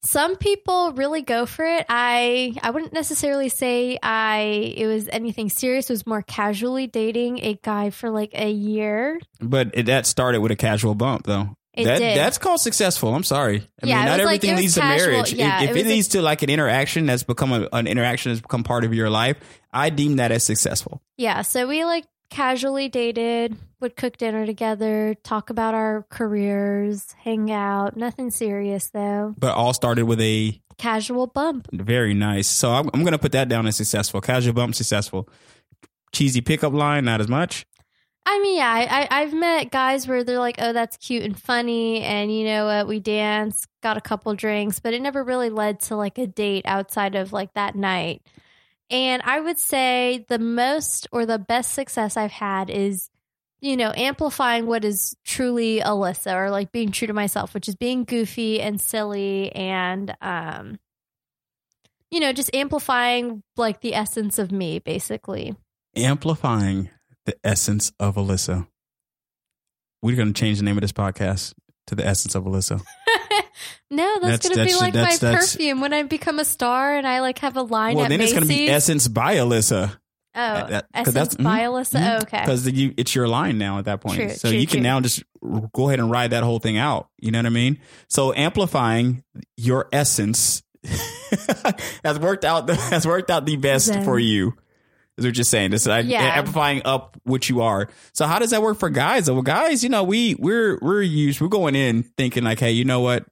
Some 0.07 0.37
people 0.37 0.93
really 0.93 1.23
go 1.23 1.47
for 1.47 1.65
it. 1.65 1.85
I 1.89 2.55
I 2.63 2.71
wouldn't 2.71 2.93
necessarily 2.93 3.49
say 3.49 3.99
I 4.03 4.73
it 4.77 4.87
was 4.87 5.09
anything 5.11 5.51
serious. 5.51 5.91
It 5.91 5.93
was 5.93 6.07
more 6.07 6.23
casually 6.23 6.87
dating 6.87 7.41
a 7.45 7.55
guy 7.63 7.91
for 7.91 8.11
like 8.11 8.31
a 8.35 8.51
year. 8.51 9.21
But 9.41 9.73
it, 9.75 9.87
that 9.87 10.07
started 10.07 10.41
with 10.41 10.53
a 10.53 10.57
casual 10.57 10.95
bump, 10.95 11.27
though. 11.27 11.57
It 11.75 11.85
that 11.85 11.99
did. 11.99 12.17
that's 12.17 12.39
called 12.39 12.61
successful. 12.61 13.15
I'm 13.15 13.25
sorry. 13.25 13.69
I 13.83 13.87
Yeah, 13.87 13.97
mean, 13.97 14.05
not 14.07 14.19
was 14.19 14.25
like- 14.27 14.37
everything 14.45 14.57
leads 14.57 14.75
casual. 14.79 15.05
to 15.07 15.11
marriage. 15.13 15.33
If- 15.33 15.39
Yeah, 15.39 15.63
if 15.63 15.71
it 15.73 15.77
it, 15.77 15.87
a- 15.87 15.89
leads 15.91 16.09
to 16.09 16.23
like 16.23 16.43
an 16.43 16.49
interaction 16.51 17.05
that's 17.07 17.23
become 17.23 17.53
a, 17.53 17.69
an 17.73 17.87
interaction 17.87 18.33
that's 18.33 18.41
become 18.41 18.65
part 18.65 18.85
of 18.85 18.95
your 18.95 19.11
life, 19.11 19.37
I 19.73 19.91
deem 19.91 20.17
that 20.17 20.33
as 20.33 20.43
successful. 20.45 21.03
Yeah, 21.19 21.43
so 21.43 21.67
we 21.69 21.85
like 21.85 22.07
casually 22.31 22.89
dated, 22.89 23.57
would 23.81 23.97
cook 23.97 24.17
dinner 24.17 24.47
together, 24.47 25.15
talk 25.23 25.51
about 25.51 25.75
our 25.75 26.07
careers, 26.11 27.13
hang 27.23 27.51
out. 27.51 27.97
Nothing 27.97 28.31
serious 28.31 28.91
though. 28.91 29.35
But 29.39 29.55
all 29.55 29.75
started 29.75 30.05
with 30.05 30.21
a 30.21 30.61
Casual 30.79 31.27
bump. 31.27 31.69
very 31.73 32.13
nice. 32.13 32.47
So 32.47 32.71
I'm, 32.71 32.91
I'm 32.93 33.01
going 33.01 33.13
to 33.13 33.19
put 33.19 33.33
that 33.33 33.49
down 33.49 33.67
as 33.67 33.77
successful. 33.77 34.21
Casual 34.21 34.53
bump, 34.53 34.75
successful. 34.75 35.29
Cheesy 36.13 36.43
pickup 36.43 36.75
line, 36.75 37.07
not 37.07 37.21
as 37.21 37.29
much. 37.29 37.67
I 38.27 38.41
mean, 38.41 38.57
yeah, 38.57 38.71
I, 38.71 39.03
I, 39.03 39.23
I've 39.23 39.33
met 39.33 39.71
guys 39.71 40.07
where 40.07 40.25
they're 40.25 40.39
like, 40.39 40.57
oh, 40.59 40.73
that's 40.73 40.97
cute 40.97 41.23
and 41.23 41.41
funny. 41.41 42.03
And 42.03 42.37
you 42.37 42.45
know 42.45 42.67
what? 42.67 42.89
We 42.89 43.01
danced, 43.01 43.69
got 43.83 43.97
a 43.97 44.01
couple 44.01 44.35
drinks, 44.35 44.81
but 44.81 44.93
it 44.93 45.01
never 45.01 45.23
really 45.23 45.49
led 45.49 45.81
to 45.83 45.97
like 45.97 46.19
a 46.19 46.27
date 46.27 46.67
outside 46.67 47.15
of 47.15 47.33
like 47.33 47.55
that 47.55 47.75
night. 47.75 48.23
And 48.91 49.23
I 49.23 49.41
would 49.41 49.59
say 49.59 50.27
the 50.29 50.39
most 50.39 51.09
or 51.11 51.25
the 51.25 51.39
best 51.39 51.73
success 51.73 52.17
I've 52.17 52.33
had 52.33 52.69
is, 52.69 53.09
you 53.61 53.77
know, 53.77 53.93
amplifying 53.97 54.67
what 54.67 54.85
is 54.85 55.17
truly 55.25 55.81
Alyssa 55.81 56.35
or 56.35 56.51
like 56.51 56.73
being 56.73 56.91
true 56.93 57.07
to 57.07 57.15
myself, 57.15 57.55
which 57.55 57.69
is 57.69 57.75
being 57.75 58.05
goofy 58.05 58.61
and 58.61 58.81
silly 58.81 59.51
and, 59.53 60.15
um, 60.21 60.79
you 62.11 62.21
know, 62.21 62.33
just 62.33 62.55
amplifying 62.55 63.43
like 63.57 63.81
the 63.81 63.95
essence 63.95 64.39
of 64.39 64.53
me, 64.53 64.79
basically. 64.79 65.57
Amplifying 65.97 66.91
the 67.25 67.37
essence 67.43 67.93
of 67.99 68.17
Alyssa. 68.17 68.67
We're 70.03 70.17
going 70.17 70.33
to 70.33 70.39
change 70.41 70.59
the 70.59 70.65
name 70.65 70.77
of 70.77 70.83
this 70.83 70.93
podcast 70.93 71.55
to 71.89 71.95
the 71.95 72.07
essence 72.07 72.35
of 72.35 72.45
Alyssa. 72.45 72.81
no, 73.91 74.15
That's- 74.21 74.41
that's, 74.43 74.49
gonna 74.49 74.65
be 74.67 74.75
like 74.75 74.93
that's- 74.93 75.23
my 75.23 75.29
that's- 75.31 75.53
perfume 75.57 75.81
when 75.81 75.93
I 75.93 76.03
become 76.05 76.39
a 76.39 76.45
star 76.45 76.97
and 76.97 77.07
I 77.07 77.21
like 77.21 77.39
have 77.39 77.57
a 77.57 77.63
line 77.63 77.97
well, 77.97 78.09
then 78.09 78.21
it's 78.21 78.33
going 78.33 78.43
to 78.43 78.49
be 78.49 78.69
Essence 78.69 79.09
by 79.09 79.37
Alyssa. 79.37 79.97
Oh, 80.37 80.67
that- 80.69 80.87
essence 80.95 81.15
that's- 81.15 81.35
mm-hmm, 81.37 81.47
Alyssa. 81.47 81.95
Oh, 81.95 81.99
mm-hmm, 81.99 82.23
okay, 82.23 82.41
Because 82.43 82.71
you, 82.71 82.95
it's 82.97 83.15
your 83.15 83.27
line 83.29 83.59
now 83.59 83.79
at 83.79 83.87
that 83.87 84.01
point. 84.01 84.17
True, 84.21 84.31
so 84.31 84.49
true, 84.51 84.59
you 84.59 84.67
can 84.67 84.79
true. 84.79 84.83
now 84.83 85.01
just 85.01 85.23
go 85.73 85.89
ahead 85.89 85.99
and 86.01 86.11
ride 86.11 86.31
that 86.31 86.43
whole 86.43 86.59
thing 86.59 86.77
out. 86.79 87.09
You 87.19 87.31
know 87.31 87.39
what 87.39 87.47
I 87.47 87.51
mean? 87.51 87.79
So 88.09 88.33
amplifying 88.35 89.25
your 89.57 89.89
essence 89.93 90.63
has 92.05 92.19
worked 92.19 92.45
out. 92.45 92.69
Has 92.91 93.07
worked 93.07 93.31
out 93.31 93.45
the 93.47 93.57
best 93.57 93.87
Zen. 93.87 94.05
for 94.05 94.19
you. 94.19 94.55
Is 95.19 95.25
what 95.25 95.37
you're 95.37 95.45
saying. 95.45 95.71
This 95.71 95.87
like 95.87 96.07
Yeah. 96.07 96.21
amplifying 96.23 96.83
up 96.85 97.17
what 97.25 97.49
you 97.49 97.63
are. 97.63 97.89
So 98.13 98.27
how 98.27 98.39
does 98.39 98.51
that 98.51 98.63
work 98.63 98.79
for 98.79 98.91
guys? 98.91 99.31
Well, 99.31 99.43
guys, 99.43 99.83
you 99.83 99.89
know, 99.89 100.05
we 100.05 100.35
we're 100.39 100.79
we're 100.81 101.03
used. 101.03 101.41
We're 101.41 101.49
going 101.49 101.75
in 101.75 102.03
thinking 102.03 102.45
like, 102.45 102.61
hey, 102.61 102.73
you 102.73 102.85
know 102.85 103.01
what? 103.01 103.25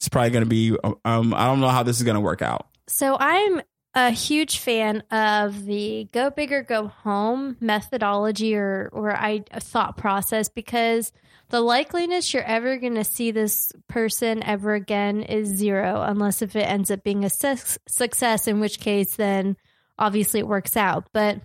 It's 0.00 0.08
probably 0.08 0.30
going 0.30 0.44
to 0.44 0.48
be. 0.50 0.76
Um, 0.84 0.96
um, 1.04 1.34
I 1.34 1.46
don't 1.46 1.60
know 1.60 1.68
how 1.68 1.82
this 1.82 1.96
is 1.96 2.02
going 2.02 2.16
to 2.16 2.20
work 2.20 2.42
out. 2.42 2.66
so 2.88 3.16
I'm 3.18 3.62
a 3.96 4.10
huge 4.10 4.58
fan 4.58 5.02
of 5.10 5.64
the 5.64 6.06
go 6.12 6.28
big 6.28 6.52
or 6.52 6.62
go 6.62 6.88
home 6.88 7.56
methodology 7.60 8.54
or 8.54 8.90
or 8.92 9.16
I 9.16 9.42
thought 9.54 9.96
process 9.96 10.50
because 10.50 11.12
the 11.48 11.62
likeliness 11.62 12.34
you're 12.34 12.42
ever 12.42 12.76
going 12.76 12.96
to 12.96 13.04
see 13.04 13.30
this 13.30 13.72
person 13.88 14.44
ever 14.44 14.74
again 14.74 15.22
is 15.22 15.48
zero 15.48 16.02
unless 16.02 16.42
if 16.42 16.54
it 16.54 16.68
ends 16.68 16.90
up 16.90 17.04
being 17.04 17.24
a 17.24 17.30
su- 17.30 17.78
success 17.88 18.46
in 18.46 18.60
which 18.60 18.80
case 18.80 19.16
then 19.16 19.56
obviously 19.98 20.40
it 20.40 20.46
works 20.46 20.76
out. 20.76 21.08
But 21.14 21.40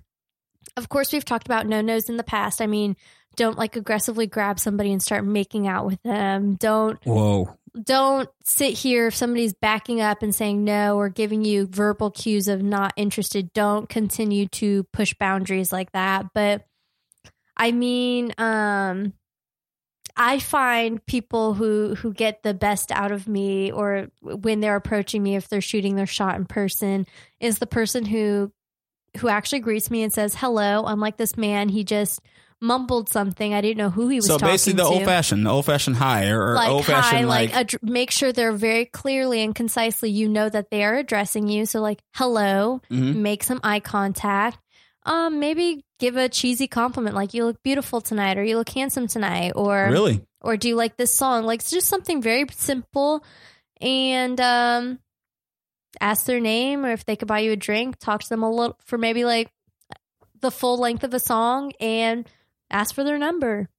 of 0.75 0.89
course 0.89 1.13
we've 1.13 1.23
talked 1.23 1.47
about 1.47 1.67
no-nos 1.67 2.09
in 2.09 2.17
the 2.17 2.23
past. 2.23 2.59
I 2.61 2.67
mean 2.67 2.97
don't 3.37 3.57
like 3.57 3.77
aggressively 3.77 4.27
grab 4.27 4.59
somebody 4.59 4.91
and 4.91 5.01
start 5.01 5.23
making 5.23 5.69
out 5.69 5.85
with 5.85 6.03
them. 6.03 6.55
Don't 6.55 7.01
Whoa. 7.05 7.57
Don't 7.82 8.30
sit 8.43 8.78
here 8.78 9.07
if 9.07 9.15
somebody's 9.15 9.53
backing 9.53 10.01
up 10.01 10.24
and 10.24 10.34
saying 10.36 10.63
no 10.63 10.97
or 10.97 11.09
giving 11.09 11.43
you 11.45 11.67
verbal 11.67 12.11
cues 12.11 12.47
of 12.47 12.61
not 12.61 12.93
interested. 12.97 13.53
Don't 13.53 13.88
continue 13.88 14.47
to 14.49 14.84
push 14.91 15.13
boundaries 15.13 15.72
like 15.72 15.91
that. 15.93 16.28
But 16.34 16.65
i 17.57 17.72
mean 17.72 18.34
um 18.38 19.13
i 20.15 20.39
find 20.39 21.05
people 21.05 21.53
who 21.53 21.95
who 21.95 22.13
get 22.13 22.41
the 22.43 22.53
best 22.53 22.91
out 22.93 23.11
of 23.11 23.28
me 23.28 23.72
or 23.72 24.07
when 24.22 24.61
they're 24.61 24.78
approaching 24.78 25.22
me 25.22 25.36
if 25.36 25.49
they're 25.49 25.59
shooting 25.59 25.95
their 25.95 26.05
shot 26.05 26.38
in 26.38 26.45
person 26.45 27.05
is 27.41 27.59
the 27.59 27.67
person 27.67 28.05
who 28.05 28.51
who 29.17 29.28
actually 29.28 29.59
greets 29.59 29.91
me 29.91 30.03
and 30.03 30.13
says 30.13 30.36
hello 30.36 30.84
unlike 30.86 31.17
this 31.17 31.38
man. 31.38 31.69
He 31.69 31.84
just 31.84 32.22
mumbled 32.62 33.09
something 33.09 33.53
i 33.55 33.59
didn't 33.62 33.78
know 33.78 33.89
who 33.89 34.07
he 34.07 34.18
was 34.18 34.28
talking 34.28 34.43
about. 34.43 34.47
So 34.47 34.53
basically, 34.53 34.74
the 34.78 34.84
old 34.84 35.03
fashioned, 35.03 35.45
the 35.45 35.49
old 35.49 35.66
fashioned 35.66 35.95
high 35.95 36.28
or, 36.30 36.53
like 36.53 36.70
old 36.70 36.86
fashioned 36.86 37.28
like, 37.28 37.51
like, 37.53 37.74
ad- 37.74 37.82
make 37.84 38.12
sure 38.12 38.32
they're 38.32 38.51
very 38.51 38.86
clearly 38.86 39.41
and 39.41 39.55
concisely. 39.55 40.12
You 40.12 40.30
know 40.30 40.47
that 40.47 40.70
they 40.70 40.84
are 40.84 40.93
addressing 40.95 41.47
you. 41.47 41.66
So 41.66 41.82
like, 41.82 41.99
hello, 42.14 42.80
Mhm. 42.91 43.16
make 43.16 43.43
some 43.43 43.59
eye 43.64 43.80
contact. 43.80 44.59
um, 45.03 45.39
maybe 45.39 45.84
give 45.97 46.16
a 46.16 46.30
cheesy 46.30 46.68
compliment 46.68 47.16
like 47.16 47.34
you 47.34 47.43
look 47.45 47.64
beautiful 47.64 48.01
tonight 48.01 48.38
or 48.38 48.43
you 48.43 48.55
look 48.55 48.70
handsome 48.70 49.07
tonight 49.07 49.53
or 49.55 49.88
Really? 49.89 50.22
or 50.41 50.57
do 50.57 50.68
you 50.68 50.76
like 50.76 50.95
this 50.95 51.12
song? 51.12 51.43
Like 51.45 51.62
it's 51.62 51.72
just 51.72 51.88
something 51.88 52.22
very 52.22 52.45
simple 52.51 53.24
and 53.82 54.39
um 54.39 54.99
ask 55.99 56.26
their 56.28 56.39
name 56.39 56.86
or 56.86 56.91
if 56.91 57.03
they 57.05 57.16
could 57.16 57.28
buy 57.28 57.39
you 57.39 57.51
a 57.53 57.55
drink, 57.55 57.97
talk 57.97 58.22
to 58.22 58.30
them 58.30 58.43
a 58.43 58.49
little 58.51 58.78
for 58.86 58.99
maybe 58.99 59.26
like 59.26 59.49
the 60.39 60.51
full 60.51 60.78
length 60.78 61.03
of 61.03 61.16
a 61.16 61.20
song 61.20 61.72
and 61.80 62.28
ask 62.74 62.95
for 62.95 63.03
their 63.03 63.17
number. 63.17 63.69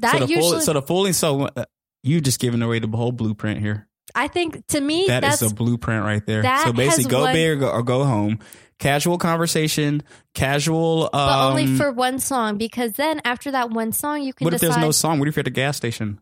That 0.00 0.12
so 0.18 0.26
the 0.26 0.32
usually 0.32 0.50
full, 0.52 0.60
so 0.60 0.72
the 0.72 0.82
fooling 0.82 1.12
so 1.12 1.42
uh, 1.54 1.64
you 2.02 2.20
just 2.20 2.40
giving 2.40 2.62
away 2.62 2.78
the 2.78 2.88
whole 2.88 3.12
blueprint 3.12 3.60
here. 3.60 3.88
I 4.14 4.28
think 4.28 4.66
to 4.68 4.80
me 4.80 5.06
That 5.06 5.20
that's 5.20 5.42
is 5.42 5.52
a 5.52 5.54
blueprint 5.54 6.04
right 6.04 6.24
there. 6.26 6.42
so 6.64 6.72
basically, 6.72 7.10
go 7.10 7.22
one- 7.22 7.34
big 7.34 7.48
or 7.50 7.56
go, 7.56 7.68
or 7.70 7.82
go 7.82 8.04
home. 8.04 8.38
Casual 8.78 9.16
conversation, 9.16 10.02
casual. 10.34 11.04
Um, 11.04 11.10
but 11.12 11.48
only 11.50 11.76
for 11.76 11.92
one 11.92 12.18
song 12.18 12.58
because 12.58 12.92
then 12.94 13.20
after 13.24 13.52
that 13.52 13.70
one 13.70 13.92
song 13.92 14.22
you 14.22 14.32
can 14.32 14.44
what 14.44 14.54
if 14.54 14.60
decide 14.60 14.74
there's 14.74 14.84
no 14.84 14.90
song? 14.90 15.18
What 15.20 15.28
if 15.28 15.36
you're 15.36 15.42
at 15.42 15.44
the 15.44 15.50
gas 15.50 15.76
station? 15.76 16.20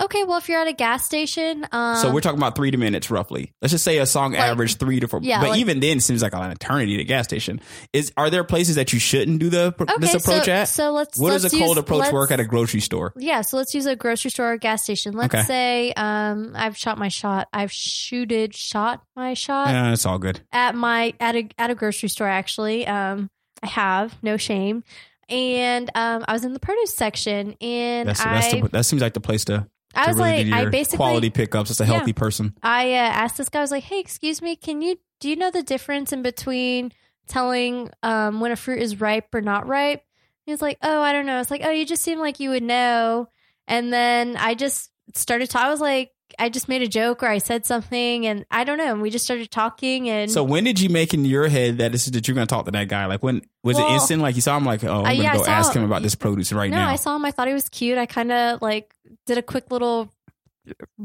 Okay, 0.00 0.24
well 0.24 0.38
if 0.38 0.48
you're 0.48 0.60
at 0.60 0.68
a 0.68 0.72
gas 0.72 1.04
station, 1.04 1.66
um 1.72 1.96
so 1.96 2.12
we're 2.12 2.20
talking 2.20 2.38
about 2.38 2.54
three 2.54 2.70
to 2.70 2.76
minutes 2.78 3.10
roughly. 3.10 3.52
Let's 3.60 3.72
just 3.72 3.84
say 3.84 3.98
a 3.98 4.06
song 4.06 4.32
Like- 4.32 4.40
average 4.42 4.76
three 4.76 5.00
to 5.00 5.08
four. 5.08 5.20
Yeah, 5.22 5.40
but 5.40 5.50
like- 5.50 5.60
even 5.60 5.80
then, 5.80 5.98
it 5.98 6.02
seems 6.02 6.22
like 6.22 6.34
an 6.34 6.50
eternity 6.50 6.94
at 6.94 7.00
a 7.00 7.04
gas 7.04 7.24
station. 7.24 7.60
Is 7.92 8.12
are 8.16 8.30
there 8.30 8.44
places 8.44 8.76
that 8.76 8.92
you 8.92 8.98
shouldn't 9.00 9.40
do 9.40 9.48
the 9.50 9.74
okay, 9.80 9.94
this 9.98 10.14
approach 10.14 10.44
so, 10.46 10.52
at? 10.52 10.64
so 10.68 10.92
let's 10.92 11.18
what 11.18 11.30
does 11.30 11.44
a 11.44 11.50
cold 11.50 11.70
use- 11.70 11.78
approach 11.78 12.12
work 12.12 12.30
at 12.30 12.38
a 12.40 12.44
grocery 12.44 12.80
store? 12.80 13.12
Yeah, 13.16 13.40
so 13.40 13.56
let's 13.56 13.74
use 13.74 13.86
a 13.86 13.96
grocery 13.96 14.30
store 14.30 14.52
or 14.52 14.56
gas 14.56 14.84
station. 14.84 15.14
Let's 15.14 15.34
Okay. 15.34 15.44
say 15.44 15.92
um 15.96 16.52
I've 16.54 16.76
shot 16.76 16.98
my 16.98 17.08
shot. 17.08 17.48
I've 17.52 17.72
shooted 17.72 18.54
shot 18.54 19.02
my 19.16 19.34
shot 19.34 19.68
Yeah, 19.68 19.92
it's 19.92 20.06
all 20.06 20.18
good. 20.18 20.40
at 20.52 20.74
my 20.74 21.14
at 21.18 21.34
a 21.36 21.48
at 21.58 21.70
a 21.70 21.74
grocery 21.74 22.08
store 22.08 22.28
actually. 22.28 22.86
Um 22.86 23.30
I 23.62 23.66
have, 23.66 24.16
no 24.22 24.36
shame. 24.36 24.84
And 25.28 25.90
um 25.94 26.24
I 26.28 26.32
was 26.32 26.44
in 26.44 26.52
the 26.52 26.60
produce 26.60 26.94
section 26.94 27.56
and 27.60 28.08
That's, 28.08 28.20
I 28.20 28.32
that's 28.40 28.52
the, 28.52 28.68
that 28.68 28.84
seems 28.86 29.02
like 29.02 29.14
the 29.14 29.20
place 29.20 29.44
to, 29.46 29.66
I 29.94 30.08
was 30.08 30.16
really 30.16 30.44
like 30.44 30.66
I 30.66 30.70
basically 30.70 30.96
quality 30.98 31.30
pickups. 31.30 31.70
It's 31.70 31.80
a 31.80 31.84
Yeah. 31.84 31.94
healthy 31.94 32.12
person. 32.12 32.54
I 32.62 32.92
uh, 32.92 32.96
asked 32.96 33.38
this 33.38 33.48
guy, 33.48 33.60
I 33.60 33.62
was 33.62 33.70
like, 33.70 33.84
hey, 33.84 34.00
excuse 34.00 34.42
me, 34.42 34.56
can 34.56 34.82
you, 34.82 34.98
do 35.20 35.28
you 35.28 35.36
know 35.36 35.50
the 35.50 35.62
difference 35.62 36.12
in 36.12 36.22
between 36.22 36.92
telling 37.26 37.90
um, 38.02 38.40
when 38.40 38.52
a 38.52 38.56
fruit 38.56 38.80
is 38.82 39.00
ripe 39.00 39.34
or 39.34 39.40
not 39.40 39.66
ripe? 39.66 40.02
He 40.44 40.52
was 40.52 40.62
like, 40.62 40.78
oh, 40.82 41.00
I 41.02 41.12
don't 41.12 41.26
know. 41.26 41.40
It's 41.40 41.50
like, 41.50 41.62
oh, 41.64 41.70
you 41.70 41.84
just 41.84 42.02
seem 42.02 42.18
like 42.18 42.40
you 42.40 42.50
would 42.50 42.62
know. 42.62 43.28
And 43.66 43.92
then 43.92 44.36
I 44.36 44.54
just 44.54 44.90
started 45.14 45.50
talking. 45.50 45.66
I 45.66 45.70
was 45.70 45.80
like, 45.80 46.12
I 46.38 46.50
just 46.50 46.68
made 46.68 46.82
a 46.82 46.86
joke 46.86 47.22
or 47.22 47.26
I 47.26 47.38
said 47.38 47.66
something 47.66 48.26
and 48.26 48.46
I 48.50 48.64
don't 48.64 48.78
know. 48.78 48.92
And 48.92 49.02
we 49.02 49.10
just 49.10 49.24
started 49.24 49.50
talking 49.50 50.08
and 50.08 50.30
So 50.30 50.44
when 50.44 50.62
did 50.64 50.78
you 50.78 50.88
make 50.88 51.12
in 51.12 51.24
your 51.24 51.48
head 51.48 51.78
that 51.78 51.90
this 51.92 52.06
is 52.06 52.12
that 52.12 52.28
you're 52.28 52.34
going 52.34 52.46
to 52.46 52.54
talk 52.54 52.66
to 52.66 52.70
that 52.70 52.88
guy? 52.88 53.06
Like 53.06 53.22
when 53.22 53.42
was 53.64 53.78
it 53.78 53.86
instant? 53.90 54.22
Like 54.22 54.36
you 54.36 54.42
saw 54.42 54.56
him 54.56 54.64
like, 54.64 54.84
oh, 54.84 54.88
I'm 54.88 54.98
uh, 55.00 55.02
going 55.04 55.16
to 55.16 55.22
yeah, 55.22 55.36
go 55.36 55.42
saw- 55.42 55.50
ask 55.50 55.72
him 55.74 55.84
about 55.84 56.02
this 56.02 56.14
produce 56.14 56.52
right 56.52 56.70
now. 56.70 56.76
no, 56.78 56.84
now. 56.84 56.90
I 56.90 56.96
saw 56.96 57.16
him. 57.16 57.24
I 57.24 57.30
thought 57.30 57.48
he 57.48 57.54
was 57.54 57.68
cute. 57.68 57.98
I 57.98 58.06
kind 58.06 58.30
of 58.30 58.62
like 58.62 58.94
did 59.28 59.38
a 59.38 59.42
quick 59.42 59.70
little 59.70 60.12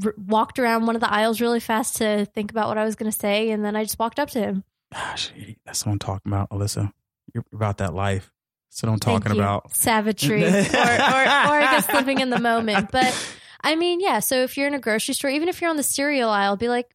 r- 0.03 0.15
walked 0.17 0.57
around 0.59 0.87
one 0.87 0.95
of 0.95 1.01
the 1.01 1.11
aisles 1.13 1.39
really 1.39 1.59
fast 1.59 1.97
to 1.97 2.25
think 2.25 2.49
about 2.51 2.67
what 2.67 2.77
I 2.77 2.83
was 2.83 2.95
going 2.95 3.11
to 3.11 3.17
say. 3.17 3.51
And 3.51 3.63
then 3.63 3.75
I 3.75 3.83
just 3.83 3.99
walked 3.99 4.19
up 4.19 4.29
to 4.31 4.39
him. 4.39 4.63
Ah, 4.93 5.11
Gosh, 5.11 5.31
that's 5.65 5.85
what 5.85 5.91
I'm 5.91 5.99
talking 5.99 6.31
about, 6.31 6.49
Alyssa. 6.49 6.91
You're 7.33 7.45
about 7.53 7.77
that 7.77 7.93
life. 7.93 8.31
That's 8.71 8.83
what 8.83 8.91
I'm 8.91 8.99
talking 8.99 9.31
about. 9.31 9.75
savagery 9.75 10.43
or, 10.45 10.47
or, 10.49 10.51
or 10.51 10.55
I 10.55 11.67
guess 11.71 11.93
living 11.93 12.19
in 12.19 12.29
the 12.31 12.39
moment. 12.39 12.89
But 12.91 13.13
I 13.61 13.75
mean, 13.75 13.99
yeah. 14.01 14.19
So 14.19 14.43
if 14.43 14.57
you're 14.57 14.67
in 14.67 14.73
a 14.73 14.79
grocery 14.79 15.13
store, 15.13 15.29
even 15.29 15.47
if 15.47 15.61
you're 15.61 15.69
on 15.69 15.77
the 15.77 15.83
cereal 15.83 16.29
aisle, 16.29 16.57
be 16.57 16.69
like, 16.69 16.87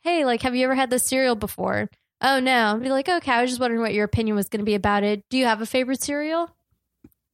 "Hey, 0.00 0.24
like, 0.26 0.42
have 0.42 0.54
you 0.54 0.64
ever 0.64 0.74
had 0.74 0.90
this 0.90 1.04
cereal 1.08 1.34
before?" 1.34 1.88
Oh 2.20 2.38
no. 2.38 2.78
Be 2.82 2.90
like, 2.90 3.08
"Okay, 3.08 3.32
I 3.32 3.40
was 3.42 3.50
just 3.50 3.60
wondering 3.60 3.80
what 3.80 3.94
your 3.94 4.04
opinion 4.04 4.36
was 4.36 4.48
going 4.50 4.60
to 4.60 4.64
be 4.66 4.74
about 4.74 5.04
it. 5.04 5.24
Do 5.30 5.38
you 5.38 5.46
have 5.46 5.60
a 5.62 5.66
favorite 5.66 6.02
cereal?" 6.02 6.50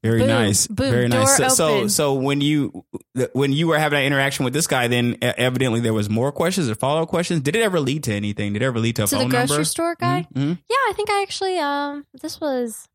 Very 0.08 0.20
Boom, 0.20 0.28
nice. 0.28 0.66
boom, 0.66 0.90
Very 0.90 1.08
nice. 1.08 1.36
So, 1.36 1.48
so, 1.48 1.88
so 1.88 2.14
when 2.14 2.40
you 2.40 2.84
when 3.32 3.52
you 3.52 3.68
were 3.68 3.78
having 3.78 3.98
that 3.98 4.04
interaction 4.04 4.44
with 4.44 4.54
this 4.54 4.66
guy, 4.66 4.88
then 4.88 5.16
evidently 5.22 5.80
there 5.80 5.94
was 5.94 6.08
more 6.08 6.32
questions 6.32 6.68
or 6.68 6.74
follow 6.74 7.02
up 7.02 7.08
questions. 7.08 7.40
Did 7.42 7.56
it 7.56 7.62
ever 7.62 7.80
lead 7.80 8.04
to 8.04 8.12
anything? 8.14 8.52
Did 8.54 8.62
it 8.62 8.64
ever 8.64 8.78
lead 8.78 8.96
to 8.96 9.04
a 9.04 9.06
to 9.06 9.16
the 9.18 9.24
grocery 9.26 9.48
number? 9.48 9.64
store 9.64 9.96
guy. 9.98 10.26
Mhm, 10.34 10.42
mhm. 10.42 10.58
Yeah, 10.68 10.76
I 10.76 10.92
think 10.94 11.10
I 11.10 11.22
actually 11.22 11.58
um 11.58 12.06
this 12.20 12.40
was 12.40 12.88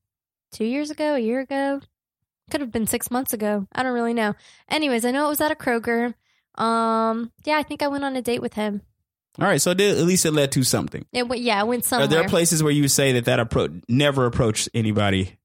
two 0.52 0.66
years 0.66 0.90
ago, 0.92 1.16
a 1.16 1.20
year 1.20 1.40
ago. 1.40 1.82
Could 2.52 2.62
have 2.62 2.72
been 2.72 2.88
six 2.88 3.10
months 3.10 3.34
ago. 3.34 3.68
I 3.74 3.84
don't 3.84 3.94
really 3.94 4.14
know. 4.14 4.34
Anyways, 4.70 5.06
I 5.06 5.12
know 5.12 5.26
it 5.28 5.30
was 5.30 5.42
at 5.42 5.52
a 5.52 5.56
Kroger. 5.56 6.14
Um, 6.56 7.32
yeah, 7.46 7.58
I 7.58 7.64
think 7.64 7.82
I 7.82 7.88
went 7.88 8.04
on 8.04 8.16
a 8.16 8.22
date 8.22 8.42
with 8.42 8.54
him. 8.54 8.82
All 9.40 9.48
right. 9.48 9.62
So 9.62 9.72
it 9.72 9.78
did, 9.78 9.98
at 9.98 10.04
least 10.04 10.26
it 10.26 10.32
led 10.32 10.52
to 10.52 10.64
something. 10.64 11.06
It 11.14 11.28
went, 11.28 11.42
yeah, 11.42 11.60
I 11.60 11.64
went 11.64 11.86
somewhere. 11.86 12.06
Are 12.06 12.08
there 12.08 12.28
places 12.28 12.62
where 12.62 12.72
you 12.72 12.88
say 12.88 13.14
that 13.14 13.26
that 13.26 13.40
approach 13.40 13.72
never 13.88 14.26
approach 14.26 14.70
anybody, 14.74 15.38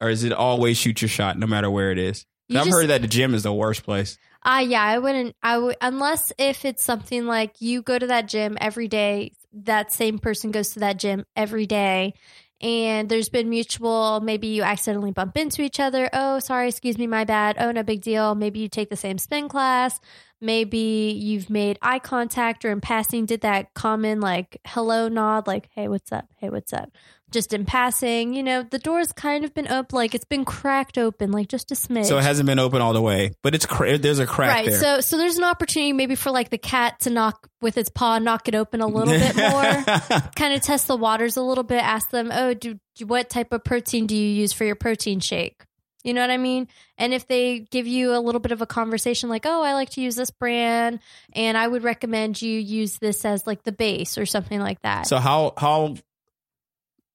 or 0.00 0.08
is 0.10 0.24
it 0.24 0.32
always 0.32 0.76
shoot 0.76 1.02
your 1.02 1.08
shot 1.08 1.38
no 1.38 1.46
matter 1.46 1.70
where 1.70 1.90
it 1.90 1.98
is? 1.98 2.24
I've 2.50 2.64
just- 2.64 2.70
heard 2.70 2.88
that 2.88 3.02
the 3.02 3.08
gym 3.08 3.34
is 3.34 3.42
the 3.42 3.52
worst 3.52 3.82
place. 3.84 4.18
Uh 4.44 4.64
yeah, 4.66 4.82
I 4.82 4.98
wouldn't 4.98 5.34
I 5.42 5.58
would 5.58 5.76
unless 5.80 6.32
if 6.38 6.64
it's 6.64 6.84
something 6.84 7.26
like 7.26 7.60
you 7.60 7.82
go 7.82 7.98
to 7.98 8.06
that 8.06 8.28
gym 8.28 8.56
every 8.60 8.86
day, 8.88 9.32
that 9.52 9.92
same 9.92 10.18
person 10.18 10.52
goes 10.52 10.70
to 10.70 10.80
that 10.80 10.98
gym 10.98 11.24
every 11.34 11.66
day 11.66 12.14
and 12.60 13.08
there's 13.08 13.28
been 13.28 13.48
mutual 13.50 14.20
maybe 14.20 14.46
you 14.48 14.62
accidentally 14.62 15.10
bump 15.12 15.36
into 15.36 15.62
each 15.62 15.78
other. 15.80 16.08
Oh, 16.12 16.38
sorry, 16.38 16.68
excuse 16.68 16.96
me, 16.98 17.06
my 17.06 17.24
bad. 17.24 17.56
Oh, 17.58 17.70
no 17.72 17.82
big 17.82 18.00
deal. 18.00 18.34
Maybe 18.34 18.60
you 18.60 18.68
take 18.68 18.90
the 18.90 18.96
same 18.96 19.18
spin 19.18 19.48
class. 19.48 20.00
Maybe 20.40 21.18
you've 21.20 21.50
made 21.50 21.78
eye 21.82 21.98
contact 21.98 22.64
or 22.64 22.70
in 22.70 22.80
passing 22.80 23.26
did 23.26 23.40
that 23.40 23.74
common 23.74 24.20
like 24.20 24.60
hello 24.66 25.08
nod 25.08 25.46
like 25.48 25.68
hey, 25.74 25.88
what's 25.88 26.12
up? 26.12 26.26
Hey, 26.36 26.48
what's 26.48 26.72
up? 26.72 26.90
Just 27.30 27.52
in 27.52 27.66
passing, 27.66 28.32
you 28.32 28.42
know, 28.42 28.62
the 28.62 28.78
door's 28.78 29.12
kind 29.12 29.44
of 29.44 29.52
been 29.52 29.68
open 29.68 29.96
like 29.96 30.14
it's 30.14 30.24
been 30.24 30.44
cracked 30.46 30.96
open 30.96 31.30
like 31.30 31.48
just 31.48 31.70
a 31.70 31.74
smidge. 31.74 32.06
So 32.06 32.16
it 32.16 32.22
hasn't 32.22 32.46
been 32.46 32.58
open 32.58 32.80
all 32.80 32.94
the 32.94 33.02
way, 33.02 33.32
but 33.42 33.54
it's 33.54 33.66
cra- 33.66 33.98
there's 33.98 34.18
a 34.18 34.26
crack 34.26 34.50
right 34.50 34.70
there. 34.70 34.80
so 34.80 35.00
so 35.00 35.18
there's 35.18 35.36
an 35.36 35.44
opportunity 35.44 35.92
maybe 35.92 36.14
for 36.14 36.30
like 36.30 36.48
the 36.48 36.56
cat 36.58 37.00
to 37.00 37.10
knock 37.10 37.46
with 37.60 37.76
its 37.76 37.90
paw 37.90 38.18
knock 38.18 38.48
it 38.48 38.54
open 38.54 38.80
a 38.80 38.86
little 38.86 39.12
bit 39.12 39.36
more 39.50 40.30
kind 40.36 40.54
of 40.54 40.62
test 40.62 40.86
the 40.86 40.96
waters 40.96 41.36
a 41.36 41.42
little 41.42 41.64
bit 41.64 41.82
ask 41.82 42.10
them 42.10 42.30
oh 42.32 42.54
do, 42.54 42.78
do 42.96 43.06
what 43.06 43.28
type 43.28 43.52
of 43.52 43.62
protein 43.64 44.06
do 44.06 44.16
you 44.16 44.28
use 44.28 44.52
for 44.52 44.64
your 44.64 44.76
protein 44.76 45.20
shake 45.20 45.64
you 46.04 46.14
know 46.14 46.20
what 46.20 46.30
i 46.30 46.36
mean 46.36 46.68
and 46.96 47.12
if 47.12 47.26
they 47.26 47.58
give 47.58 47.86
you 47.88 48.14
a 48.14 48.20
little 48.20 48.40
bit 48.40 48.52
of 48.52 48.62
a 48.62 48.66
conversation 48.66 49.28
like 49.28 49.44
oh 49.44 49.62
i 49.62 49.74
like 49.74 49.90
to 49.90 50.00
use 50.00 50.14
this 50.14 50.30
brand 50.30 51.00
and 51.32 51.58
i 51.58 51.66
would 51.66 51.82
recommend 51.82 52.40
you 52.40 52.58
use 52.58 52.96
this 53.00 53.24
as 53.24 53.44
like 53.46 53.64
the 53.64 53.72
base 53.72 54.16
or 54.16 54.24
something 54.24 54.60
like 54.60 54.80
that 54.82 55.06
so 55.08 55.18
how 55.18 55.52
how 55.58 55.96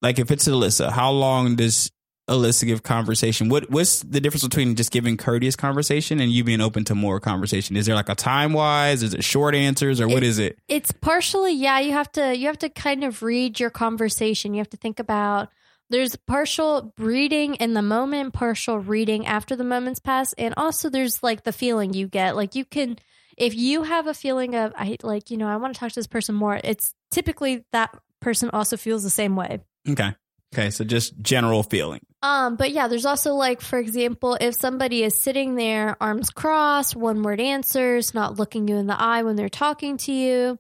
like 0.04 0.20
if 0.20 0.30
it's 0.30 0.48
Alyssa, 0.48 0.92
how 0.92 1.12
long 1.12 1.56
does 1.56 1.90
Alyssa 2.30 2.66
give 2.66 2.84
conversation? 2.84 3.50
What 3.50 3.70
what's 3.70 4.02
the 4.02 4.22
difference 4.22 4.44
between 4.44 4.76
just 4.76 4.92
giving 4.92 5.18
courteous 5.18 5.56
conversation 5.56 6.20
and 6.20 6.32
you 6.32 6.44
being 6.44 6.62
open 6.62 6.84
to 6.86 6.96
more 6.96 7.20
conversation? 7.20 7.76
Is 7.76 7.86
there 7.86 7.96
like 7.96 8.10
a 8.10 8.16
time 8.16 8.54
wise? 8.54 9.02
Is 9.02 9.14
it 9.14 9.24
short 9.24 9.56
answers 9.56 10.00
or 10.00 10.08
what 10.08 10.18
It- 10.18 10.24
is 10.24 10.40
it? 10.40 10.58
It's 10.68 10.92
partially 10.92 11.54
yeah, 11.54 11.80
you 11.80 11.94
have 11.94 12.12
to 12.14 12.36
you 12.36 12.48
have 12.48 12.60
to 12.60 12.70
kind 12.70 13.04
of 13.04 13.24
read 13.24 13.60
your 13.60 13.70
conversation. 13.70 14.54
You 14.54 14.60
have 14.60 14.70
to 14.70 14.78
think 14.78 15.00
about 15.00 15.50
there's 15.90 16.16
partial 16.16 16.94
reading 16.98 17.56
in 17.56 17.74
the 17.74 17.82
moment, 17.82 18.34
partial 18.34 18.80
reading 18.80 19.28
after 19.28 19.56
the 19.56 19.66
moment's 19.66 20.00
passed, 20.00 20.34
and 20.38 20.54
also 20.56 20.90
there's 20.90 21.22
like 21.22 21.44
the 21.44 21.52
feeling 21.52 21.94
you 21.94 22.08
get. 22.08 22.36
Like 22.36 22.56
you 22.56 22.66
can 22.66 22.98
if 23.38 23.56
you 23.56 23.84
have 23.84 24.08
a 24.08 24.14
feeling 24.14 24.56
of 24.56 24.74
I 24.78 24.98
like, 25.04 25.30
you 25.30 25.38
know, 25.38 25.48
I 25.48 25.58
want 25.58 25.74
to 25.74 25.80
talk 25.80 25.90
to 25.90 25.96
this 26.00 26.08
person 26.08 26.36
more, 26.36 26.60
it's 26.64 26.94
typically 27.12 27.66
that 27.74 27.96
person 28.22 28.50
also 28.52 28.78
feels 28.78 29.04
the 29.04 29.10
same 29.10 29.36
way. 29.36 29.60
Okay. 29.88 30.16
Okay, 30.54 30.70
so 30.70 30.84
just 30.84 31.20
general 31.20 31.64
feeling. 31.64 32.02
Um, 32.22 32.56
but 32.56 32.72
yeah, 32.72 32.88
there's 32.88 33.08
also 33.08 33.34
like, 33.34 33.60
for 33.60 33.80
example, 33.80 34.38
if 34.40 34.56
somebody 34.56 35.04
is 35.04 35.20
sitting 35.20 35.56
there, 35.56 35.98
arms 36.00 36.30
crossed, 36.30 36.96
one 36.96 37.24
word 37.24 37.40
answers, 37.42 38.14
not 38.14 38.38
looking 38.38 38.68
you 38.68 38.78
in 38.78 38.86
the 38.86 39.00
eye 39.00 39.24
when 39.24 39.36
they're 39.36 39.50
talking 39.50 39.98
to 39.98 40.12
you, 40.12 40.60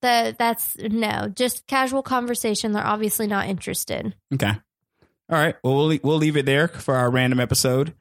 that 0.00 0.36
that's 0.36 0.76
no, 0.78 1.28
just 1.28 1.66
casual 1.66 2.02
conversation. 2.02 2.72
They're 2.72 2.86
obviously 2.86 3.28
not 3.28 3.48
interested. 3.48 4.14
Okay. 4.34 4.52
All 5.30 5.38
right. 5.38 5.54
Well, 5.62 5.76
we'll 5.76 5.98
we'll 6.02 6.18
leave 6.18 6.36
it 6.36 6.46
there 6.46 6.68
for 6.68 6.96
our 6.96 7.10
random 7.10 7.40
episode. 7.40 7.94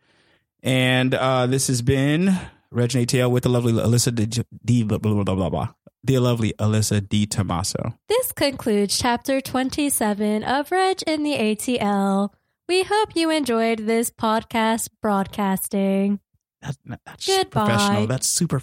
And 0.64 1.14
uh, 1.14 1.48
this 1.48 1.68
has 1.68 1.82
been 1.82 2.38
Reg 2.72 2.92
ATL 2.92 3.32
with 3.32 3.44
the 3.44 3.50
lovely 3.50 3.74
Alyssa 3.74 4.14
D, 4.14 4.44
D 4.64 4.84
blah, 4.84 4.98
blah, 4.98 5.24
blah, 5.24 5.36
blah, 5.36 5.50
blah. 5.50 5.70
The 6.04 6.18
lovely 6.18 6.54
Alyssa 6.54 7.08
D. 7.08 7.26
Tommaso. 7.28 7.94
This 8.10 8.32
concludes 8.32 8.98
chapter 8.98 9.40
27 9.40 10.44
of 10.44 10.72
Reg 10.72 11.04
in 11.06 11.24
the 11.24 11.34
ATL. 11.36 12.30
We 12.68 12.84
hope 12.84 13.16
you 13.16 13.30
enjoyed 13.30 13.80
this 13.80 14.10
podcast 14.10 14.90
broadcasting. 15.02 16.20
That's, 16.62 16.78
that's 17.06 17.28
Goodbye. 17.28 17.66
professional. 17.66 18.08
That's 18.08 18.28
super 18.28 18.62